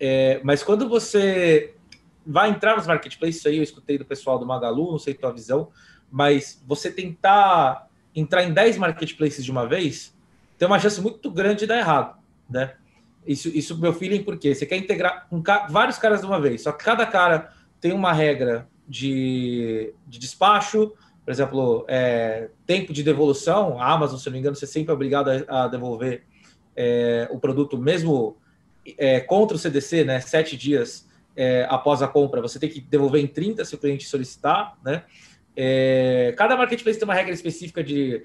É, 0.05 0.41
mas 0.43 0.61
quando 0.61 0.89
você 0.89 1.75
vai 2.27 2.49
entrar 2.49 2.75
nos 2.75 2.85
marketplaces, 2.85 3.37
isso 3.37 3.47
aí 3.47 3.55
eu 3.55 3.63
escutei 3.63 3.97
do 3.97 4.03
pessoal 4.03 4.37
do 4.37 4.45
Magalu, 4.45 4.91
não 4.91 4.99
sei 4.99 5.13
tua 5.13 5.31
visão, 5.31 5.69
mas 6.11 6.61
você 6.67 6.91
tentar 6.91 7.87
entrar 8.13 8.43
em 8.43 8.51
10 8.51 8.79
marketplaces 8.79 9.45
de 9.45 9.49
uma 9.49 9.65
vez, 9.65 10.13
tem 10.57 10.67
uma 10.67 10.77
chance 10.77 10.99
muito 10.99 11.31
grande 11.31 11.59
de 11.59 11.67
dar 11.67 11.77
errado, 11.77 12.17
né? 12.49 12.73
Isso, 13.25 13.47
isso 13.47 13.79
meu 13.79 13.93
feeling, 13.93 14.23
porque 14.23 14.53
você 14.53 14.65
quer 14.65 14.75
integrar 14.75 15.25
com 15.29 15.41
vários 15.69 15.97
caras 15.97 16.19
de 16.19 16.27
uma 16.27 16.41
vez, 16.41 16.63
só 16.63 16.73
que 16.73 16.83
cada 16.83 17.05
cara 17.05 17.53
tem 17.79 17.93
uma 17.93 18.11
regra 18.11 18.67
de, 18.85 19.93
de 20.05 20.19
despacho, 20.19 20.91
por 21.23 21.31
exemplo, 21.31 21.85
é, 21.87 22.49
tempo 22.67 22.91
de 22.91 23.03
devolução, 23.03 23.81
a 23.81 23.89
Amazon, 23.89 24.19
se 24.19 24.25
não 24.25 24.33
me 24.33 24.39
engano, 24.39 24.53
você 24.53 24.65
é 24.65 24.67
sempre 24.67 24.91
é 24.91 24.93
obrigado 24.93 25.29
a, 25.29 25.63
a 25.63 25.67
devolver 25.69 26.25
é, 26.75 27.25
o 27.31 27.39
produto 27.39 27.77
mesmo 27.77 28.35
é, 28.97 29.19
contra 29.19 29.55
o 29.55 29.59
CDC, 29.59 30.03
né? 30.03 30.19
Sete 30.19 30.57
dias 30.57 31.07
é, 31.35 31.65
após 31.69 32.01
a 32.01 32.07
compra, 32.07 32.41
você 32.41 32.59
tem 32.59 32.69
que 32.69 32.79
devolver 32.79 33.21
em 33.21 33.27
30 33.27 33.65
se 33.65 33.75
o 33.75 33.77
cliente 33.77 34.07
solicitar, 34.07 34.77
né? 34.83 35.03
É, 35.55 36.33
cada 36.37 36.57
marketplace 36.57 36.97
tem 36.97 37.07
uma 37.07 37.13
regra 37.13 37.33
específica 37.33 37.83
de 37.83 38.23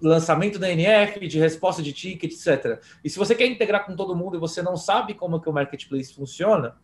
lançamento 0.00 0.58
da 0.58 0.70
NF, 0.70 1.26
de 1.26 1.38
resposta 1.38 1.82
de 1.82 1.92
ticket, 1.92 2.32
etc. 2.32 2.80
E 3.04 3.10
se 3.10 3.18
você 3.18 3.34
quer 3.34 3.46
integrar 3.46 3.84
com 3.84 3.96
todo 3.96 4.14
mundo 4.14 4.36
e 4.36 4.40
você 4.40 4.62
não 4.62 4.76
sabe 4.76 5.14
como 5.14 5.40
que 5.40 5.48
o 5.48 5.52
marketplace 5.52 6.14
funciona, 6.14 6.76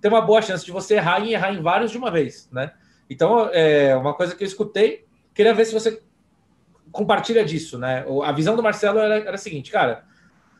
tem 0.00 0.10
uma 0.10 0.20
boa 0.20 0.42
chance 0.42 0.64
de 0.64 0.72
você 0.72 0.94
errar 0.94 1.20
e 1.20 1.32
errar 1.32 1.54
em 1.54 1.62
vários 1.62 1.90
de 1.90 1.98
uma 1.98 2.10
vez, 2.10 2.48
né? 2.52 2.72
Então, 3.08 3.48
é 3.52 3.94
uma 3.96 4.14
coisa 4.14 4.34
que 4.34 4.42
eu 4.42 4.46
escutei, 4.46 5.04
queria 5.34 5.54
ver 5.54 5.64
se 5.64 5.72
você 5.72 6.02
compartilha 6.90 7.44
disso, 7.44 7.78
né? 7.78 8.04
A 8.24 8.32
visão 8.32 8.54
do 8.54 8.62
Marcelo 8.62 8.98
era, 8.98 9.16
era 9.16 9.34
a 9.34 9.38
seguinte, 9.38 9.70
cara, 9.70 10.04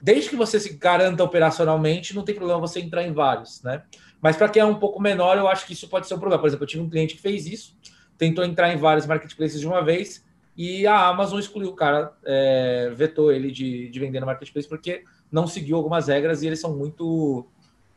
desde 0.02 0.28
que 0.28 0.36
você 0.36 0.58
se 0.58 0.74
garanta 0.74 1.22
operacionalmente, 1.22 2.14
não 2.14 2.24
tem 2.24 2.34
problema 2.34 2.60
você 2.60 2.80
entrar 2.80 3.04
em 3.04 3.12
vários, 3.12 3.62
né? 3.62 3.84
Mas 4.20 4.36
para 4.36 4.48
quem 4.48 4.60
é 4.60 4.64
um 4.64 4.74
pouco 4.74 5.00
menor, 5.00 5.38
eu 5.38 5.46
acho 5.46 5.64
que 5.64 5.72
isso 5.72 5.88
pode 5.88 6.08
ser 6.08 6.14
um 6.14 6.18
problema. 6.18 6.40
Por 6.40 6.48
exemplo, 6.48 6.64
eu 6.64 6.68
tive 6.68 6.82
um 6.82 6.90
cliente 6.90 7.14
que 7.14 7.22
fez 7.22 7.46
isso, 7.46 7.76
tentou 8.18 8.44
entrar 8.44 8.72
em 8.72 8.76
vários 8.76 9.06
marketplaces 9.06 9.60
de 9.60 9.66
uma 9.66 9.82
vez 9.82 10.24
e 10.56 10.86
a 10.88 11.06
Amazon 11.06 11.38
excluiu 11.38 11.70
o 11.70 11.74
cara, 11.74 12.12
é, 12.24 12.90
vetou 12.94 13.32
ele 13.32 13.52
de, 13.52 13.88
de 13.88 14.00
vender 14.00 14.18
no 14.18 14.26
marketplace 14.26 14.68
porque 14.68 15.04
não 15.30 15.46
seguiu 15.46 15.76
algumas 15.76 16.08
regras 16.08 16.42
e 16.42 16.48
eles 16.48 16.60
são 16.60 16.76
muito 16.76 17.46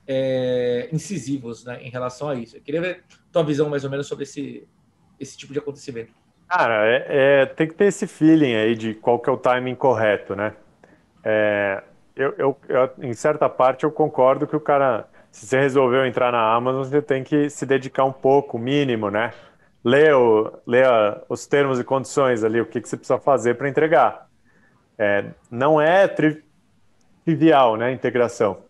é, 0.07 0.87
incisivos 0.93 1.65
né, 1.65 1.79
em 1.81 1.89
relação 1.89 2.29
a 2.29 2.35
isso. 2.35 2.55
Eu 2.55 2.61
queria 2.61 2.81
ver 2.81 3.03
tua 3.31 3.43
visão 3.43 3.67
mais 3.67 3.83
ou 3.83 3.89
menos 3.89 4.07
sobre 4.07 4.23
esse, 4.23 4.67
esse 5.19 5.35
tipo 5.35 5.53
de 5.53 5.59
acontecimento. 5.59 6.13
Cara, 6.47 6.87
é, 6.87 7.05
é, 7.41 7.45
tem 7.47 7.67
que 7.67 7.73
ter 7.73 7.85
esse 7.85 8.05
feeling 8.05 8.53
aí 8.53 8.75
de 8.75 8.93
qual 8.93 9.19
que 9.19 9.27
é 9.27 9.33
o 9.33 9.37
timing 9.37 9.75
correto, 9.75 10.35
né? 10.35 10.53
É, 11.23 11.83
eu, 12.16 12.34
eu, 12.38 12.57
eu, 12.68 12.89
em 13.01 13.13
certa 13.13 13.49
parte, 13.49 13.84
eu 13.84 13.91
concordo 13.91 14.47
que 14.47 14.55
o 14.55 14.59
cara, 14.59 15.07
se 15.32 15.45
você 15.45 15.59
resolveu 15.59 16.05
entrar 16.05 16.32
na 16.32 16.53
Amazon, 16.53 16.84
você 16.84 17.01
tem 17.01 17.24
que 17.24 17.49
se 17.49 17.66
dedicar 17.66 18.05
um 18.05 18.11
pouco, 18.11 18.57
mínimo, 18.57 19.09
né? 19.09 19.32
lê, 19.86 20.11
o, 20.11 20.51
os 21.30 21.45
termos 21.45 21.80
e 21.80 21.84
condições 21.84 22.43
ali, 22.43 22.59
o 22.59 22.66
que, 22.66 22.82
que 22.82 22.89
você 22.89 22.97
precisa 22.97 23.20
fazer 23.20 23.55
para 23.55 23.70
entregar. 23.70 24.28
É, 24.97 25.26
não 25.51 25.80
é 25.80 26.07
tri, 26.07 26.43
trivial, 27.24 27.76
né, 27.76 27.88
a 27.88 27.91
integração. 27.91 28.63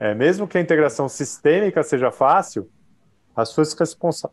É, 0.00 0.14
mesmo 0.14 0.48
que 0.48 0.56
a 0.56 0.60
integração 0.60 1.10
sistêmica 1.10 1.82
seja 1.82 2.10
fácil, 2.10 2.70
as 3.34 3.50
suas 3.50 3.74
responsa 3.74 4.30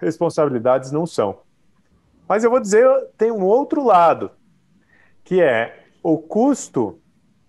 responsabilidades 0.00 0.92
não 0.92 1.06
são. 1.06 1.40
Mas 2.28 2.44
eu 2.44 2.50
vou 2.50 2.60
dizer, 2.60 2.86
tem 3.16 3.30
um 3.30 3.44
outro 3.44 3.84
lado, 3.84 4.30
que 5.24 5.40
é 5.40 5.84
o 6.02 6.18
custo, 6.18 7.00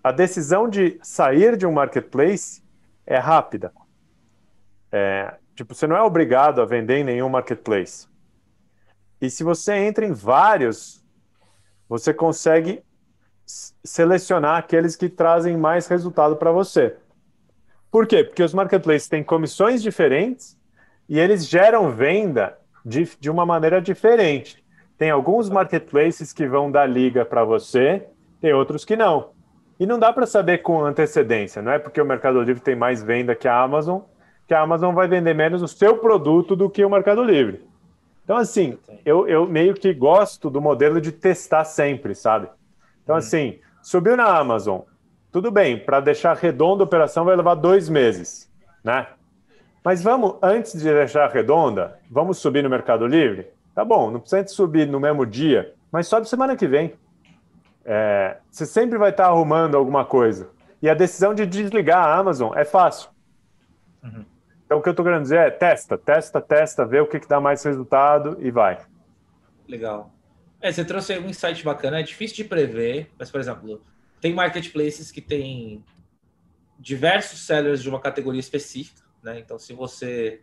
a 0.06 0.12
decisão 0.12 0.70
de 0.70 1.00
sair 1.02 1.58
de 1.58 1.66
um 1.66 1.72
marketplace 1.72 2.62
é 3.08 3.18
rápida. 3.18 3.74
É, 4.92 5.34
tipo, 5.56 5.74
você 5.74 5.88
não 5.88 5.96
é 5.96 6.02
obrigado 6.04 6.62
a 6.62 6.66
vender 6.66 6.98
em 6.98 7.04
nenhum 7.04 7.28
marketplace. 7.28 8.08
E 9.20 9.32
se 9.32 9.44
você 9.44 9.74
entra 9.74 10.06
em 10.06 10.12
vários, 10.12 11.04
você 11.90 12.14
consegue 12.14 12.84
selecionar 13.84 14.60
aqueles 14.60 14.96
que 14.96 15.10
trazem 15.10 15.58
mais 15.58 15.88
resultado 15.88 16.36
para 16.36 16.52
você. 16.52 16.98
Por 17.90 18.06
quê? 18.06 18.24
Porque 18.24 18.44
os 18.44 18.54
marketplaces 18.54 19.10
têm 19.10 19.24
comissões 19.24 19.82
diferentes 19.82 20.56
e 21.10 21.18
eles 21.18 21.48
geram 21.48 21.90
venda 21.90 22.56
de, 22.86 23.10
de 23.20 23.32
uma 23.32 23.44
maneira 23.44 23.82
diferente. 23.82 24.64
Tem 25.00 25.10
alguns 25.10 25.50
marketplaces 25.50 26.32
que 26.32 26.48
vão 26.48 26.70
dar 26.70 26.86
liga 26.86 27.26
para 27.26 27.44
você, 27.44 28.06
tem 28.40 28.54
outros 28.54 28.86
que 28.86 28.96
não. 28.96 29.34
E 29.80 29.86
não 29.86 30.00
dá 30.00 30.14
para 30.14 30.26
saber 30.26 30.60
com 30.60 30.84
antecedência, 30.86 31.62
não 31.62 31.72
é 31.72 31.80
porque 31.80 32.00
o 32.00 32.06
Mercado 32.06 32.42
Livre 32.42 32.62
tem 32.62 32.76
mais 32.76 33.04
venda 33.04 33.36
que 33.36 33.48
a 33.48 33.62
Amazon, 33.62 34.02
que 34.48 34.54
a 34.54 34.62
Amazon 34.62 34.94
vai 34.94 35.08
vender 35.08 35.34
menos 35.34 35.62
o 35.62 35.68
seu 35.68 35.98
produto 35.98 36.56
do 36.56 36.70
que 36.70 36.86
o 36.86 36.90
Mercado 36.90 37.24
Livre. 37.24 37.66
Então, 38.24 38.38
assim, 38.38 38.78
eu, 39.06 39.28
eu 39.28 39.46
meio 39.46 39.74
que 39.74 39.94
gosto 39.94 40.50
do 40.50 40.62
modelo 40.62 41.00
de 41.02 41.12
testar 41.12 41.64
sempre, 41.64 42.16
sabe? 42.16 42.48
Então, 43.04 43.16
hum. 43.16 43.20
assim, 43.20 43.60
subiu 43.82 44.16
na 44.16 44.26
Amazon, 44.26 44.82
tudo 45.32 45.52
bem, 45.52 45.78
para 45.78 46.00
deixar 46.00 46.36
redonda 46.38 46.84
a 46.84 46.86
operação 46.86 47.26
vai 47.26 47.36
levar 47.36 47.56
dois 47.56 47.90
meses, 47.90 48.50
né? 48.84 49.08
Mas 49.84 50.02
vamos, 50.02 50.36
antes 50.42 50.74
de 50.74 50.86
deixar 50.86 51.30
redonda, 51.30 52.00
vamos 52.10 52.40
subir 52.40 52.64
no 52.64 52.70
Mercado 52.70 53.06
Livre? 53.06 53.48
Tá 53.76 53.84
bom, 53.84 54.10
não 54.10 54.20
precisa 54.20 54.48
subir 54.48 54.88
no 54.88 55.00
mesmo 55.00 55.26
dia, 55.26 55.74
mas 55.92 56.08
sobe 56.08 56.28
semana 56.28 56.56
que 56.56 56.66
vem. 56.66 56.96
É, 57.86 58.38
você 58.50 58.66
sempre 58.66 58.98
vai 58.98 59.12
estar 59.12 59.28
arrumando 59.28 59.78
alguma 59.78 60.04
coisa. 60.04 60.50
E 60.82 60.90
a 60.90 60.94
decisão 60.94 61.34
de 61.34 61.46
desligar 61.46 62.04
a 62.04 62.18
Amazon 62.18 62.52
é 62.56 62.66
fácil. 62.66 63.10
Uhum. 64.04 64.26
Então, 64.66 64.80
o 64.80 64.82
que 64.82 64.90
eu 64.90 64.92
estou 64.92 65.06
querendo 65.06 65.22
dizer 65.22 65.38
é 65.38 65.52
testa, 65.52 65.98
testa, 65.98 66.42
testa, 66.42 66.86
vê 66.86 67.00
o 67.00 67.08
que, 67.08 67.20
que 67.20 67.28
dá 67.28 67.40
mais 67.40 67.64
resultado 67.64 68.38
e 68.40 68.50
vai. 68.50 68.84
Legal. 69.68 70.12
É, 70.60 70.72
você 70.72 70.84
trouxe 70.84 71.18
um 71.20 71.30
insight 71.30 71.64
bacana, 71.64 72.00
é 72.00 72.04
difícil 72.04 72.38
de 72.38 72.44
prever, 72.46 73.12
mas, 73.20 73.30
por 73.30 73.40
exemplo, 73.40 73.82
tem 74.20 74.34
marketplaces 74.34 75.12
que 75.12 75.22
tem 75.22 75.84
diversos 76.80 77.46
sellers 77.46 77.84
de 77.84 77.90
uma 77.90 78.00
categoria 78.00 78.40
específica, 78.40 79.02
né? 79.22 79.40
Então, 79.40 79.60
se 79.60 79.74
você 79.74 80.42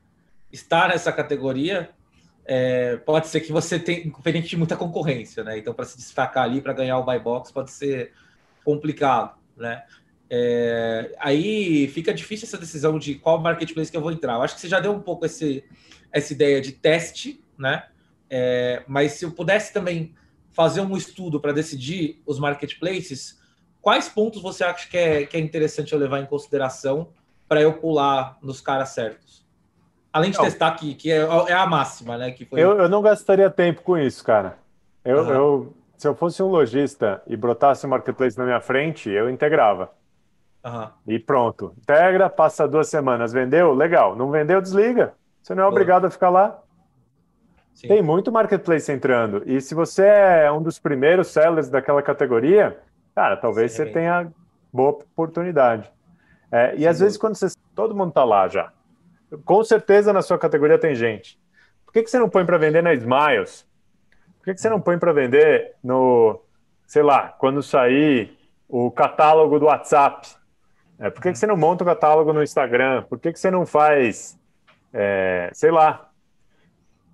está 0.53 0.89
nessa 0.89 1.13
categoria, 1.13 1.91
é, 2.45 2.97
pode 2.97 3.29
ser 3.29 3.41
que 3.41 3.53
você 3.53 3.79
tenha 3.79 4.07
inconveniente 4.07 4.49
de 4.49 4.57
muita 4.57 4.77
concorrência, 4.77 5.45
né? 5.45 5.59
Então, 5.59 5.73
para 5.73 5.85
se 5.85 5.97
destacar 5.97 6.45
ali, 6.45 6.61
para 6.61 6.73
ganhar 6.73 6.99
o 6.99 7.05
buy 7.05 7.19
box, 7.19 7.53
pode 7.53 7.71
ser 7.71 8.13
complicado, 8.65 9.37
né? 9.57 9.85
É, 10.29 11.15
aí 11.19 11.87
fica 11.89 12.13
difícil 12.13 12.47
essa 12.47 12.57
decisão 12.57 12.99
de 12.99 13.17
qual 13.17 13.39
marketplace 13.39 13.91
que 13.91 13.97
eu 13.97 14.01
vou 14.01 14.13
entrar. 14.13 14.35
Eu 14.35 14.43
acho 14.43 14.55
que 14.55 14.61
você 14.61 14.69
já 14.69 14.81
deu 14.81 14.93
um 14.93 15.01
pouco 15.01 15.27
esse, 15.27 15.63
essa 16.11 16.33
ideia 16.33 16.61
de 16.61 16.73
teste, 16.73 17.45
né? 17.59 17.85
É, 18.31 18.83
mas 18.89 19.13
se 19.13 19.25
eu 19.25 19.31
pudesse 19.31 19.73
também 19.73 20.15
fazer 20.53 20.81
um 20.81 20.97
estudo 20.97 21.39
para 21.39 21.53
decidir 21.53 22.23
os 22.25 22.39
marketplaces, 22.39 23.39
quais 23.81 24.09
pontos 24.09 24.41
você 24.41 24.65
acha 24.65 24.89
que 24.89 24.97
é, 24.97 25.27
que 25.27 25.37
é 25.37 25.41
interessante 25.41 25.93
eu 25.93 25.99
levar 25.99 26.21
em 26.21 26.27
consideração 26.27 27.13
para 27.47 27.61
eu 27.61 27.75
pular 27.75 28.39
nos 28.43 28.61
caras 28.61 28.91
certos? 28.91 29.42
Além 30.13 30.31
de 30.31 30.37
não. 30.37 30.45
testar 30.45 30.73
que, 30.73 30.95
que 30.95 31.11
é, 31.11 31.19
é, 31.19 31.53
a 31.55 31.67
máxima, 31.67 32.19
né? 32.19 32.31
Que 32.33 32.45
foi... 32.45 32.61
eu, 32.61 32.79
eu 32.79 32.89
não 32.89 33.01
gastaria 33.01 33.49
tempo 33.49 33.83
com 33.83 33.97
isso, 33.97 34.23
cara. 34.23 34.59
Eu, 35.05 35.23
uhum. 35.23 35.31
eu 35.31 35.75
se 36.03 36.09
eu 36.09 36.17
fosse 36.17 36.43
um 36.43 36.49
lojista 36.49 37.23
e 37.29 37.37
brotasse 37.37 37.87
o 37.87 37.89
marketplace 37.89 38.37
na 38.37 38.45
minha 38.45 38.61
frente, 38.61 39.09
eu 39.09 39.31
integrava. 39.31 39.89
Aham. 40.65 40.91
E 41.07 41.17
pronto. 41.17 41.73
Integra, 41.79 42.29
passa 42.29 42.67
duas 42.67 42.89
semanas, 42.89 43.33
vendeu? 43.33 43.73
Legal. 43.73 44.17
Não 44.17 44.29
vendeu, 44.29 44.61
desliga. 44.61 45.15
Você 45.41 45.55
não 45.55 45.63
é 45.63 45.67
Boa. 45.67 45.73
obrigado 45.73 46.05
a 46.05 46.11
ficar 46.11 46.29
lá. 46.29 46.59
Sim. 47.73 47.87
Tem 47.87 48.03
muito 48.03 48.33
marketplace 48.33 48.91
entrando. 48.91 49.45
E 49.47 49.61
se 49.61 49.77
você 49.77 50.05
é 50.05 50.51
um 50.51 50.61
dos 50.61 50.77
primeiros 50.77 51.29
sellers 51.29 51.71
daquela 51.71 52.03
categoria, 52.03 52.81
cara, 53.15 53.37
talvez 53.37 53.71
Sim, 53.71 53.77
você 53.77 53.85
bem. 53.85 53.95
tenha 53.95 54.33
boa 54.73 54.91
oportunidade. 54.91 55.89
É, 56.51 56.75
e 56.75 56.79
Sem 56.79 56.89
às 56.89 56.99
vezes, 56.99 57.17
quando 57.17 57.37
você, 57.37 57.47
todo 57.77 57.95
mundo 57.95 58.09
está 58.09 58.25
lá 58.25 58.49
já, 58.49 58.73
com 59.45 59.63
certeza 59.65 60.13
na 60.13 60.23
sua 60.23 60.39
categoria 60.39 60.79
tem 60.79 60.95
gente. 60.95 61.39
Por 61.85 61.93
que, 61.93 62.03
que 62.03 62.11
você 62.11 62.19
não 62.19 62.29
põe 62.29 62.45
para 62.45 62.59
vender 62.59 62.83
na 62.83 62.93
Smiles? 62.95 63.67
Por 64.39 64.45
que, 64.47 64.55
que 64.55 64.61
você 64.61 64.69
não 64.71 64.81
põe 64.81 64.99
para 64.99 65.13
vender 65.13 65.75
no, 65.83 66.41
sei 66.87 67.03
lá, 67.03 67.29
quando 67.29 67.63
sair 67.63 68.37
o 68.69 68.91
catálogo 68.91 69.59
do 69.59 69.67
WhatsApp? 69.67 70.29
É, 70.99 71.11
por 71.11 71.23
que, 71.23 71.33
que 71.33 71.39
você 71.39 71.47
não 71.47 71.57
monta 71.57 71.85
o 71.85 71.87
catálogo 71.87 72.33
no 72.33 72.43
Instagram? 72.43 73.03
Por 73.05 73.19
que, 73.19 73.33
que 73.33 73.39
você 73.39 73.51
não 73.51 73.67
faz, 73.67 74.39
é, 74.93 75.51
sei 75.53 75.71
lá, 75.71 76.11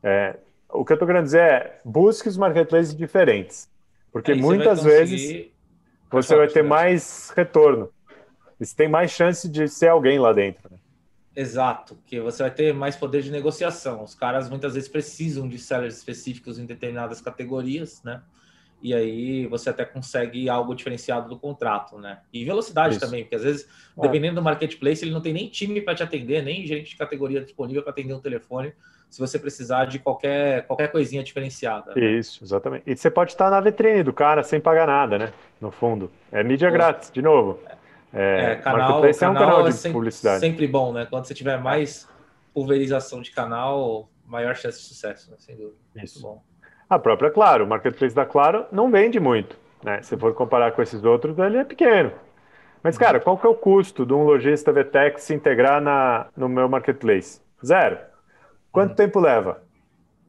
é, 0.03 0.37
o 0.71 0.85
que 0.85 0.93
eu 0.93 0.95
estou 0.95 1.07
querendo 1.07 1.25
dizer 1.25 1.41
é 1.41 1.81
busque 1.85 2.29
os 2.29 2.37
marketplaces 2.37 2.95
diferentes. 2.95 3.69
Porque 4.13 4.33
Aí 4.33 4.39
você 4.39 4.47
muitas 4.47 4.79
conseguir- 4.81 4.97
vezes 4.97 5.47
você 6.11 6.37
vai 6.37 6.49
ter 6.49 6.63
mais 6.63 7.31
retorno. 7.37 7.91
E 8.61 8.65
você 8.67 8.75
tem 8.75 8.89
mais 8.89 9.11
chance 9.11 9.49
de 9.49 9.69
ser 9.69 9.89
alguém 9.89 10.19
lá 10.19 10.33
dentro. 10.33 10.69
né? 10.71 10.79
Exato, 11.41 11.97
que 12.05 12.19
você 12.21 12.43
vai 12.43 12.51
ter 12.51 12.75
mais 12.75 12.97
poder 12.97 13.23
de 13.23 13.31
negociação. 13.31 14.03
Os 14.03 14.13
caras 14.13 14.51
muitas 14.51 14.75
vezes 14.75 14.89
precisam 14.89 15.49
de 15.49 15.57
sellers 15.57 15.97
específicos 15.97 16.59
em 16.59 16.67
determinadas 16.67 17.21
categorias, 17.21 18.03
né? 18.03 18.21
E 18.83 18.93
aí 18.93 19.47
você 19.47 19.71
até 19.71 19.85
consegue 19.85 20.49
algo 20.49 20.75
diferenciado 20.75 21.29
do 21.29 21.39
contrato, 21.39 21.97
né? 21.97 22.19
E 22.33 22.45
velocidade 22.45 22.97
Isso. 22.97 23.05
também, 23.05 23.23
porque 23.23 23.37
às 23.37 23.45
vezes, 23.45 23.69
É. 23.97 24.03
dependendo 24.03 24.35
do 24.35 24.43
marketplace, 24.43 25.05
ele 25.05 25.13
não 25.13 25.21
tem 25.21 25.33
nem 25.33 25.49
time 25.49 25.81
para 25.81 25.95
te 25.95 26.03
atender, 26.03 26.43
nem 26.43 26.67
gente 26.67 26.91
de 26.91 26.97
categoria 26.97 27.41
disponível 27.41 27.83
para 27.85 27.93
atender 27.93 28.15
um 28.15 28.21
telefone, 28.21 28.73
se 29.09 29.21
você 29.21 29.39
precisar 29.39 29.85
de 29.87 30.01
qualquer, 30.01 30.67
qualquer 30.67 30.89
coisinha 30.91 31.23
diferenciada. 31.23 31.95
né? 31.95 32.05
Isso, 32.19 32.43
exatamente. 32.43 32.83
E 32.85 32.97
você 32.97 33.11
pode 33.11 33.31
estar 33.31 33.49
na 33.49 33.61
vitrine 33.61 34.03
do 34.03 34.13
cara 34.13 34.43
sem 34.43 34.61
pagar 34.61 34.89
nada, 34.89 35.17
né? 35.19 35.33
No 35.61 35.71
fundo. 35.71 36.11
É 36.33 36.43
mídia 36.43 36.69
Pô. 36.69 36.75
grátis, 36.75 37.11
de 37.13 37.23
novo. 37.23 37.61
É, 37.67 37.77
É, 38.13 38.57
canal, 38.57 38.79
marketplace 38.79 39.25
é 39.25 39.29
um 39.29 39.35
canal 39.35 39.49
canal 39.49 39.67
é 39.67 39.71
de 39.71 39.77
sempre, 39.77 39.93
publicidade. 39.93 40.41
sempre 40.41 40.67
bom, 40.67 40.93
né? 40.93 41.07
Quando 41.09 41.27
você 41.27 41.35
tiver 41.35 41.61
mais 41.61 42.09
pulverização 42.55 43.21
de 43.21 43.31
canal, 43.31 44.09
maior 44.27 44.55
chance 44.57 44.79
de 44.79 44.85
sucesso, 44.85 45.31
né? 45.31 45.37
Sem 45.39 45.57
dúvida. 45.57 45.77
Isso. 45.97 46.23
Muito 46.23 46.37
bom. 46.37 46.43
A 46.89 46.99
própria 46.99 47.31
Claro, 47.31 47.65
o 47.65 47.69
marketplace 47.69 48.15
da 48.15 48.25
Claro 48.25 48.65
não 48.73 48.91
vende 48.91 49.21
muito, 49.21 49.59
né? 49.85 50.01
Se 50.03 50.17
for 50.17 50.33
comparar 50.35 50.73
com 50.73 50.81
esses 50.81 51.05
outros, 51.05 51.39
ele 51.39 51.59
é 51.59 51.65
pequeno. 51.65 52.13
Mas, 52.83 52.97
cara, 52.97 53.21
qual 53.21 53.37
que 53.37 53.47
é 53.47 53.51
o 53.51 53.55
custo 53.55 54.07
de 54.07 54.15
um 54.15 54.23
lojista 54.23 54.73
VTEX 54.73 55.23
se 55.23 55.35
integrar 55.35 55.81
na, 55.81 56.27
no 56.37 56.49
meu 56.49 56.69
marketplace? 56.69 57.41
Zero. 57.65 57.99
Quanto 58.73 58.95
tempo 58.95 59.19
leva? 59.19 59.63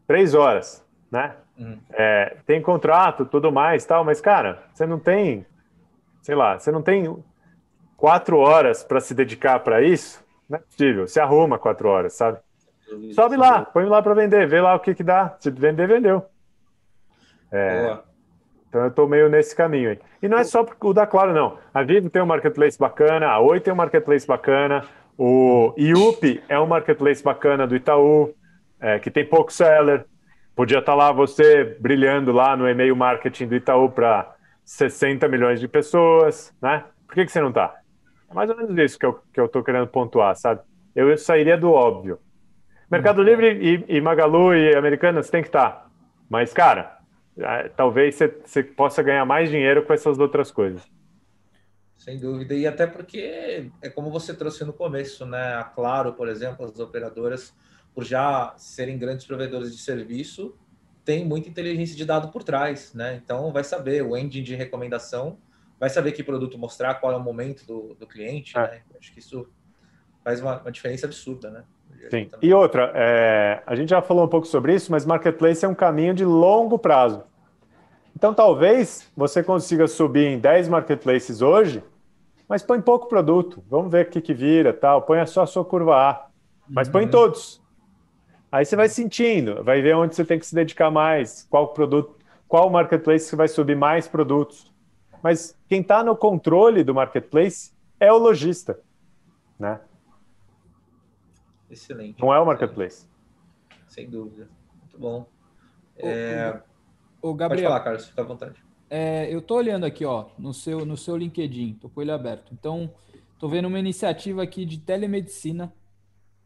Três 0.08 0.34
horas, 0.34 0.84
né? 1.12 1.36
Uhum. 1.58 1.80
É, 1.92 2.38
tem 2.46 2.62
contrato, 2.62 3.26
tudo 3.26 3.52
mais, 3.52 3.86
tal, 3.86 4.04
mas, 4.04 4.20
cara, 4.20 4.64
você 4.74 4.86
não 4.86 4.98
tem, 4.98 5.46
sei 6.22 6.36
lá, 6.36 6.58
você 6.58 6.72
não 6.72 6.82
tem 6.82 7.16
quatro 8.00 8.38
horas 8.38 8.84
para 8.84 9.02
se 9.02 9.14
dedicar 9.14 9.60
para 9.60 9.82
isso? 9.82 10.24
Não 10.50 10.58
é 10.58 10.62
possível. 10.62 11.08
Se 11.08 11.20
arruma 11.20 11.60
quatro 11.60 11.90
horas, 11.90 12.14
sabe? 12.14 12.40
Sobe 13.14 13.36
lá, 13.36 13.66
põe 13.66 13.86
lá 13.86 14.02
para 14.02 14.16
vender, 14.16 14.48
vê 14.48 14.60
lá 14.62 14.74
o 14.74 14.80
que 14.80 14.96
que 14.96 15.04
dá. 15.04 15.36
Se 15.40 15.52
vender, 15.52 15.88
vendeu. 15.88 16.26
Boa. 17.84 18.04
Então 18.68 18.84
eu 18.84 18.92
tô 18.92 19.08
meio 19.08 19.30
nesse 19.30 19.56
caminho 19.56 19.92
aí. 19.92 20.00
E 20.22 20.28
não 20.28 20.38
é 20.38 20.44
só 20.44 20.66
o 20.82 20.94
da 20.94 21.06
Claro, 21.06 21.34
não. 21.34 21.58
A 21.74 21.84
Vivo 21.84 22.10
tem 22.10 22.22
um 22.22 22.26
marketplace 22.26 22.80
bacana, 22.80 23.28
a 23.28 23.40
Oi 23.40 23.60
tem 23.60 23.74
um 23.74 23.76
marketplace 23.76 24.26
bacana, 24.26 24.86
o 25.18 25.74
IUP 25.78 26.42
é 26.48 26.60
um 26.60 26.68
marketplace 26.68 27.24
bacana 27.24 27.68
do 27.68 27.76
Itaú, 27.76 28.34
é, 28.80 28.98
que 29.00 29.12
tem 29.12 29.26
pouco 29.26 29.52
seller. 29.52 30.06
Podia 30.56 30.80
estar 30.80 30.96
lá 30.96 31.12
você 31.12 31.64
brilhando 31.80 32.32
lá 32.32 32.56
no 32.56 32.68
e-mail 32.68 32.96
marketing 32.96 33.48
do 33.48 33.56
Itaú 33.56 33.90
para 33.90 34.36
60 34.64 35.28
milhões 35.28 35.60
de 35.60 35.68
pessoas, 35.68 36.56
né? 36.62 36.84
Por 37.08 37.16
que, 37.16 37.26
que 37.26 37.32
você 37.32 37.42
não 37.42 37.52
tá? 37.52 37.79
É 38.30 38.34
mais 38.34 38.50
ou 38.50 38.56
menos 38.58 38.78
isso 38.78 39.00
que 39.00 39.06
eu, 39.06 39.20
que 39.34 39.40
eu 39.40 39.48
tô 39.48 39.64
querendo 39.64 39.88
pontuar, 39.88 40.36
sabe? 40.36 40.62
Eu 40.96 41.18
sairia 41.18 41.58
do 41.58 41.72
óbvio. 41.72 42.20
Mercado 42.90 43.22
Livre 43.22 43.86
e, 43.88 43.98
e 43.98 44.02
Magalu 44.02 44.56
e 44.56 44.76
Americanas 44.76 45.30
tem 45.30 45.42
que 45.42 45.50
estar. 45.50 45.90
Mas, 46.30 46.54
cara, 46.54 47.00
ah, 47.42 47.70
talvez 47.76 48.16
você 48.16 48.64
possa 48.64 49.02
ganhar 49.04 49.26
mais 49.26 49.50
dinheiro 49.50 49.86
com 49.86 49.94
essas 49.94 50.18
outras 50.20 50.52
coisas. 50.52 50.82
Sem 51.98 52.18
dúvida. 52.18 52.54
E 52.54 52.66
até 52.66 52.88
porque 52.88 53.70
é 53.82 53.90
como 53.90 54.10
você 54.10 54.34
trouxe 54.34 54.64
no 54.64 54.74
começo, 54.74 55.26
né? 55.26 55.56
A 55.56 55.64
Claro, 55.64 56.14
por 56.14 56.28
exemplo, 56.28 56.66
as 56.66 56.80
operadoras, 56.80 57.54
por 57.94 58.04
já 58.04 58.54
serem 58.58 58.98
grandes 58.98 59.26
provedores 59.26 59.76
de 59.76 59.82
serviço, 59.82 60.58
tem 61.04 61.26
muita 61.26 61.50
inteligência 61.50 61.96
de 61.96 62.06
dado 62.06 62.30
por 62.30 62.44
trás, 62.44 62.94
né? 62.94 63.20
Então 63.24 63.52
vai 63.52 63.64
saber 63.64 64.02
o 64.02 64.16
engine 64.16 64.44
de 64.44 64.56
recomendação, 64.56 65.38
vai 65.80 65.90
saber 65.90 66.12
que 66.12 66.24
produto 66.24 66.58
mostrar, 66.58 66.96
qual 66.96 67.14
é 67.14 67.16
o 67.16 67.20
momento 67.20 67.66
do, 67.66 67.96
do 67.96 68.06
cliente, 68.06 68.58
É. 68.58 68.62
né? 68.62 68.82
Acho 69.00 69.14
que 69.14 69.20
isso 69.20 69.48
faz 70.24 70.42
uma, 70.42 70.60
uma 70.60 70.72
diferença 70.72 71.06
absurda, 71.06 71.50
né? 71.50 71.64
Sim. 72.10 72.30
E 72.42 72.54
outra, 72.54 72.92
é, 72.96 73.62
a 73.66 73.76
gente 73.76 73.90
já 73.90 74.02
falou 74.02 74.26
um 74.26 74.28
pouco 74.28 74.48
sobre 74.48 74.74
isso, 74.74 74.92
mas 74.92 75.06
marketplace 75.06 75.66
é 75.66 75.68
um 75.68 75.76
caminho 75.76 76.14
de 76.14 76.24
longo 76.24 76.78
prazo. 76.78 77.24
Então, 78.16 78.34
talvez 78.34 79.10
você 79.16 79.44
consiga 79.44 79.88
subir 79.88 80.28
em 80.28 80.40
10 80.40 80.68
marketplaces 80.70 81.42
hoje, 81.42 81.84
mas 82.48 82.64
põe 82.64 82.82
pouco 82.82 83.08
produto. 83.08 83.64
Vamos 83.70 83.92
ver 83.92 84.06
o 84.06 84.10
que, 84.10 84.22
que 84.22 84.34
vira, 84.34 84.74
tal. 84.74 85.02
Põe 85.04 85.26
só 85.26 85.44
a 85.44 85.48
sua 85.48 85.64
curva 85.64 85.96
A, 85.96 86.28
mas 86.68 86.90
põe 86.90 87.04
em 87.06 87.08
todos. 87.08 87.62
Aí 88.52 88.66
você 88.66 88.76
vai 88.76 88.90
sentindo, 88.90 89.64
vai 89.64 89.82
ver 89.82 89.96
onde 89.96 90.16
você 90.16 90.26
tem 90.26 90.40
que 90.40 90.46
se 90.46 90.56
dedicar 90.56 90.90
mais, 90.90 91.46
qual 91.50 91.68
produto, 91.70 92.18
qual 92.48 92.70
marketplace 92.70 93.30
que 93.30 93.36
vai 93.36 93.48
subir 93.48 93.76
mais 93.76 94.08
produtos. 94.08 94.69
Mas 95.22 95.58
quem 95.68 95.82
está 95.82 96.04
no 96.04 96.16
controle 96.16 96.84
do 96.84 96.94
marketplace 96.94 97.74
é 98.00 98.12
o 98.12 98.18
lojista, 98.18 98.80
né? 99.60 99.82
Excelente. 101.70 102.20
Não 102.22 102.34
é 102.34 102.40
o 102.40 102.46
marketplace. 102.46 103.08
Sem 103.88 104.10
dúvida. 104.10 104.48
Muito 104.82 104.98
bom. 104.98 105.26
É, 105.98 106.62
Ô, 107.22 107.28
Pode 107.30 107.38
Gabriel, 107.38 107.70
falar, 107.70 107.84
Carlos, 107.84 108.08
fica 108.08 108.22
à 108.22 108.26
vontade. 108.26 108.64
é, 108.90 109.28
eu 109.34 109.42
tô 109.42 109.56
olhando 109.56 109.86
aqui, 109.86 110.06
ó, 110.06 110.30
no 110.38 110.54
seu, 110.54 110.86
no 110.86 110.96
seu 110.96 111.18
LinkedIn, 111.18 111.74
tô 111.74 111.90
com 111.90 112.02
ele 112.02 112.12
aberto. 112.12 112.54
Então, 112.54 112.92
tô 113.38 113.48
vendo 113.50 113.68
uma 113.68 113.80
iniciativa 113.80 114.42
aqui 114.42 114.66
de 114.66 114.80
telemedicina, 114.80 115.74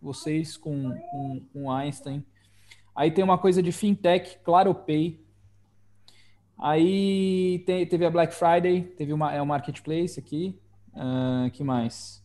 vocês 0.01 0.57
com, 0.57 0.91
com, 1.11 1.41
com 1.53 1.71
Einstein. 1.71 2.25
Aí 2.95 3.11
tem 3.11 3.23
uma 3.23 3.37
coisa 3.37 3.61
de 3.61 3.71
fintech, 3.71 4.39
ClaroPay. 4.43 5.22
Aí 6.59 7.59
tem- 7.65 7.85
teve 7.85 8.05
a 8.05 8.09
Black 8.11 8.33
Friday, 8.33 8.81
teve 8.97 9.11
uma, 9.13 9.33
é 9.33 9.41
o 9.41 9.45
marketplace 9.45 10.19
aqui. 10.19 10.57
Ah, 10.95 11.49
que 11.51 11.63
mais? 11.63 12.21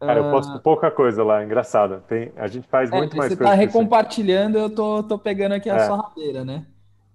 Cara, 0.00 0.20
eu 0.20 0.28
Ah, 0.28 0.30
posto 0.30 0.58
pouca 0.60 0.90
coisa 0.90 1.22
lá, 1.24 1.42
engraçado. 1.44 2.02
Tem, 2.08 2.30
a 2.36 2.46
gente 2.46 2.68
faz 2.68 2.90
É, 2.92 2.96
muito 2.96 3.16
mais 3.16 3.32
você 3.32 3.36
coisa. 3.36 3.52
tá 3.52 3.56
que 3.58 3.64
isso. 3.64 3.78
recompartilhando, 3.78 4.58
eu 4.58 4.70
tô, 4.70 5.02
tô 5.02 5.18
pegando 5.18 5.52
aqui 5.52 5.70
a 5.70 5.76
É. 5.76 5.78
sua 5.80 5.96
rabeira, 5.96 6.44
né? 6.44 6.66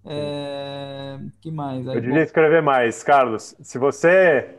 É, 0.05 1.19
que 1.41 1.51
mais? 1.51 1.88
Aí, 1.88 1.97
Eu 1.97 2.01
bom, 2.01 2.07
devia 2.07 2.23
escrever 2.23 2.61
mais, 2.61 3.03
Carlos. 3.03 3.55
Se 3.61 3.77
você, 3.77 4.49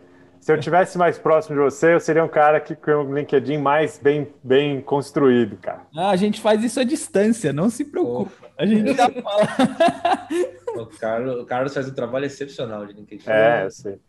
se 0.40 0.52
eu 0.52 0.60
tivesse 0.60 0.96
mais 0.96 1.18
próximo 1.18 1.56
de 1.56 1.62
você, 1.62 1.94
eu 1.94 2.00
seria 2.00 2.24
um 2.24 2.28
cara 2.28 2.60
que 2.60 2.76
com 2.76 2.92
um 2.92 3.14
LinkedIn 3.14 3.58
mais 3.58 3.98
bem, 3.98 4.28
bem 4.42 4.80
construído, 4.80 5.56
cara. 5.56 5.82
ah, 5.96 6.10
a 6.10 6.16
gente 6.16 6.40
faz 6.40 6.62
isso 6.62 6.78
à 6.78 6.84
distância, 6.84 7.52
não 7.52 7.68
se 7.70 7.84
preocupe. 7.84 8.32
A 8.56 8.64
gente 8.64 8.94
já 8.94 9.10
fala. 9.20 9.48
O 10.76 10.86
Carlos, 10.86 11.42
o 11.42 11.46
Carlos 11.46 11.74
faz 11.74 11.88
um 11.88 11.94
trabalho 11.94 12.26
excepcional 12.26 12.86
de 12.86 12.92
LinkedIn. 12.94 13.28
É, 13.28 13.64
eu 13.64 13.70
sei. 13.70 14.00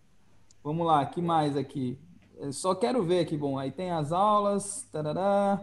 Vamos 0.63 0.87
lá, 0.87 1.05
que 1.05 1.21
mais 1.21 1.57
aqui? 1.57 1.99
Eu 2.39 2.51
só 2.53 2.73
quero 2.73 3.03
ver 3.03 3.19
aqui, 3.19 3.37
bom, 3.37 3.57
aí 3.57 3.71
tem 3.71 3.91
as 3.91 4.11
aulas, 4.11 4.87
tarará. 4.91 5.59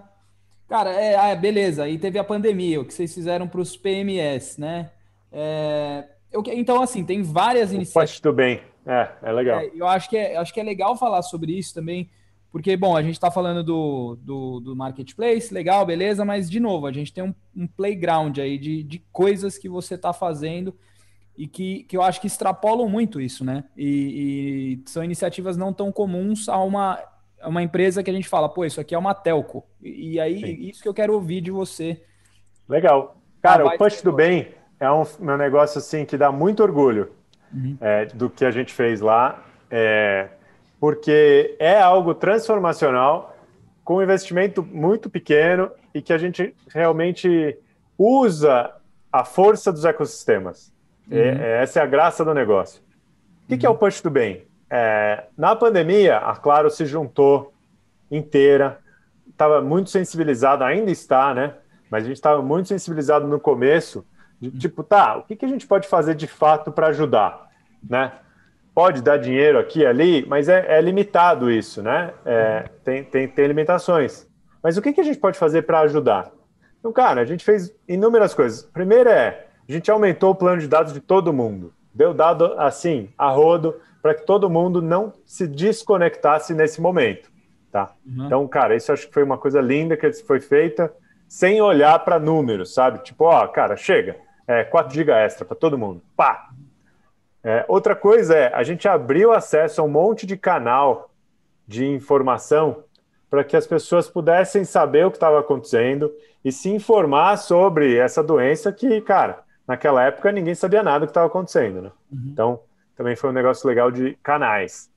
Cara, 0.69 0.91
é, 0.93 1.17
ah, 1.17 1.35
beleza, 1.35 1.85
aí 1.85 1.99
teve 1.99 2.19
a 2.19 2.25
pandemia, 2.25 2.81
o 2.81 2.85
que 2.85 2.95
vocês 2.95 3.13
fizeram 3.13 3.49
para 3.49 3.61
os 3.61 3.77
PMS, 3.77 4.61
né? 4.61 4.91
É, 5.33 6.05
eu 6.31 6.43
então, 6.49 6.83
assim, 6.83 7.05
tem 7.05 7.23
várias 7.23 7.73
iniciativas. 7.73 8.11
Pode 8.11 8.23
tudo 8.23 8.35
bem. 8.35 8.63
É, 8.87 9.11
é 9.23 9.33
legal. 9.33 9.61
É, 9.61 9.71
eu 9.75 9.87
acho 9.87 10.09
que, 10.09 10.17
é, 10.17 10.37
acho 10.37 10.55
que 10.55 10.61
é 10.61 10.63
legal 10.63 10.97
falar 10.97 11.23
sobre 11.23 11.59
isso 11.59 11.75
também, 11.75 12.09
porque, 12.53 12.77
bom, 12.77 12.97
a 12.97 13.03
gente 13.03 13.15
está 13.15 13.31
falando 13.31 13.63
do, 13.63 14.17
do, 14.21 14.61
do 14.61 14.77
marketplace, 14.77 15.53
legal, 15.53 15.85
beleza, 15.87 16.25
mas, 16.25 16.51
de 16.51 16.61
novo, 16.61 16.87
a 16.87 16.93
gente 16.93 17.13
tem 17.13 17.25
um, 17.25 17.35
um 17.57 17.67
playground 17.67 18.39
aí 18.39 18.59
de, 18.59 18.83
de 18.83 18.99
coisas 19.13 19.57
que 19.57 19.69
você 19.69 19.95
está 19.95 20.13
fazendo 20.13 20.75
e 21.37 21.47
que, 21.47 21.85
que 21.85 21.97
eu 21.97 22.03
acho 22.03 22.21
que 22.21 22.27
extrapolam 22.27 22.89
muito 22.89 23.21
isso, 23.21 23.45
né? 23.45 23.65
E, 23.77 24.81
e 24.85 24.91
são 24.91 25.03
iniciativas 25.03 25.57
não 25.57 25.73
tão 25.73 25.91
comuns 25.91 26.49
a 26.49 26.59
uma, 26.59 26.99
a 27.41 27.49
uma 27.49 27.63
empresa 27.63 28.03
que 28.03 28.11
a 28.11 28.13
gente 28.13 28.29
fala, 28.29 28.49
pô, 28.49 28.65
isso 28.65 28.81
aqui 28.81 28.95
é 28.95 28.99
uma 28.99 29.15
telco. 29.15 29.65
E, 29.83 30.13
e 30.13 30.21
aí, 30.21 30.41
Sim. 30.41 30.69
isso 30.69 30.83
que 30.83 30.89
eu 30.89 30.95
quero 30.95 31.15
ouvir 31.15 31.41
de 31.41 31.51
você. 31.51 32.03
Legal. 32.69 33.17
Cara, 33.41 33.63
Ah, 33.63 33.67
vai 33.67 33.77
o 33.77 33.79
Punch 33.79 33.97
ser 33.97 34.05
do 34.05 34.13
Bem 34.13 34.49
é 34.79 34.91
um, 34.91 35.03
um 35.21 35.37
negócio 35.37 35.79
assim 35.79 36.05
que 36.05 36.17
dá 36.17 36.33
muito 36.33 36.63
orgulho 36.63 37.11
uhum. 37.53 37.77
é, 37.81 38.07
do 38.07 38.31
que 38.31 38.45
a 38.45 38.51
gente 38.51 38.73
fez 38.73 39.01
lá, 39.01 39.45
é, 39.71 40.29
porque 40.79 41.57
é 41.59 41.79
algo 41.79 42.15
transformacional, 42.15 43.37
com 43.85 43.97
um 43.97 44.03
investimento 44.03 44.63
muito 44.63 45.11
pequeno 45.11 45.71
e 45.95 46.01
que 46.01 46.13
a 46.13 46.19
gente 46.19 46.55
realmente 46.69 47.59
usa 47.99 48.75
a 49.13 49.25
força 49.25 49.73
dos 49.73 49.85
ecossistemas. 49.85 50.73
Uhum. 51.11 51.19
É, 51.19 51.63
essa 51.63 51.81
é 51.81 51.83
a 51.83 51.87
graça 51.87 52.25
do 52.25 52.33
negócio. 52.33 52.81
O 53.45 53.49
que, 53.49 53.55
uhum. 53.55 53.59
que 53.61 53.67
é 53.67 53.71
o 53.71 53.75
Push 53.75 54.01
do 54.01 54.11
Bem? 54.11 54.47
É, 54.71 55.25
na 55.37 55.57
pandemia, 55.57 56.19
a 56.19 56.37
Claro 56.37 56.71
se 56.71 56.87
juntou 56.87 57.53
inteira, 58.11 58.79
estava 59.29 59.61
muito 59.61 59.91
sensibilizado, 59.91 60.63
ainda 60.63 60.91
está, 60.91 61.35
né? 61.35 61.55
Mas 61.91 62.05
a 62.05 62.07
gente 62.07 62.17
estava 62.17 62.41
muito 62.41 62.69
sensibilizado 62.69 63.27
no 63.27 63.41
começo, 63.41 64.07
de 64.41 64.49
uhum. 64.49 64.59
tipo, 64.59 64.83
tá, 64.85 65.17
o 65.17 65.23
que, 65.23 65.35
que 65.35 65.45
a 65.45 65.49
gente 65.49 65.67
pode 65.67 65.89
fazer 65.89 66.15
de 66.15 66.27
fato 66.27 66.71
para 66.71 66.89
ajudar, 66.89 67.49
né? 67.89 68.13
Pode 68.73 69.03
dar 69.03 69.17
dinheiro 69.17 69.59
aqui 69.59 69.81
e 69.81 69.87
ali, 69.87 70.25
mas 70.29 70.49
é, 70.49 70.79
é 70.79 70.81
limitado 70.81 71.51
isso, 71.51 71.83
né? 71.83 72.13
É, 72.25 72.65
tem, 72.85 73.03
tem, 73.03 73.27
tem 73.27 73.47
limitações. 73.49 74.29
Mas 74.63 74.77
o 74.77 74.83
que, 74.83 74.93
que 74.93 75.01
a 75.01 75.05
gente 75.05 75.19
pode 75.19 75.39
fazer 75.39 75.63
para 75.63 75.81
ajudar? 75.81 76.31
Então, 76.79 76.93
cara, 76.93 77.21
a 77.21 77.25
gente 77.25 77.45
fez 77.45 77.75
inúmeras 77.89 78.33
coisas. 78.33 78.63
Primeiro 78.63 79.11
é, 79.11 79.47
a 79.71 79.73
gente 79.73 79.89
aumentou 79.89 80.31
o 80.31 80.35
plano 80.35 80.61
de 80.61 80.67
dados 80.67 80.93
de 80.93 81.01
todo 81.01 81.33
mundo. 81.33 81.73
Deu 81.95 82.13
dado 82.13 82.55
assim, 82.59 83.09
a 83.17 83.31
rodo, 83.31 83.81
para 84.03 84.15
que 84.15 84.27
todo 84.27 84.51
mundo 84.51 84.83
não 84.83 85.13
se 85.25 85.47
desconectasse 85.47 86.53
nesse 86.55 86.81
momento. 86.81 87.31
Tá? 87.71 87.93
Uhum. 88.05 88.27
Então, 88.27 88.49
cara, 88.49 88.75
isso 88.75 88.93
acho 88.93 89.07
que 89.07 89.15
foi 89.15 89.23
uma 89.23 89.39
coisa 89.39 89.61
linda 89.61 89.97
que 89.97 90.13
foi 90.25 90.41
feita 90.41 90.93
sem 91.29 91.63
olhar 91.63 91.97
para 92.01 92.19
números, 92.19 92.75
sabe? 92.75 92.99
Tipo, 93.05 93.27
ó, 93.27 93.47
cara, 93.47 93.77
chega, 93.77 94.17
é 94.45 94.65
4 94.65 94.93
GB 94.93 95.13
extra 95.13 95.45
para 95.45 95.57
todo 95.57 95.79
mundo. 95.79 96.03
Pá! 96.17 96.51
É, 97.45 97.65
outra 97.69 97.95
coisa 97.95 98.35
é, 98.35 98.53
a 98.53 98.65
gente 98.65 98.89
abriu 98.89 99.33
acesso 99.33 99.81
a 99.81 99.85
um 99.85 99.89
monte 99.89 100.27
de 100.27 100.37
canal 100.37 101.11
de 101.65 101.87
informação 101.87 102.83
para 103.31 103.45
que 103.45 103.57
as 103.57 103.69
pessoas 103.69 104.09
pudessem 104.09 104.65
saber 104.65 105.07
o 105.07 105.11
que 105.13 105.17
estava 105.17 105.39
acontecendo 105.39 106.13
e 106.45 106.51
se 106.51 106.69
informar 106.69 107.37
sobre 107.37 107.97
essa 107.97 108.21
doença 108.21 108.73
que, 108.73 109.01
cara, 109.03 109.45
naquela 109.71 110.03
época 110.03 110.33
ninguém 110.33 110.53
sabia 110.53 110.83
nada 110.83 111.01
do 111.01 111.07
que 111.07 111.11
estava 111.13 111.29
acontecendo, 111.29 111.81
né? 111.81 111.93
Uhum. 112.11 112.31
Então, 112.33 112.61
também 112.97 113.15
foi 113.15 113.31
um 113.31 113.33
negócio 113.33 113.69
legal 113.69 113.89
de 113.89 114.19
canais. 114.21 114.91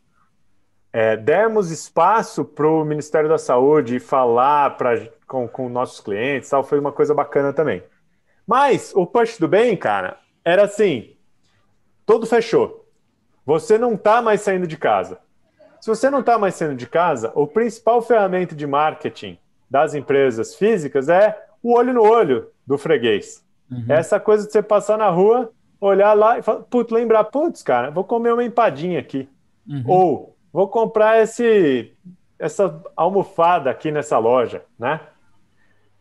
É, 0.91 1.15
demos 1.15 1.69
espaço 1.69 2.43
para 2.43 2.67
o 2.67 2.83
Ministério 2.83 3.29
da 3.29 3.37
Saúde 3.37 3.99
falar 3.99 4.75
pra, 4.75 4.99
com, 5.27 5.47
com 5.47 5.69
nossos 5.69 5.99
clientes, 5.99 6.49
tal, 6.49 6.63
foi 6.63 6.79
uma 6.79 6.91
coisa 6.91 7.13
bacana 7.13 7.53
também. 7.53 7.83
Mas 8.47 8.91
o 8.95 9.05
push 9.05 9.37
do 9.37 9.47
bem, 9.47 9.77
cara, 9.77 10.17
era 10.43 10.63
assim: 10.63 11.15
tudo 12.03 12.25
fechou. 12.25 12.89
Você 13.45 13.77
não 13.77 13.93
está 13.93 14.23
mais 14.23 14.41
saindo 14.41 14.65
de 14.65 14.75
casa. 14.75 15.19
Se 15.79 15.87
você 15.87 16.09
não 16.09 16.21
está 16.21 16.39
mais 16.39 16.55
saindo 16.55 16.75
de 16.75 16.87
casa, 16.87 17.31
o 17.35 17.45
principal 17.45 18.01
ferramenta 18.01 18.55
de 18.55 18.65
marketing 18.65 19.37
das 19.69 19.93
empresas 19.93 20.55
físicas 20.55 21.09
é 21.09 21.45
o 21.61 21.75
olho 21.75 21.93
no 21.93 22.01
olho 22.01 22.49
do 22.65 22.75
freguês. 22.75 23.43
Uhum. 23.73 23.85
Essa 23.89 24.19
coisa 24.19 24.45
de 24.45 24.51
você 24.51 24.61
passar 24.61 24.97
na 24.97 25.09
rua 25.09 25.51
olhar 25.79 26.13
lá 26.13 26.39
e 26.39 26.41
falar, 26.41 26.61
putz, 26.61 26.91
lembrar, 26.91 27.25
putz, 27.25 27.61
cara, 27.61 27.91
vou 27.91 28.03
comer 28.03 28.31
uma 28.33 28.43
empadinha 28.43 28.99
aqui. 28.99 29.27
Uhum. 29.67 29.83
Ou 29.85 30.37
vou 30.51 30.67
comprar 30.67 31.21
esse, 31.21 31.93
essa 32.39 32.81
almofada 32.95 33.69
aqui 33.69 33.91
nessa 33.91 34.17
loja, 34.17 34.63
né? 34.79 35.01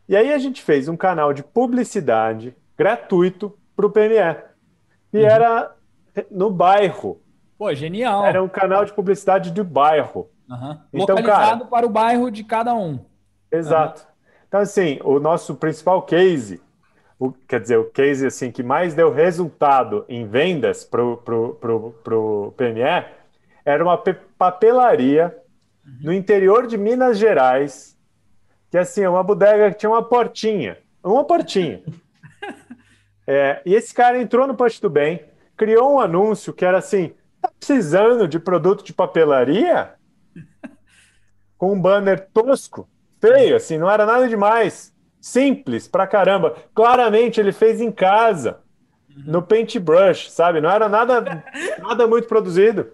E 0.09 0.17
aí 0.17 0.33
a 0.33 0.39
gente 0.39 0.63
fez 0.63 0.89
um 0.89 0.97
canal 0.97 1.33
de 1.33 1.43
publicidade 1.43 2.55
gratuito 2.77 3.57
para 3.75 3.87
o 3.87 3.91
PME. 3.91 4.37
E 5.13 5.19
uhum. 5.19 5.27
era 5.27 5.75
no 6.31 6.51
bairro. 6.51 7.21
Pô, 7.59 7.73
genial. 7.75 8.25
Era 8.25 8.43
um 8.43 8.49
canal 8.49 8.85
de 8.85 8.93
publicidade 8.93 9.51
do 9.51 9.65
bairro. 9.65 10.29
Uhum. 10.49 10.79
Então, 10.93 11.17
Localizado 11.17 11.59
cara, 11.61 11.71
para 11.71 11.87
o 11.87 11.91
bairro 11.91 12.31
de 12.31 12.45
cada 12.45 12.75
um. 12.75 12.99
Exato. 13.51 14.07
Então, 14.49 14.61
assim, 14.61 14.99
o 15.03 15.19
nosso 15.19 15.55
principal 15.55 16.03
case 16.03 16.61
o, 17.23 17.33
quer 17.47 17.61
dizer, 17.61 17.79
o 17.79 17.85
case 17.85 18.27
assim 18.27 18.51
que 18.51 18.65
mais 18.65 18.95
deu 18.95 19.13
resultado 19.13 20.05
em 20.09 20.27
vendas 20.27 20.85
para 20.85 21.05
o 21.05 21.17
pro, 21.17 21.55
pro, 21.55 21.93
pro 22.03 22.55
PME 22.57 23.05
era 23.65 23.85
uma 23.85 23.97
papelaria 23.97 25.33
uhum. 25.87 25.99
no 26.03 26.13
interior 26.13 26.67
de 26.67 26.77
Minas 26.77 27.17
Gerais, 27.19 27.97
que 28.69 28.77
assim, 28.77 29.03
é 29.03 29.09
uma 29.09 29.23
bodega 29.23 29.71
que 29.71 29.79
tinha 29.79 29.91
uma 29.91 30.03
portinha, 30.03 30.79
uma 31.01 31.25
portinha. 31.25 31.85
é, 33.25 33.63
e 33.65 33.73
esse 33.73 33.95
cara 33.95 34.21
entrou 34.21 34.49
no 34.49 34.57
Posto 34.57 34.83
do 34.83 34.91
Bem, 34.91 35.25
criou 35.57 35.95
um 35.95 36.01
anúncio 36.01 36.53
que 36.53 36.65
era 36.65 36.79
assim, 36.79 37.15
tá 37.41 37.53
precisando 37.57 38.27
de 38.27 38.41
produto 38.41 38.83
de 38.83 38.93
papelaria? 38.93 39.93
Com 41.57 41.73
um 41.73 41.81
banner 41.81 42.27
tosco, 42.35 42.89
feio, 43.21 43.55
assim, 43.55 43.79
não 43.79 43.89
era 43.89 44.05
nada 44.05 44.29
demais 44.29 44.92
Simples 45.23 45.87
pra 45.87 46.05
caramba. 46.05 46.57
Claramente 46.75 47.39
ele 47.39 47.53
fez 47.53 47.81
em 47.81 47.93
casa, 47.93 48.59
no 49.25 49.41
paintbrush, 49.41 50.29
sabe? 50.33 50.61
Não 50.61 50.69
era 50.69 50.89
nada, 50.89 51.45
nada 51.79 52.09
muito 52.09 52.27
produzido, 52.27 52.91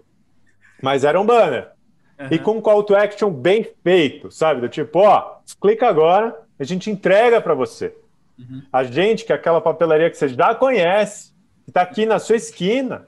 mas 0.79 1.03
era 1.03 1.19
um 1.19 1.25
banner. 1.25 1.71
Uhum. 2.19 2.27
E 2.29 2.37
com 2.37 2.51
um 2.57 2.61
call 2.61 2.83
to 2.83 2.95
action 2.95 3.31
bem 3.31 3.67
feito, 3.83 4.29
sabe? 4.29 4.61
Do 4.61 4.69
tipo, 4.69 4.99
ó, 4.99 5.39
clica 5.59 5.87
agora, 5.87 6.39
a 6.59 6.63
gente 6.63 6.91
entrega 6.91 7.41
para 7.41 7.55
você. 7.55 7.95
Uhum. 8.37 8.61
A 8.71 8.83
gente, 8.83 9.25
que 9.25 9.31
é 9.31 9.35
aquela 9.35 9.59
papelaria 9.59 10.09
que 10.09 10.15
você 10.15 10.27
já 10.27 10.53
conhece, 10.53 11.33
que 11.65 11.71
tá 11.71 11.81
aqui 11.81 12.05
na 12.05 12.19
sua 12.19 12.35
esquina, 12.35 13.07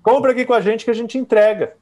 compra 0.00 0.30
aqui 0.30 0.44
com 0.44 0.54
a 0.54 0.60
gente 0.60 0.84
que 0.84 0.92
a 0.92 0.94
gente 0.94 1.18
entrega. 1.18 1.74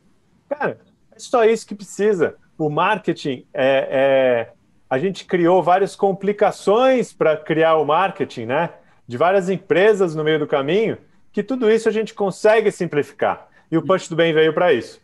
Cara, 0.49 0.79
é 1.15 1.19
só 1.19 1.45
isso 1.45 1.67
que 1.67 1.75
precisa. 1.75 2.37
O 2.57 2.71
marketing 2.71 3.45
é, 3.53 3.89
é 3.91 4.53
a 4.93 4.99
gente 4.99 5.25
criou 5.25 5.63
várias 5.63 5.97
complicações 5.97 7.15
para 7.15 7.35
criar 7.35 7.79
o 7.79 7.85
marketing, 7.87 8.45
né? 8.45 8.75
De 9.09 9.17
várias 9.17 9.49
empresas 9.49 10.15
no 10.15 10.23
meio 10.23 10.39
do 10.39 10.47
caminho, 10.47 10.99
que 11.33 11.43
tudo 11.43 11.71
isso 11.71 11.89
a 11.89 11.91
gente 11.91 12.13
consegue 12.13 12.71
simplificar. 12.71 13.49
E 13.71 13.79
o 13.79 13.83
Punch 13.83 14.11
do 14.11 14.15
Bem 14.15 14.35
veio 14.35 14.53
para 14.53 14.71
isso. 14.71 15.01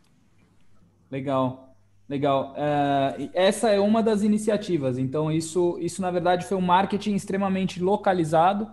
Legal, 1.10 1.74
legal. 2.06 2.52
Uh, 2.52 3.30
essa 3.32 3.70
é 3.70 3.80
uma 3.80 4.02
das 4.02 4.22
iniciativas. 4.22 4.98
Então, 4.98 5.32
isso, 5.32 5.78
isso, 5.80 6.02
na 6.02 6.10
verdade, 6.10 6.44
foi 6.44 6.58
um 6.58 6.60
marketing 6.60 7.14
extremamente 7.14 7.82
localizado 7.82 8.70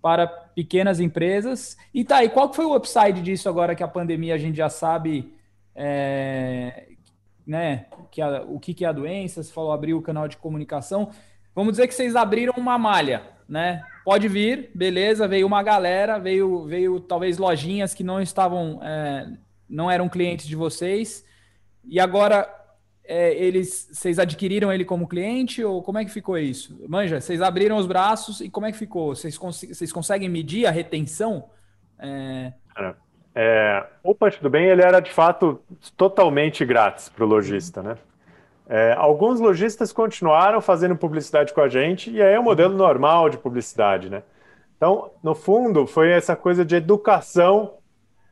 para 0.00 0.28
pequenas 0.28 1.00
empresas. 1.00 1.76
E 1.92 2.04
tá, 2.04 2.22
e 2.22 2.28
qual 2.28 2.54
foi 2.54 2.66
o 2.66 2.76
upside 2.76 3.20
disso 3.20 3.48
agora 3.48 3.74
que 3.74 3.82
a 3.82 3.88
pandemia 3.88 4.36
a 4.36 4.38
gente 4.38 4.58
já 4.58 4.68
sabe 4.68 5.34
é, 5.74 6.86
né, 7.46 7.86
que 8.10 8.20
a, 8.20 8.42
o 8.42 8.58
que, 8.58 8.74
que 8.74 8.84
é 8.84 8.88
a 8.88 8.92
doença, 8.92 9.42
você 9.42 9.52
falou 9.52 9.72
abrir 9.72 9.94
o 9.94 10.02
canal 10.02 10.26
de 10.26 10.36
comunicação. 10.36 11.10
Vamos 11.54 11.72
dizer 11.72 11.86
que 11.86 11.94
vocês 11.94 12.16
abriram 12.16 12.54
uma 12.56 12.76
malha, 12.76 13.22
né? 13.48 13.82
Pode 14.04 14.28
vir, 14.28 14.70
beleza, 14.74 15.28
veio 15.28 15.46
uma 15.46 15.62
galera, 15.62 16.18
veio, 16.18 16.64
veio 16.64 17.00
talvez 17.00 17.38
lojinhas 17.38 17.94
que 17.94 18.04
não 18.04 18.20
estavam, 18.20 18.80
é, 18.82 19.28
não 19.68 19.90
eram 19.90 20.08
clientes 20.08 20.46
de 20.46 20.56
vocês, 20.56 21.24
e 21.84 22.00
agora 22.00 22.48
é, 23.04 23.32
eles, 23.34 23.88
vocês 23.92 24.18
adquiriram 24.18 24.72
ele 24.72 24.84
como 24.84 25.08
cliente 25.08 25.62
ou 25.62 25.82
como 25.82 25.98
é 25.98 26.04
que 26.04 26.10
ficou 26.10 26.36
isso? 26.36 26.84
Manja, 26.88 27.20
vocês 27.20 27.40
abriram 27.40 27.76
os 27.76 27.86
braços 27.86 28.40
e 28.40 28.50
como 28.50 28.66
é 28.66 28.72
que 28.72 28.78
ficou? 28.78 29.14
Vocês, 29.14 29.38
cons 29.38 29.60
vocês 29.60 29.92
conseguem 29.92 30.28
medir 30.28 30.66
a 30.66 30.70
retenção? 30.70 31.48
É... 31.98 32.52
É, 33.38 33.84
o 34.02 34.14
Punch 34.14 34.42
do 34.42 34.48
Bem 34.48 34.64
ele 34.64 34.80
era 34.80 34.98
de 34.98 35.12
fato 35.12 35.60
totalmente 35.94 36.64
grátis 36.64 37.10
para 37.10 37.22
o 37.22 37.28
lojista, 37.28 37.82
né? 37.82 37.98
É, 38.66 38.94
alguns 38.94 39.38
lojistas 39.38 39.92
continuaram 39.92 40.58
fazendo 40.62 40.96
publicidade 40.96 41.52
com 41.52 41.60
a 41.60 41.68
gente 41.68 42.10
e 42.10 42.22
aí 42.22 42.32
é 42.32 42.38
o 42.38 42.40
um 42.40 42.44
modelo 42.44 42.74
normal 42.74 43.28
de 43.28 43.36
publicidade, 43.36 44.08
né? 44.08 44.22
Então, 44.74 45.10
no 45.22 45.34
fundo, 45.34 45.86
foi 45.86 46.12
essa 46.12 46.34
coisa 46.34 46.64
de 46.64 46.76
educação 46.76 47.74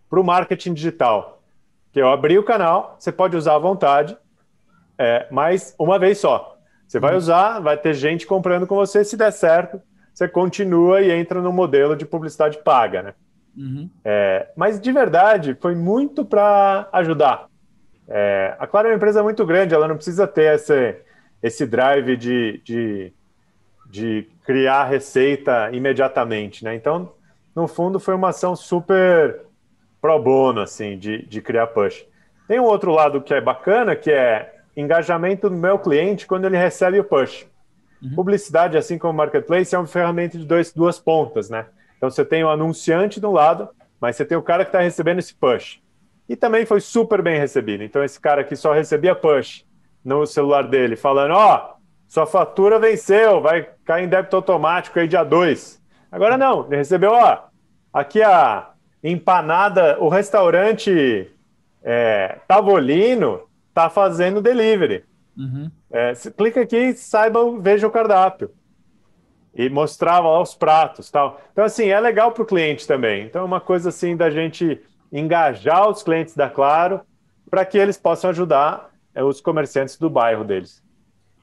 para 0.09 0.19
o 0.19 0.25
marketing 0.25 0.73
digital. 0.73 1.43
Que 1.93 2.01
eu 2.01 2.09
abri 2.09 2.39
o 2.39 2.43
canal, 2.43 2.97
você 2.99 3.13
pode 3.13 3.37
usar 3.37 3.57
à 3.57 3.59
vontade, 3.59 4.17
é, 4.99 5.27
mas 5.31 5.75
uma 5.79 5.99
vez 5.99 6.17
só. 6.17 6.57
Você 6.89 6.99
vai 6.99 7.15
usar, 7.15 7.61
vai 7.61 7.77
ter 7.77 7.93
gente 7.93 8.27
comprando 8.27 8.67
com 8.67 8.75
você, 8.75 9.05
se 9.05 9.19
der 9.19 9.33
certo, 9.33 9.83
você 10.15 10.27
continua 10.27 11.03
e 11.03 11.11
entra 11.11 11.43
no 11.43 11.53
modelo 11.53 11.95
de 11.95 12.07
publicidade 12.07 12.57
paga, 12.59 13.03
né? 13.03 13.15
Uhum. 13.57 13.89
É, 14.05 14.49
mas 14.57 14.81
de 14.81 14.93
verdade, 14.93 15.57
foi 15.61 15.75
muito 15.75 16.25
para 16.25 16.89
ajudar. 16.93 17.47
É, 18.09 18.55
a 18.59 18.67
Claro 18.67 18.89
é 18.89 18.91
uma 18.91 18.97
empresa 18.97 19.23
muito 19.23 19.45
grande, 19.47 19.75
ela 19.75 19.89
não 19.89 19.97
precisa 19.97 20.27
ter 20.27 20.55
esse, 20.55 20.97
esse 21.43 21.67
drive 21.67 22.17
de, 22.17 22.61
de, 22.65 23.13
de 23.91 24.29
criar 24.45 24.85
receita 24.85 25.71
imediatamente, 25.73 26.65
né? 26.65 26.75
Então, 26.75 27.13
no 27.55 27.69
fundo, 27.69 28.01
foi 28.01 28.15
uma 28.15 28.31
ação 28.31 28.57
super 28.57 29.43
pro 30.01 30.19
bono, 30.19 30.61
assim, 30.61 30.99
de, 30.99 31.25
de 31.27 31.41
criar 31.41 31.69
push. 31.69 32.05
Tem 32.47 32.61
um 32.61 32.65
outro 32.65 32.93
lado 32.93 33.23
que 33.23 33.33
é 33.33 33.41
bacana, 33.41 33.97
que 33.97 34.11
é 34.11 34.55
engajamento 34.77 35.49
do 35.49 35.57
meu 35.57 35.79
cliente 35.79 36.27
quando 36.27 36.45
ele 36.45 36.59
recebe 36.59 37.01
o 37.01 37.05
push. 37.05 37.47
Uhum. 38.03 38.15
Publicidade, 38.15 38.77
assim 38.77 38.99
como 38.99 39.15
marketplace, 39.15 39.75
é 39.75 39.79
uma 39.79 39.87
ferramenta 39.87 40.37
de 40.37 40.45
dois, 40.45 40.73
duas 40.73 40.99
pontas, 40.99 41.49
né? 41.49 41.65
Então 42.05 42.11
você 42.11 42.23
tem 42.23 42.45
o 42.45 42.51
anunciante 42.51 43.19
do 43.19 43.33
lado, 43.33 43.67
mas 43.99 44.15
você 44.15 44.27
tem 44.27 44.37
o 44.37 44.43
cara 44.43 44.63
que 44.63 44.69
está 44.69 44.81
recebendo 44.81 45.21
esse 45.21 45.35
push. 45.35 45.81
E 46.29 46.37
também 46.37 46.67
foi 46.67 46.79
super 46.79 47.23
bem 47.23 47.39
recebido. 47.39 47.83
Então 47.83 48.05
esse 48.05 48.21
cara 48.21 48.45
que 48.45 48.55
só 48.55 48.75
recebia 48.75 49.15
push 49.15 49.65
no 50.05 50.27
celular 50.27 50.69
dele, 50.69 50.97
falando: 50.97 51.33
ó, 51.33 51.57
oh, 51.57 51.77
sua 52.07 52.27
fatura 52.27 52.79
venceu, 52.79 53.41
vai 53.41 53.71
cair 53.87 54.05
em 54.05 54.09
débito 54.09 54.37
automático 54.37 54.99
aí 54.99 55.09
dia 55.09 55.25
2. 55.25 55.83
Agora 56.13 56.37
não, 56.37 56.67
ele 56.67 56.77
recebeu, 56.77 57.13
ó, 57.13 57.45
aqui 57.91 58.23
a 58.23 58.73
empanada, 59.03 59.97
o 59.99 60.11
restaurante 60.11 61.31
é, 61.83 62.37
Tavolino 62.47 63.49
tá 63.73 63.89
fazendo 63.89 64.43
delivery. 64.43 65.05
Uhum. 65.39 65.71
É, 65.91 66.13
clica 66.37 66.61
aqui, 66.61 66.93
saiba, 66.93 67.41
veja 67.63 67.87
o 67.87 67.91
cardápio. 67.91 68.51
E 69.55 69.69
mostrava 69.69 70.29
lá 70.29 70.41
os 70.41 70.55
pratos 70.55 71.11
tal. 71.11 71.41
Então, 71.53 71.65
assim, 71.65 71.89
é 71.89 72.01
legal 72.01 72.33
para 72.33 72.43
o 72.43 72.47
cliente 72.47 72.87
também. 72.87 73.25
Então, 73.25 73.43
é 73.43 73.45
uma 73.45 73.61
coisa 73.61 73.91
assim 73.91 74.17
da 74.17 74.29
gente 74.31 74.81
engajar 75.13 75.89
os 75.89 76.03
clientes 76.03 76.35
da 76.35 76.51
Claro 76.51 77.01
para 77.49 77.65
que 77.65 77.79
eles 77.79 77.97
possam 77.97 78.31
ajudar 78.31 78.91
é, 79.15 79.23
os 79.23 79.41
comerciantes 79.41 79.97
do 79.97 80.11
bairro 80.11 80.45
deles. 80.45 80.83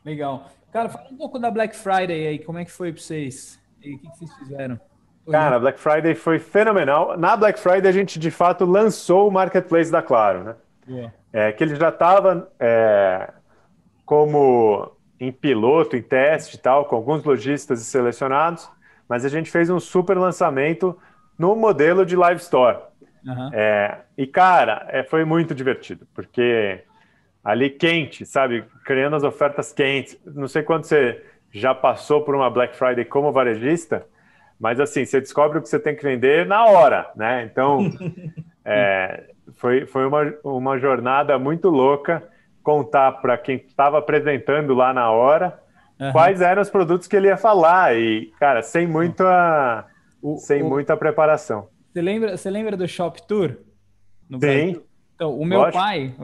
Legal. 0.04 0.46
Cara, 0.72 0.90
fala 0.90 1.08
um 1.10 1.18
pouco 1.18 1.40
da 1.40 1.50
Black 1.50 1.76
Friday 1.76 2.28
aí, 2.28 2.40
como 2.40 2.58
é 2.58 2.66
que 2.66 2.72
foi 2.72 2.92
para 2.92 3.02
vocês? 3.02 3.60
E 3.82 3.96
o 3.96 4.00
que, 4.00 4.08
vocês 4.10 4.34
fizeram? 4.36 4.80
Cara, 5.30 5.60
Black 5.60 5.80
Friday 5.80 6.16
foi 6.16 6.40
fenomenal. 6.40 7.18
Na 7.18 7.38
Black 7.38 7.60
Friday 7.60 7.88
a 7.88 7.92
gente 7.92 8.18
de 8.20 8.32
fato 8.32 8.66
lançou 8.66 9.28
o 9.28 9.32
marketplace 9.32 9.92
da 9.92 10.02
Claro, 10.02 10.44
né? 10.44 10.56
Yeah. 10.88 11.14
É, 11.32 11.52
que 11.52 11.64
ele 11.64 11.76
já 11.76 11.90
estava 11.90 12.52
é, 12.60 13.32
como 14.06 14.92
em 15.22 15.32
piloto, 15.32 15.96
em 15.96 16.02
teste 16.02 16.56
e 16.56 16.60
tal, 16.60 16.86
com 16.86 16.96
alguns 16.96 17.24
lojistas 17.24 17.80
selecionados, 17.82 18.68
mas 19.08 19.24
a 19.24 19.30
gente 19.30 19.52
fez 19.52 19.70
um 19.70 19.80
super 19.80 20.18
lançamento 20.18 20.98
no 21.38 21.56
modelo 21.56 22.04
de 22.04 22.16
Live 22.16 22.42
Store. 22.42 22.80
Uhum. 23.24 23.52
É, 23.54 24.00
e, 24.18 24.26
cara, 24.26 24.88
é, 24.90 25.04
foi 25.04 25.24
muito 25.24 25.54
divertido, 25.54 26.08
porque 26.16 26.84
ali 27.44 27.70
quente, 27.70 28.26
sabe? 28.26 28.66
Criando 28.84 29.16
as 29.16 29.24
ofertas 29.24 29.72
quentes. 29.72 30.18
Não 30.26 30.48
sei 30.48 30.64
quando 30.64 30.86
você 30.86 31.24
já 31.52 31.76
passou 31.76 32.22
por 32.22 32.34
uma 32.34 32.50
Black 32.50 32.76
Friday 32.76 33.06
como 33.06 33.32
varejista, 33.32 34.04
mas 34.60 34.80
assim, 34.80 35.06
você 35.06 35.20
descobre 35.22 35.60
o 35.60 35.62
que 35.62 35.70
você 35.70 35.78
tem 35.78 35.96
que 35.96 36.02
vender 36.02 36.48
na 36.48 36.66
hora, 36.66 37.12
né? 37.16 37.44
Então, 37.44 37.92
é, 38.66 39.26
foi, 39.54 39.86
foi 39.86 40.08
uma, 40.08 40.34
uma 40.44 40.80
jornada 40.80 41.38
muito 41.38 41.70
louca 41.70 42.24
contar 42.64 43.14
para 43.14 43.38
quem 43.38 43.58
estava 43.58 44.00
apresentando 44.00 44.74
lá 44.74 44.94
na 44.94 45.12
hora 45.12 45.60
uhum. 46.02 46.12
quais 46.12 46.42
eram 46.42 46.62
os 46.62 46.70
produtos 46.70 47.08
que 47.08 47.16
ele 47.16 47.28
ia 47.28 47.38
falar 47.38 47.96
e, 47.96 48.32
cara, 48.40 48.64
sem 48.64 48.88
muita, 48.88 49.86
o, 50.22 50.38
sem 50.38 50.64
o, 50.64 50.70
muita 50.70 50.98
preparação. 50.98 51.68
Você 51.94 52.02
lembra, 52.02 52.36
você 52.36 52.50
lembra 52.50 52.76
do 52.76 52.88
Shop 52.88 53.22
Tour? 53.28 53.58
No 54.28 54.40
Sim. 54.40 54.48
Brasil? 54.48 54.86
Então, 55.16 55.38
o 55.38 55.46
meu 55.46 55.60
Lógico. 55.60 55.78
pai, 55.78 56.16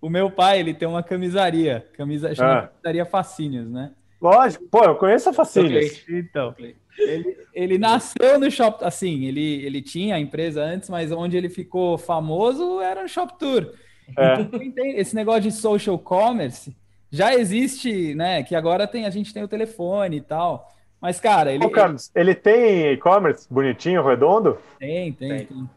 o 0.00 0.10
meu 0.10 0.28
pai, 0.30 0.60
ele 0.60 0.74
tem 0.74 0.86
uma 0.86 1.02
camisaria, 1.02 1.86
camisa, 1.96 2.34
chama 2.34 2.52
ah. 2.52 2.66
camisaria 2.66 3.06
Facínios, 3.06 3.70
né? 3.70 3.92
Lógico, 4.20 4.64
pô, 4.70 4.84
eu 4.84 4.96
conheço 4.96 5.30
a 5.30 5.32
Facínios. 5.32 6.04
Então, 6.06 6.54
ele, 6.98 7.38
ele 7.54 7.78
nasceu 7.78 8.38
no 8.38 8.50
Shop, 8.50 8.84
assim, 8.84 9.24
ele, 9.24 9.64
ele 9.64 9.80
tinha 9.80 10.16
a 10.16 10.20
empresa 10.20 10.62
antes, 10.62 10.90
mas 10.90 11.10
onde 11.10 11.38
ele 11.38 11.48
ficou 11.48 11.96
famoso 11.96 12.82
era 12.82 13.02
no 13.02 13.08
Shop 13.08 13.38
Tour. 13.38 13.72
É. 14.16 14.40
Então, 14.40 14.84
esse 14.86 15.14
negócio 15.14 15.42
de 15.42 15.52
social 15.52 15.98
commerce 15.98 16.76
já 17.10 17.34
existe, 17.34 18.14
né? 18.14 18.42
Que 18.42 18.54
agora 18.54 18.86
tem, 18.86 19.06
a 19.06 19.10
gente 19.10 19.32
tem 19.32 19.42
o 19.42 19.48
telefone 19.48 20.16
e 20.16 20.20
tal. 20.20 20.72
Mas, 21.00 21.20
cara, 21.20 21.52
ele. 21.52 21.64
Ô, 21.64 21.70
Carlos, 21.70 22.10
ele 22.14 22.34
tem 22.34 22.92
e-commerce 22.92 23.46
bonitinho, 23.50 24.04
redondo? 24.04 24.58
Tem, 24.78 25.12
tem, 25.12 25.28
tem, 25.28 25.46
tem. 25.46 25.70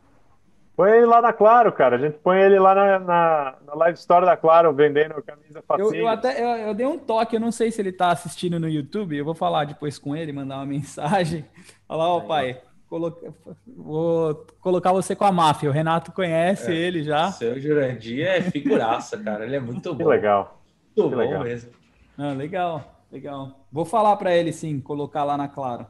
Põe 0.75 0.91
ele 0.91 1.05
lá 1.05 1.21
na 1.21 1.31
Claro, 1.31 1.71
cara. 1.71 1.95
A 1.95 1.99
gente 1.99 2.17
põe 2.17 2.37
ele 2.41 2.59
lá 2.59 2.75
na, 2.75 2.99
na, 2.99 3.55
na 3.65 3.75
live 3.75 3.97
store 3.97 4.25
da 4.25 4.35
Claro, 4.35 4.73
vendendo 4.73 5.21
camisa 5.23 5.63
facinho. 5.65 5.95
Eu, 5.95 5.95
eu 5.95 6.07
até 6.07 6.41
eu, 6.41 6.67
eu, 6.67 6.73
dei 6.73 6.85
um 6.85 6.99
toque, 6.99 7.35
eu 7.35 7.39
não 7.39 7.51
sei 7.51 7.71
se 7.71 7.81
ele 7.81 7.93
tá 7.93 8.11
assistindo 8.11 8.59
no 8.59 8.67
YouTube. 8.67 9.15
Eu 9.15 9.23
vou 9.23 9.33
falar 9.33 9.65
depois 9.65 9.97
com 9.97 10.15
ele, 10.15 10.33
mandar 10.33 10.57
uma 10.57 10.65
mensagem. 10.67 11.45
Falar, 11.87 12.09
ó, 12.09 12.17
oh, 12.17 12.21
pai, 12.23 12.61
coloca, 12.89 13.33
vou 13.67 14.45
colocar 14.59 14.91
você 14.91 15.15
com 15.15 15.25
a 15.25 15.31
máfia. 15.31 15.69
O 15.69 15.73
Renato 15.73 16.11
conhece 16.11 16.71
é, 16.71 16.75
ele 16.75 17.03
já. 17.03 17.31
Seu 17.31 17.59
Jurandir 17.59 18.25
é 18.25 18.41
figuraça, 18.41 19.17
cara. 19.17 19.45
Ele 19.45 19.55
é 19.55 19.59
muito 19.59 19.93
bom. 19.93 19.97
Que 19.97 20.03
legal. 20.03 20.61
Muito 20.95 21.09
que 21.09 21.15
bom 21.15 21.21
legal. 21.21 21.43
mesmo. 21.43 21.71
Ah, 22.17 22.31
legal, 22.31 22.83
legal. 23.11 23.65
Vou 23.71 23.85
falar 23.85 24.15
para 24.15 24.35
ele 24.35 24.53
sim, 24.53 24.79
colocar 24.79 25.23
lá 25.23 25.37
na 25.37 25.47
Claro. 25.47 25.85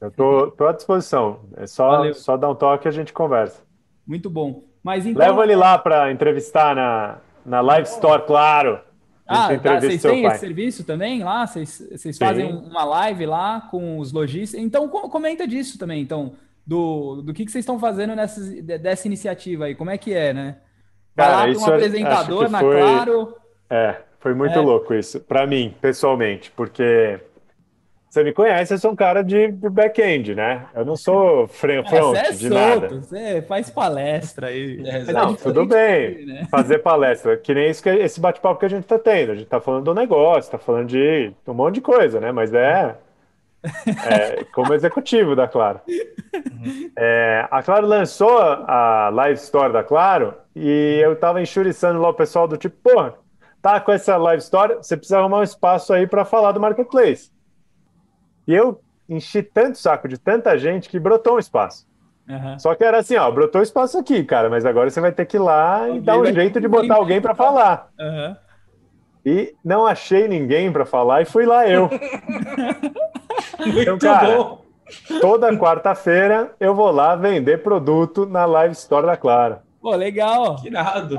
Eu 0.00 0.10
tô, 0.10 0.50
tô 0.52 0.66
à 0.66 0.72
disposição. 0.72 1.40
É 1.56 1.66
só, 1.66 2.12
só 2.12 2.36
dar 2.36 2.50
um 2.50 2.54
toque 2.54 2.86
e 2.86 2.88
a 2.88 2.92
gente 2.92 3.12
conversa. 3.12 3.62
Muito 4.06 4.30
bom. 4.30 4.64
Mas 4.82 5.04
então... 5.04 5.20
Leva 5.20 5.42
ele 5.42 5.56
lá 5.56 5.76
para 5.76 6.12
entrevistar 6.12 6.74
na, 6.74 7.18
na 7.44 7.60
Live 7.60 7.88
Store, 7.88 8.22
claro. 8.24 8.80
Ah, 9.28 9.58
tá, 9.58 9.78
vocês 9.78 10.00
têm 10.00 10.24
esse 10.24 10.38
serviço 10.38 10.84
também 10.84 11.22
lá? 11.22 11.46
Vocês, 11.46 11.86
vocês 11.92 12.16
fazem 12.16 12.50
uma 12.50 12.82
live 12.82 13.26
lá 13.26 13.60
com 13.70 13.98
os 13.98 14.10
lojistas? 14.10 14.58
Então, 14.58 14.88
comenta 14.88 15.46
disso 15.46 15.78
também, 15.78 16.00
então, 16.00 16.32
do, 16.66 17.20
do 17.20 17.34
que, 17.34 17.44
que 17.44 17.52
vocês 17.52 17.62
estão 17.62 17.78
fazendo 17.78 18.16
nessa, 18.16 18.40
dessa 18.62 19.06
iniciativa 19.06 19.66
aí, 19.66 19.74
como 19.74 19.90
é 19.90 19.98
que 19.98 20.14
é, 20.14 20.32
né? 20.32 20.56
Vai 21.14 21.26
Cara, 21.26 21.52
lá 21.52 21.58
um 21.58 21.64
apresentador 21.66 22.48
na 22.48 22.60
foi, 22.60 22.80
Claro... 22.80 23.36
É, 23.68 23.96
foi 24.18 24.32
muito 24.32 24.58
é. 24.58 24.62
louco 24.62 24.94
isso, 24.94 25.20
para 25.20 25.46
mim, 25.46 25.74
pessoalmente, 25.78 26.50
porque 26.50 27.20
você 28.08 28.24
me 28.24 28.32
conhece, 28.32 28.72
eu 28.72 28.78
sou 28.78 28.92
um 28.92 28.96
cara 28.96 29.22
de 29.22 29.48
back-end, 29.48 30.34
né? 30.34 30.64
Eu 30.74 30.84
não 30.84 30.96
sou 30.96 31.46
front 31.46 31.86
é, 31.92 32.32
de 32.32 32.48
solto, 32.48 32.54
nada. 32.54 32.88
Você 32.88 33.42
faz 33.42 33.68
palestra 33.68 34.46
aí. 34.46 34.82
É, 34.86 35.12
não, 35.12 35.34
tudo 35.34 35.66
bem. 35.66 36.24
Né? 36.24 36.46
Fazer 36.50 36.78
palestra. 36.78 37.36
Que 37.36 37.52
nem 37.52 37.68
isso 37.68 37.82
que, 37.82 37.90
esse 37.90 38.18
bate-papo 38.18 38.60
que 38.60 38.66
a 38.66 38.70
gente 38.70 38.86
tá 38.86 38.98
tendo. 38.98 39.32
A 39.32 39.34
gente 39.34 39.46
tá 39.46 39.60
falando 39.60 39.84
do 39.84 39.94
negócio, 39.94 40.50
tá 40.50 40.56
falando 40.56 40.88
de 40.88 41.30
um 41.46 41.52
monte 41.52 41.76
de 41.76 41.80
coisa, 41.82 42.18
né? 42.18 42.32
Mas 42.32 42.54
é, 42.54 42.96
é 43.62 44.44
como 44.54 44.72
executivo 44.72 45.36
da 45.36 45.46
Claro. 45.46 45.80
Uhum. 45.86 46.90
É, 46.96 47.46
a 47.50 47.62
Claro 47.62 47.86
lançou 47.86 48.38
a 48.40 49.10
Live 49.12 49.38
Store 49.38 49.72
da 49.72 49.84
Claro 49.84 50.32
e 50.56 50.98
eu 51.02 51.14
tava 51.14 51.42
enxuriçando 51.42 52.00
lá 52.00 52.08
o 52.08 52.14
pessoal 52.14 52.48
do 52.48 52.56
tipo, 52.56 52.76
porra, 52.82 53.14
tá 53.60 53.78
com 53.80 53.92
essa 53.92 54.16
Live 54.16 54.42
Store, 54.42 54.76
você 54.76 54.96
precisa 54.96 55.18
arrumar 55.18 55.40
um 55.40 55.42
espaço 55.42 55.92
aí 55.92 56.06
para 56.06 56.24
falar 56.24 56.52
do 56.52 56.60
Marketplace. 56.60 57.30
E 58.48 58.54
eu 58.54 58.80
enchi 59.06 59.42
tanto 59.42 59.76
saco 59.76 60.08
de 60.08 60.18
tanta 60.18 60.56
gente 60.56 60.88
que 60.88 60.98
brotou 60.98 61.36
um 61.36 61.38
espaço. 61.38 61.86
Uhum. 62.26 62.58
Só 62.58 62.74
que 62.74 62.82
era 62.82 62.98
assim, 62.98 63.16
ó, 63.16 63.30
brotou 63.30 63.62
espaço 63.62 63.98
aqui, 63.98 64.24
cara, 64.24 64.48
mas 64.48 64.64
agora 64.64 64.88
você 64.88 65.00
vai 65.00 65.12
ter 65.12 65.26
que 65.26 65.36
ir 65.36 65.40
lá 65.40 65.80
alguém 65.80 65.96
e 65.96 66.00
dar 66.00 66.18
um 66.18 66.26
jeito 66.26 66.60
de 66.60 66.66
botar 66.66 66.96
alguém 66.96 67.20
para 67.20 67.34
falar. 67.34 67.90
Uhum. 68.00 68.36
E 69.24 69.54
não 69.62 69.86
achei 69.86 70.26
ninguém 70.26 70.72
para 70.72 70.86
falar 70.86 71.20
e 71.20 71.26
fui 71.26 71.44
lá 71.44 71.68
eu. 71.68 71.90
então, 73.80 73.98
cara, 73.98 74.38
bom. 74.38 74.64
toda 75.20 75.54
quarta-feira 75.56 76.54
eu 76.58 76.74
vou 76.74 76.90
lá 76.90 77.16
vender 77.16 77.62
produto 77.62 78.24
na 78.24 78.46
Live 78.46 78.72
Store 78.74 79.06
da 79.06 79.16
Clara. 79.16 79.62
Pô, 79.80 79.94
legal. 79.94 80.56
Que 80.56 80.70
nada. 80.70 81.16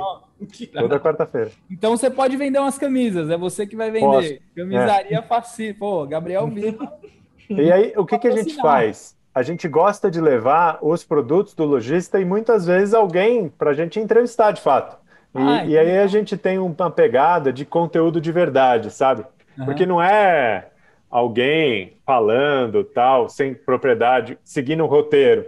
Toda 0.74 1.00
quarta-feira. 1.00 1.52
Então 1.70 1.96
você 1.96 2.10
pode 2.10 2.38
vender 2.38 2.60
umas 2.60 2.78
camisas, 2.78 3.30
é 3.30 3.38
você 3.38 3.68
que 3.68 3.76
vai 3.76 3.92
vender. 3.92 4.06
Posso. 4.06 4.56
Camisaria 4.56 5.20
é. 5.20 5.22
Faci. 5.22 5.74
Pô, 5.74 6.06
Gabriel 6.08 6.48
Vitor. 6.48 6.88
E 7.50 7.72
aí, 7.72 7.94
o 7.98 8.06
que, 8.06 8.18
que 8.18 8.28
a 8.28 8.32
gente 8.32 8.56
faz? 8.58 9.18
A 9.34 9.42
gente 9.42 9.68
gosta 9.68 10.10
de 10.10 10.20
levar 10.20 10.80
os 10.82 11.04
produtos 11.04 11.54
do 11.54 11.66
lojista 11.66 12.20
e 12.20 12.26
muitas 12.26 12.66
vezes 12.66 12.94
alguém 12.94 13.50
para 13.50 13.72
a 13.72 13.74
gente 13.74 14.00
entrevistar 14.00 14.52
de 14.52 14.62
fato. 14.62 14.98
E, 15.34 15.40
ah, 15.40 15.66
e, 15.66 15.78
aí 15.78 15.98
a 16.00 16.08
gente 16.08 16.36
tem 16.36 16.58
uma 16.58 16.90
pegada 16.90 17.54
de 17.54 17.64
conteúdo 17.64 18.20
de 18.20 18.32
verdade, 18.32 18.92
sabe? 18.92 19.24
Uhum. 19.58 19.66
Porque 19.66 19.86
não 19.86 20.02
é 20.02 20.70
alguém 21.10 21.98
falando 22.06 22.84
tal, 22.84 23.30
sem 23.30 23.54
propriedade, 23.54 24.38
seguindo 24.44 24.84
um 24.84 24.88
roteiro 24.88 25.46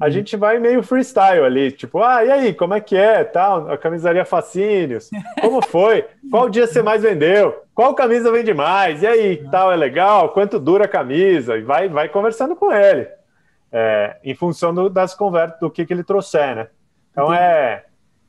a 0.00 0.10
gente 0.10 0.36
vai 0.36 0.58
meio 0.58 0.82
freestyle 0.82 1.44
ali, 1.44 1.70
tipo, 1.70 2.02
ah, 2.02 2.24
e 2.24 2.30
aí, 2.30 2.54
como 2.54 2.74
é 2.74 2.80
que 2.80 2.96
é, 2.96 3.22
tal, 3.22 3.70
a 3.70 3.78
camisaria 3.78 4.24
Facínios, 4.24 5.08
como 5.40 5.64
foi, 5.64 6.04
qual 6.30 6.48
dia 6.48 6.66
você 6.66 6.82
mais 6.82 7.02
vendeu, 7.02 7.62
qual 7.74 7.94
camisa 7.94 8.32
vende 8.32 8.52
mais, 8.52 9.02
e 9.02 9.06
aí, 9.06 9.48
tal, 9.50 9.72
é 9.72 9.76
legal, 9.76 10.30
quanto 10.30 10.58
dura 10.58 10.86
a 10.86 10.88
camisa, 10.88 11.56
e 11.56 11.62
vai, 11.62 11.88
vai 11.88 12.08
conversando 12.08 12.56
com 12.56 12.72
ele, 12.72 13.06
é, 13.70 14.16
em 14.24 14.34
função 14.34 14.74
do, 14.74 14.90
das 14.90 15.14
conversas, 15.14 15.60
do 15.60 15.70
que, 15.70 15.86
que 15.86 15.92
ele 15.92 16.04
trouxer, 16.04 16.56
né? 16.56 16.68
Então 17.12 17.32
é, 17.32 17.84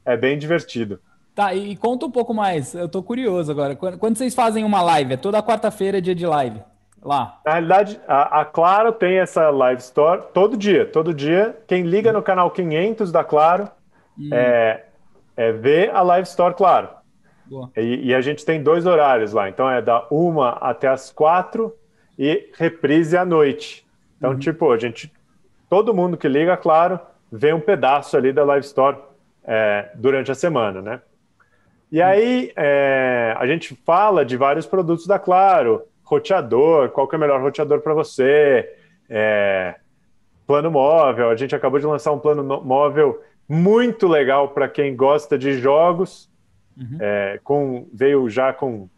é 0.05 0.15
bem 0.15 0.37
divertido. 0.37 0.99
Tá, 1.33 1.53
e 1.53 1.75
conta 1.75 2.05
um 2.05 2.11
pouco 2.11 2.33
mais, 2.33 2.75
eu 2.75 2.87
tô 2.87 3.01
curioso 3.01 3.51
agora, 3.51 3.75
quando, 3.75 3.97
quando 3.97 4.17
vocês 4.17 4.35
fazem 4.35 4.63
uma 4.63 4.81
live, 4.83 5.15
é 5.15 5.17
toda 5.17 5.41
quarta-feira 5.41 5.99
dia 5.99 6.15
de 6.15 6.27
live? 6.27 6.61
Lá? 7.05 7.39
Na 7.45 7.51
realidade, 7.53 7.99
a, 8.07 8.41
a, 8.41 8.45
Claro 8.45 8.91
tem 8.91 9.19
essa 9.19 9.49
live 9.49 9.81
store 9.81 10.23
todo 10.33 10.57
dia. 10.57 10.85
Todo 10.85 11.13
dia, 11.13 11.57
quem 11.67 11.83
liga 11.83 12.11
no 12.11 12.21
canal 12.21 12.49
500 12.51 13.11
da 13.11 13.23
Claro 13.23 13.69
hum. 14.17 14.29
é, 14.33 14.85
é 15.37 15.51
vê 15.51 15.89
a 15.89 16.01
live 16.01 16.27
store 16.27 16.55
Claro. 16.55 16.89
E, 17.77 18.07
e, 18.07 18.15
a 18.15 18.21
gente 18.21 18.43
tem 18.43 18.61
dois 18.61 18.87
horários 18.87 19.31
lá. 19.31 19.47
Então 19.47 19.69
é 19.69 19.79
da 19.81 20.07
uma 20.09 20.53
até 20.53 20.87
as 20.87 21.11
quatro 21.11 21.75
e 22.17 22.49
reprise 22.57 23.15
à 23.15 23.23
noite. 23.23 23.85
Então, 24.17 24.31
uhum. 24.31 24.39
tipo, 24.39 24.71
a 24.71 24.77
gente 24.79 25.13
todo 25.69 25.93
mundo 25.93 26.17
que 26.17 26.27
liga, 26.27 26.57
claro, 26.57 26.99
vê 27.31 27.53
um 27.53 27.59
pedaço 27.59 28.17
ali 28.17 28.31
da 28.31 28.43
Live 28.43 28.65
Store 28.65 28.97
é, 29.43 29.91
durante 29.95 30.31
a 30.31 30.35
semana, 30.35 30.81
né? 30.81 31.01
E 31.91 32.01
aí 32.01 32.51
é, 32.55 33.35
a 33.37 33.45
gente 33.45 33.75
fala 33.85 34.25
de 34.25 34.35
vários 34.35 34.65
produtos 34.65 35.05
da 35.05 35.19
Claro, 35.19 35.83
roteador, 36.05 36.89
qual 36.89 37.07
que 37.07 37.15
é 37.15 37.17
o 37.17 37.21
melhor 37.21 37.41
roteador 37.41 37.81
para 37.81 37.93
você, 37.93 38.69
é, 39.09 39.75
plano 40.45 40.71
móvel. 40.71 41.29
A 41.29 41.35
gente 41.35 41.55
acabou 41.55 41.79
de 41.79 41.85
lançar 41.85 42.11
um 42.11 42.19
plano 42.19 42.43
móvel 42.63 43.21
muito 43.49 44.07
legal 44.07 44.49
para 44.49 44.69
quem 44.69 44.95
gosta 44.95 45.37
de 45.37 45.53
jogos. 45.53 46.29
Uhum. 46.77 46.97
É, 46.99 47.39
com, 47.43 47.87
veio 47.93 48.29
já 48.29 48.53
com 48.53 48.89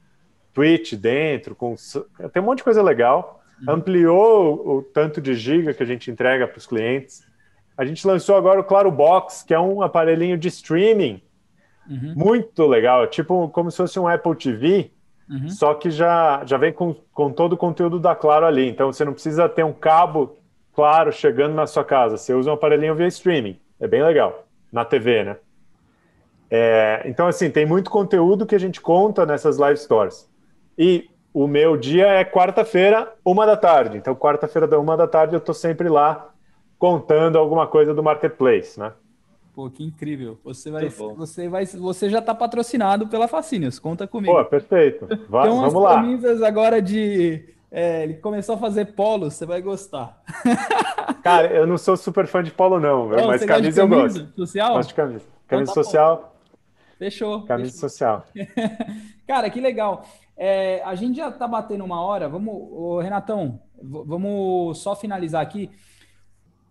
Twitch 0.53 0.93
dentro, 0.93 1.55
com 1.55 1.75
tem 2.33 2.41
um 2.41 2.45
monte 2.45 2.59
de 2.59 2.63
coisa 2.63 2.81
legal. 2.81 3.41
Uhum. 3.61 3.75
Ampliou 3.75 4.77
o, 4.77 4.81
tanto 4.81 5.21
de 5.21 5.35
giga 5.35 5.73
que 5.73 5.83
a 5.83 5.85
gente 5.85 6.11
entrega 6.11 6.47
para 6.47 6.57
os 6.57 6.67
clientes. 6.67 7.25
A 7.77 7.85
gente 7.85 8.05
lançou 8.05 8.35
agora 8.35 8.59
o 8.59 8.63
Claro 8.63 8.91
Box, 8.91 9.43
que 9.43 9.53
é 9.53 9.59
um 9.59 9.81
aparelhinho 9.81 10.37
de 10.37 10.47
streaming 10.47 11.21
uhum. 11.87 12.13
muito 12.15 12.65
legal, 12.65 13.05
tipo 13.07 13.47
como 13.49 13.69
se 13.69 13.77
fosse 13.77 13.99
um 13.99 14.07
Apple 14.07 14.35
TV, 14.35 14.91
uhum. 15.29 15.49
só 15.49 15.73
que 15.73 15.89
já, 15.89 16.43
já 16.45 16.57
vem 16.57 16.73
com, 16.73 16.95
com 17.13 17.31
todo 17.31 17.53
o 17.53 17.57
conteúdo 17.57 17.99
da 17.99 18.15
Claro 18.15 18.45
ali. 18.45 18.67
Então 18.67 18.91
você 18.91 19.05
não 19.05 19.13
precisa 19.13 19.47
ter 19.47 19.63
um 19.63 19.73
cabo 19.73 20.37
Claro 20.73 21.11
chegando 21.11 21.55
na 21.55 21.65
sua 21.65 21.83
casa, 21.83 22.17
você 22.17 22.33
usa 22.33 22.51
um 22.51 22.53
aparelhinho 22.53 22.93
via 22.93 23.07
streaming. 23.07 23.59
É 23.79 23.87
bem 23.87 24.03
legal, 24.03 24.45
na 24.71 24.85
TV, 24.85 25.23
né? 25.23 25.37
É, 26.49 27.01
então, 27.05 27.27
assim, 27.27 27.49
tem 27.49 27.65
muito 27.65 27.89
conteúdo 27.89 28.45
que 28.45 28.55
a 28.55 28.59
gente 28.59 28.79
conta 28.79 29.25
nessas 29.25 29.57
live 29.57 29.79
stores. 29.79 30.29
E 30.77 31.09
o 31.33 31.47
meu 31.47 31.75
dia 31.75 32.07
é 32.07 32.23
quarta-feira, 32.23 33.11
uma 33.23 33.45
da 33.45 33.57
tarde. 33.57 33.97
Então, 33.97 34.15
quarta-feira, 34.15 34.79
uma 34.79 34.95
da 34.95 35.07
tarde, 35.07 35.35
eu 35.35 35.39
estou 35.39 35.53
sempre 35.53 35.89
lá 35.89 36.29
contando 36.79 37.37
alguma 37.37 37.67
coisa 37.67 37.93
do 37.93 38.03
marketplace, 38.03 38.79
né? 38.79 38.93
Pô, 39.57 39.71
que 39.71 39.83
incrível. 39.83 40.37
Você 40.43 40.69
vai, 40.69 40.87
você 40.87 41.49
vai, 41.49 41.65
você 41.65 42.11
já 42.11 42.19
está 42.19 42.35
patrocinado 42.35 43.07
pela 43.07 43.27
Facínios. 43.27 43.79
Conta 43.79 44.05
comigo. 44.05 44.31
Pô, 44.31 44.45
perfeito. 44.45 45.07
Vai, 45.27 45.47
Tem 45.47 45.57
umas 45.57 45.73
vamos 45.73 45.89
lá. 45.89 45.95
camisas 45.95 46.43
agora 46.43 46.79
de 46.79 47.43
é, 47.71 48.03
ele 48.03 48.13
começou 48.17 48.53
a 48.53 48.59
fazer 48.59 48.93
polo, 48.93 49.31
você 49.31 49.47
vai 49.47 49.59
gostar. 49.63 50.21
Cara, 51.23 51.47
eu 51.47 51.65
não 51.65 51.75
sou 51.75 51.97
super 51.97 52.27
fã 52.27 52.43
de 52.43 52.51
polo, 52.51 52.79
não, 52.79 53.07
mas 53.07 53.43
camisa, 53.43 53.47
camisa 53.47 53.81
eu 53.81 53.87
gosto. 53.87 54.27
Social? 54.35 54.73
Gosto 54.75 54.89
de 54.89 54.93
camisa. 54.93 55.25
Camisa 55.47 55.71
então 55.71 55.73
tá 55.73 55.83
social. 55.83 56.17
Bom. 56.17 56.57
Fechou. 56.99 57.41
Camisa 57.45 57.71
fechou. 57.71 57.89
social. 57.89 58.25
Cara, 59.25 59.49
que 59.49 59.59
legal. 59.59 60.05
É, 60.37 60.83
a 60.83 60.93
gente 60.93 61.17
já 61.17 61.31
tá 61.31 61.47
batendo 61.47 61.83
uma 61.83 61.99
hora. 61.99 62.29
Vamos, 62.29 62.53
ô, 62.53 62.99
Renatão, 62.99 63.59
vamos 63.81 64.77
só 64.77 64.95
finalizar 64.95 65.41
aqui. 65.41 65.71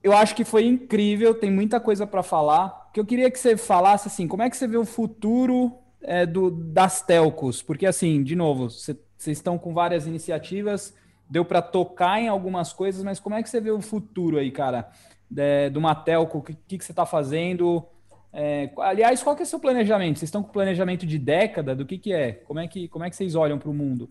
Eu 0.06 0.16
acho 0.16 0.36
que 0.36 0.44
foi 0.44 0.64
incrível, 0.64 1.34
tem 1.34 1.50
muita 1.50 1.80
coisa 1.80 2.06
para 2.06 2.22
falar. 2.22 2.90
Que 2.92 3.00
eu 3.00 3.04
queria 3.04 3.28
que 3.28 3.36
você 3.36 3.56
falasse 3.56 4.06
assim, 4.06 4.28
como 4.28 4.40
é 4.40 4.48
que 4.48 4.56
você 4.56 4.68
vê 4.68 4.76
o 4.76 4.84
futuro 4.84 5.72
é, 6.00 6.24
do, 6.24 6.48
das 6.48 7.02
telcos? 7.02 7.60
Porque 7.60 7.84
assim, 7.84 8.22
de 8.22 8.36
novo, 8.36 8.70
você 8.70 8.96
vocês 9.18 9.38
estão 9.38 9.58
com 9.58 9.74
várias 9.74 10.06
iniciativas, 10.06 10.94
deu 11.28 11.44
para 11.44 11.60
tocar 11.60 12.20
em 12.20 12.28
algumas 12.28 12.72
coisas, 12.72 13.02
mas 13.02 13.18
como 13.18 13.34
é 13.34 13.42
que 13.42 13.50
você 13.50 13.60
vê 13.60 13.72
o 13.72 13.80
futuro 13.80 14.38
aí, 14.38 14.52
cara, 14.52 14.88
de, 15.28 15.70
do 15.70 15.80
Matelco? 15.80 16.38
O 16.38 16.42
que, 16.42 16.54
que, 16.54 16.84
você 16.84 16.92
está 16.92 17.04
fazendo? 17.04 17.84
É, 18.32 18.70
aliás, 18.78 19.24
qual 19.24 19.34
que 19.34 19.42
é 19.42 19.44
o 19.44 19.48
seu 19.48 19.58
planejamento? 19.58 20.20
Vocês 20.20 20.28
estão 20.28 20.44
com 20.44 20.52
planejamento 20.52 21.04
de 21.04 21.18
década? 21.18 21.74
Do 21.74 21.84
que, 21.84 21.98
que 21.98 22.12
é? 22.12 22.30
Como 22.30 22.60
é 22.60 22.68
que, 22.68 22.86
como 22.86 23.04
é 23.04 23.10
que 23.10 23.16
vocês 23.16 23.34
olham 23.34 23.58
para 23.58 23.70
o 23.70 23.74
mundo? 23.74 24.08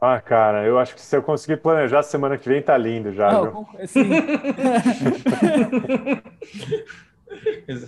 Ah, 0.00 0.20
cara, 0.20 0.64
eu 0.64 0.78
acho 0.78 0.94
que 0.94 1.00
se 1.00 1.14
eu 1.14 1.22
conseguir 1.22 1.58
planejar 1.58 2.02
semana 2.02 2.38
que 2.38 2.48
vem, 2.48 2.62
tá 2.62 2.76
lindo 2.76 3.12
já. 3.12 3.30
Não, 3.30 3.68
assim... 3.78 4.00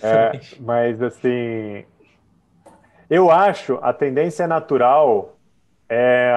é, 0.03 0.39
mas 0.61 1.03
assim, 1.03 1.85
eu 3.09 3.31
acho 3.31 3.79
a 3.81 3.95
tendência 3.95 4.47
natural 4.47 5.39
é, 5.89 6.33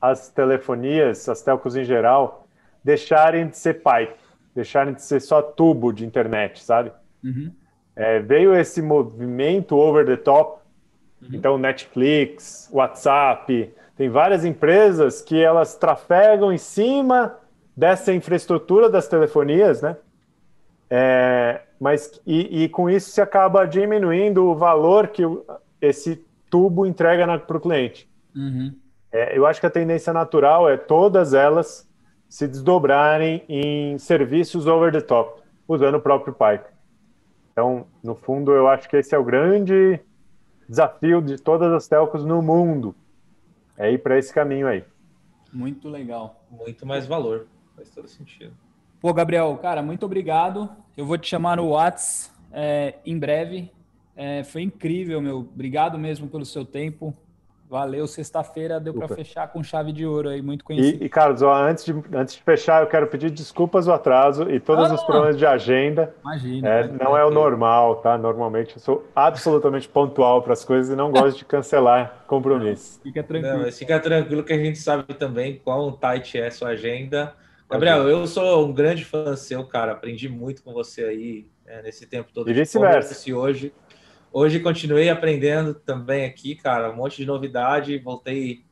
as 0.00 0.28
telefonias, 0.28 1.28
as 1.28 1.42
telcos 1.42 1.76
em 1.76 1.84
geral, 1.84 2.48
deixarem 2.82 3.46
de 3.48 3.56
ser 3.56 3.74
pipe, 3.74 4.16
deixarem 4.54 4.94
de 4.94 5.02
ser 5.02 5.20
só 5.20 5.42
tubo 5.42 5.92
de 5.92 6.06
internet, 6.06 6.62
sabe? 6.62 6.92
Uhum. 7.24 7.52
É, 7.96 8.20
veio 8.20 8.54
esse 8.54 8.80
movimento 8.80 9.76
over 9.76 10.06
the 10.06 10.16
top, 10.16 10.60
uhum. 11.20 11.28
então 11.32 11.58
Netflix, 11.58 12.70
WhatsApp, 12.72 13.74
tem 13.96 14.10
várias 14.10 14.44
empresas 14.44 15.22
que 15.22 15.42
elas 15.42 15.74
trafegam 15.74 16.52
em 16.52 16.58
cima 16.58 17.38
dessa 17.76 18.12
infraestrutura 18.12 18.90
das 18.90 19.08
telefonias, 19.08 19.80
né? 19.80 19.96
É, 20.88 21.62
mas 21.80 22.20
e, 22.26 22.64
e, 22.64 22.68
com 22.68 22.88
isso 22.88 23.10
se 23.10 23.20
acaba 23.20 23.66
diminuindo 23.66 24.46
o 24.46 24.54
valor 24.54 25.08
que 25.08 25.22
esse 25.80 26.24
tubo 26.48 26.86
entrega 26.86 27.38
para 27.38 27.56
o 27.56 27.60
cliente. 27.60 28.08
Uhum. 28.34 28.72
É, 29.10 29.36
eu 29.36 29.46
acho 29.46 29.60
que 29.60 29.66
a 29.66 29.70
tendência 29.70 30.12
natural 30.12 30.68
é 30.68 30.76
todas 30.76 31.34
elas 31.34 31.88
se 32.28 32.46
desdobrarem 32.46 33.42
em 33.48 33.98
serviços 33.98 34.66
over 34.66 34.92
the 34.92 35.00
top, 35.00 35.42
usando 35.66 35.96
o 35.96 36.00
próprio 36.00 36.34
Python. 36.34 36.70
Então, 37.52 37.86
no 38.02 38.14
fundo, 38.14 38.52
eu 38.52 38.68
acho 38.68 38.88
que 38.88 38.96
esse 38.96 39.14
é 39.14 39.18
o 39.18 39.24
grande 39.24 39.98
desafio 40.68 41.22
de 41.22 41.38
todas 41.38 41.72
as 41.72 41.88
telcos 41.88 42.24
no 42.24 42.42
mundo. 42.42 42.94
É 43.78 43.90
ir 43.90 43.98
para 43.98 44.18
esse 44.18 44.32
caminho 44.32 44.66
aí. 44.66 44.84
Muito 45.52 45.88
legal. 45.88 46.44
Muito 46.50 46.86
mais 46.86 47.06
valor. 47.06 47.46
Faz 47.74 47.90
todo 47.90 48.08
sentido. 48.08 48.54
Pô, 49.00 49.12
Gabriel, 49.12 49.56
cara, 49.60 49.82
muito 49.82 50.06
obrigado. 50.06 50.70
Eu 50.96 51.04
vou 51.04 51.18
te 51.18 51.28
chamar 51.28 51.58
no 51.58 51.70
Whats 51.70 52.32
é, 52.50 52.94
em 53.04 53.18
breve. 53.18 53.70
É, 54.16 54.42
foi 54.44 54.62
incrível, 54.62 55.20
meu. 55.20 55.38
Obrigado 55.38 55.98
mesmo 55.98 56.28
pelo 56.28 56.44
seu 56.44 56.64
tempo. 56.64 57.14
Valeu, 57.68 58.06
sexta-feira 58.06 58.78
deu 58.78 58.94
para 58.94 59.08
fechar 59.08 59.48
com 59.48 59.62
chave 59.62 59.92
de 59.92 60.06
ouro 60.06 60.28
aí, 60.28 60.40
muito 60.40 60.64
conhecido. 60.64 61.02
E, 61.02 61.06
e 61.06 61.08
Carlos, 61.08 61.42
ó, 61.42 61.52
antes, 61.52 61.84
de, 61.84 61.92
antes 62.12 62.36
de 62.36 62.42
fechar, 62.42 62.82
eu 62.82 62.86
quero 62.86 63.08
pedir 63.08 63.30
desculpas 63.30 63.86
do 63.86 63.92
atraso 63.92 64.48
e 64.48 64.60
todos 64.60 64.88
ah, 64.90 64.94
os 64.94 65.02
problemas 65.02 65.36
de 65.36 65.44
agenda. 65.44 66.14
Imagina. 66.22 66.68
É, 66.68 66.88
não 66.88 67.16
é 67.16 67.24
o 67.24 67.30
normal, 67.30 67.96
tá? 67.96 68.16
Normalmente 68.16 68.76
eu 68.76 68.80
sou 68.80 69.04
absolutamente 69.14 69.88
pontual 69.88 70.42
para 70.42 70.52
as 70.52 70.64
coisas 70.64 70.92
e 70.92 70.96
não 70.96 71.10
gosto 71.10 71.38
de 71.38 71.44
cancelar 71.44 72.24
compromissos. 72.28 73.00
Fica 73.02 73.22
tranquilo. 73.22 73.64
Não, 73.64 73.72
fica 73.72 73.98
tranquilo 73.98 74.44
que 74.44 74.52
a 74.52 74.58
gente 74.58 74.78
sabe 74.78 75.14
também 75.14 75.60
qual 75.64 75.90
tight 75.92 76.38
é 76.38 76.46
a 76.46 76.50
sua 76.52 76.68
agenda. 76.68 77.34
Gabriel, 77.68 78.08
eu 78.08 78.26
sou 78.28 78.64
um 78.64 78.72
grande 78.72 79.04
fã 79.04 79.34
seu, 79.34 79.64
cara. 79.64 79.92
Aprendi 79.92 80.28
muito 80.28 80.62
com 80.62 80.72
você 80.72 81.04
aí 81.04 81.46
é, 81.66 81.82
nesse 81.82 82.06
tempo 82.06 82.30
todo. 82.32 82.48
E 82.48 82.52
vice-versa. 82.54 83.34
hoje. 83.34 83.72
Hoje 84.38 84.60
continuei 84.60 85.08
aprendendo 85.08 85.72
também 85.72 86.26
aqui, 86.26 86.54
cara, 86.54 86.90
um 86.90 86.96
monte 86.96 87.16
de 87.16 87.24
novidade. 87.24 87.96
Voltei 87.96 88.66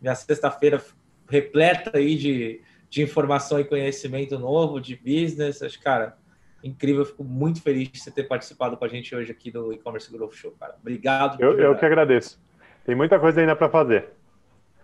minha 0.00 0.14
sexta-feira 0.14 0.82
repleta 1.28 1.98
aí 1.98 2.16
de, 2.16 2.62
de 2.88 3.02
informação 3.02 3.60
e 3.60 3.64
conhecimento 3.64 4.38
novo, 4.38 4.80
de 4.80 4.96
business. 4.96 5.60
Acho, 5.60 5.78
cara, 5.78 6.16
incrível. 6.64 7.04
Fico 7.04 7.22
muito 7.22 7.60
feliz 7.60 7.90
de 7.90 8.00
você 8.00 8.10
ter 8.10 8.22
participado 8.22 8.78
com 8.78 8.84
a 8.86 8.88
gente 8.88 9.14
hoje 9.14 9.30
aqui 9.30 9.50
do 9.50 9.74
E-Commerce 9.74 10.10
Growth 10.10 10.32
Show, 10.32 10.52
cara. 10.58 10.76
Obrigado. 10.80 11.38
Eu, 11.38 11.52
eu 11.58 11.76
que 11.76 11.84
agradeço. 11.84 12.40
Tem 12.86 12.94
muita 12.94 13.20
coisa 13.20 13.42
ainda 13.42 13.54
para 13.54 13.68
fazer. 13.68 14.08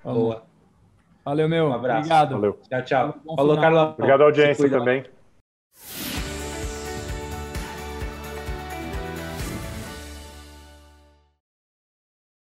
Boa. 0.05 0.45
Valeu, 1.25 1.49
meu. 1.49 1.69
Um 1.69 1.73
abraço. 1.73 2.01
Obrigado. 2.01 2.33
Valeu. 2.33 2.61
Tchau, 2.69 2.85
tchau. 2.85 3.21
Falou, 3.37 3.59
Carlão. 3.59 3.93
Obrigado, 3.93 4.23
audiência 4.23 4.69
também. 4.69 5.03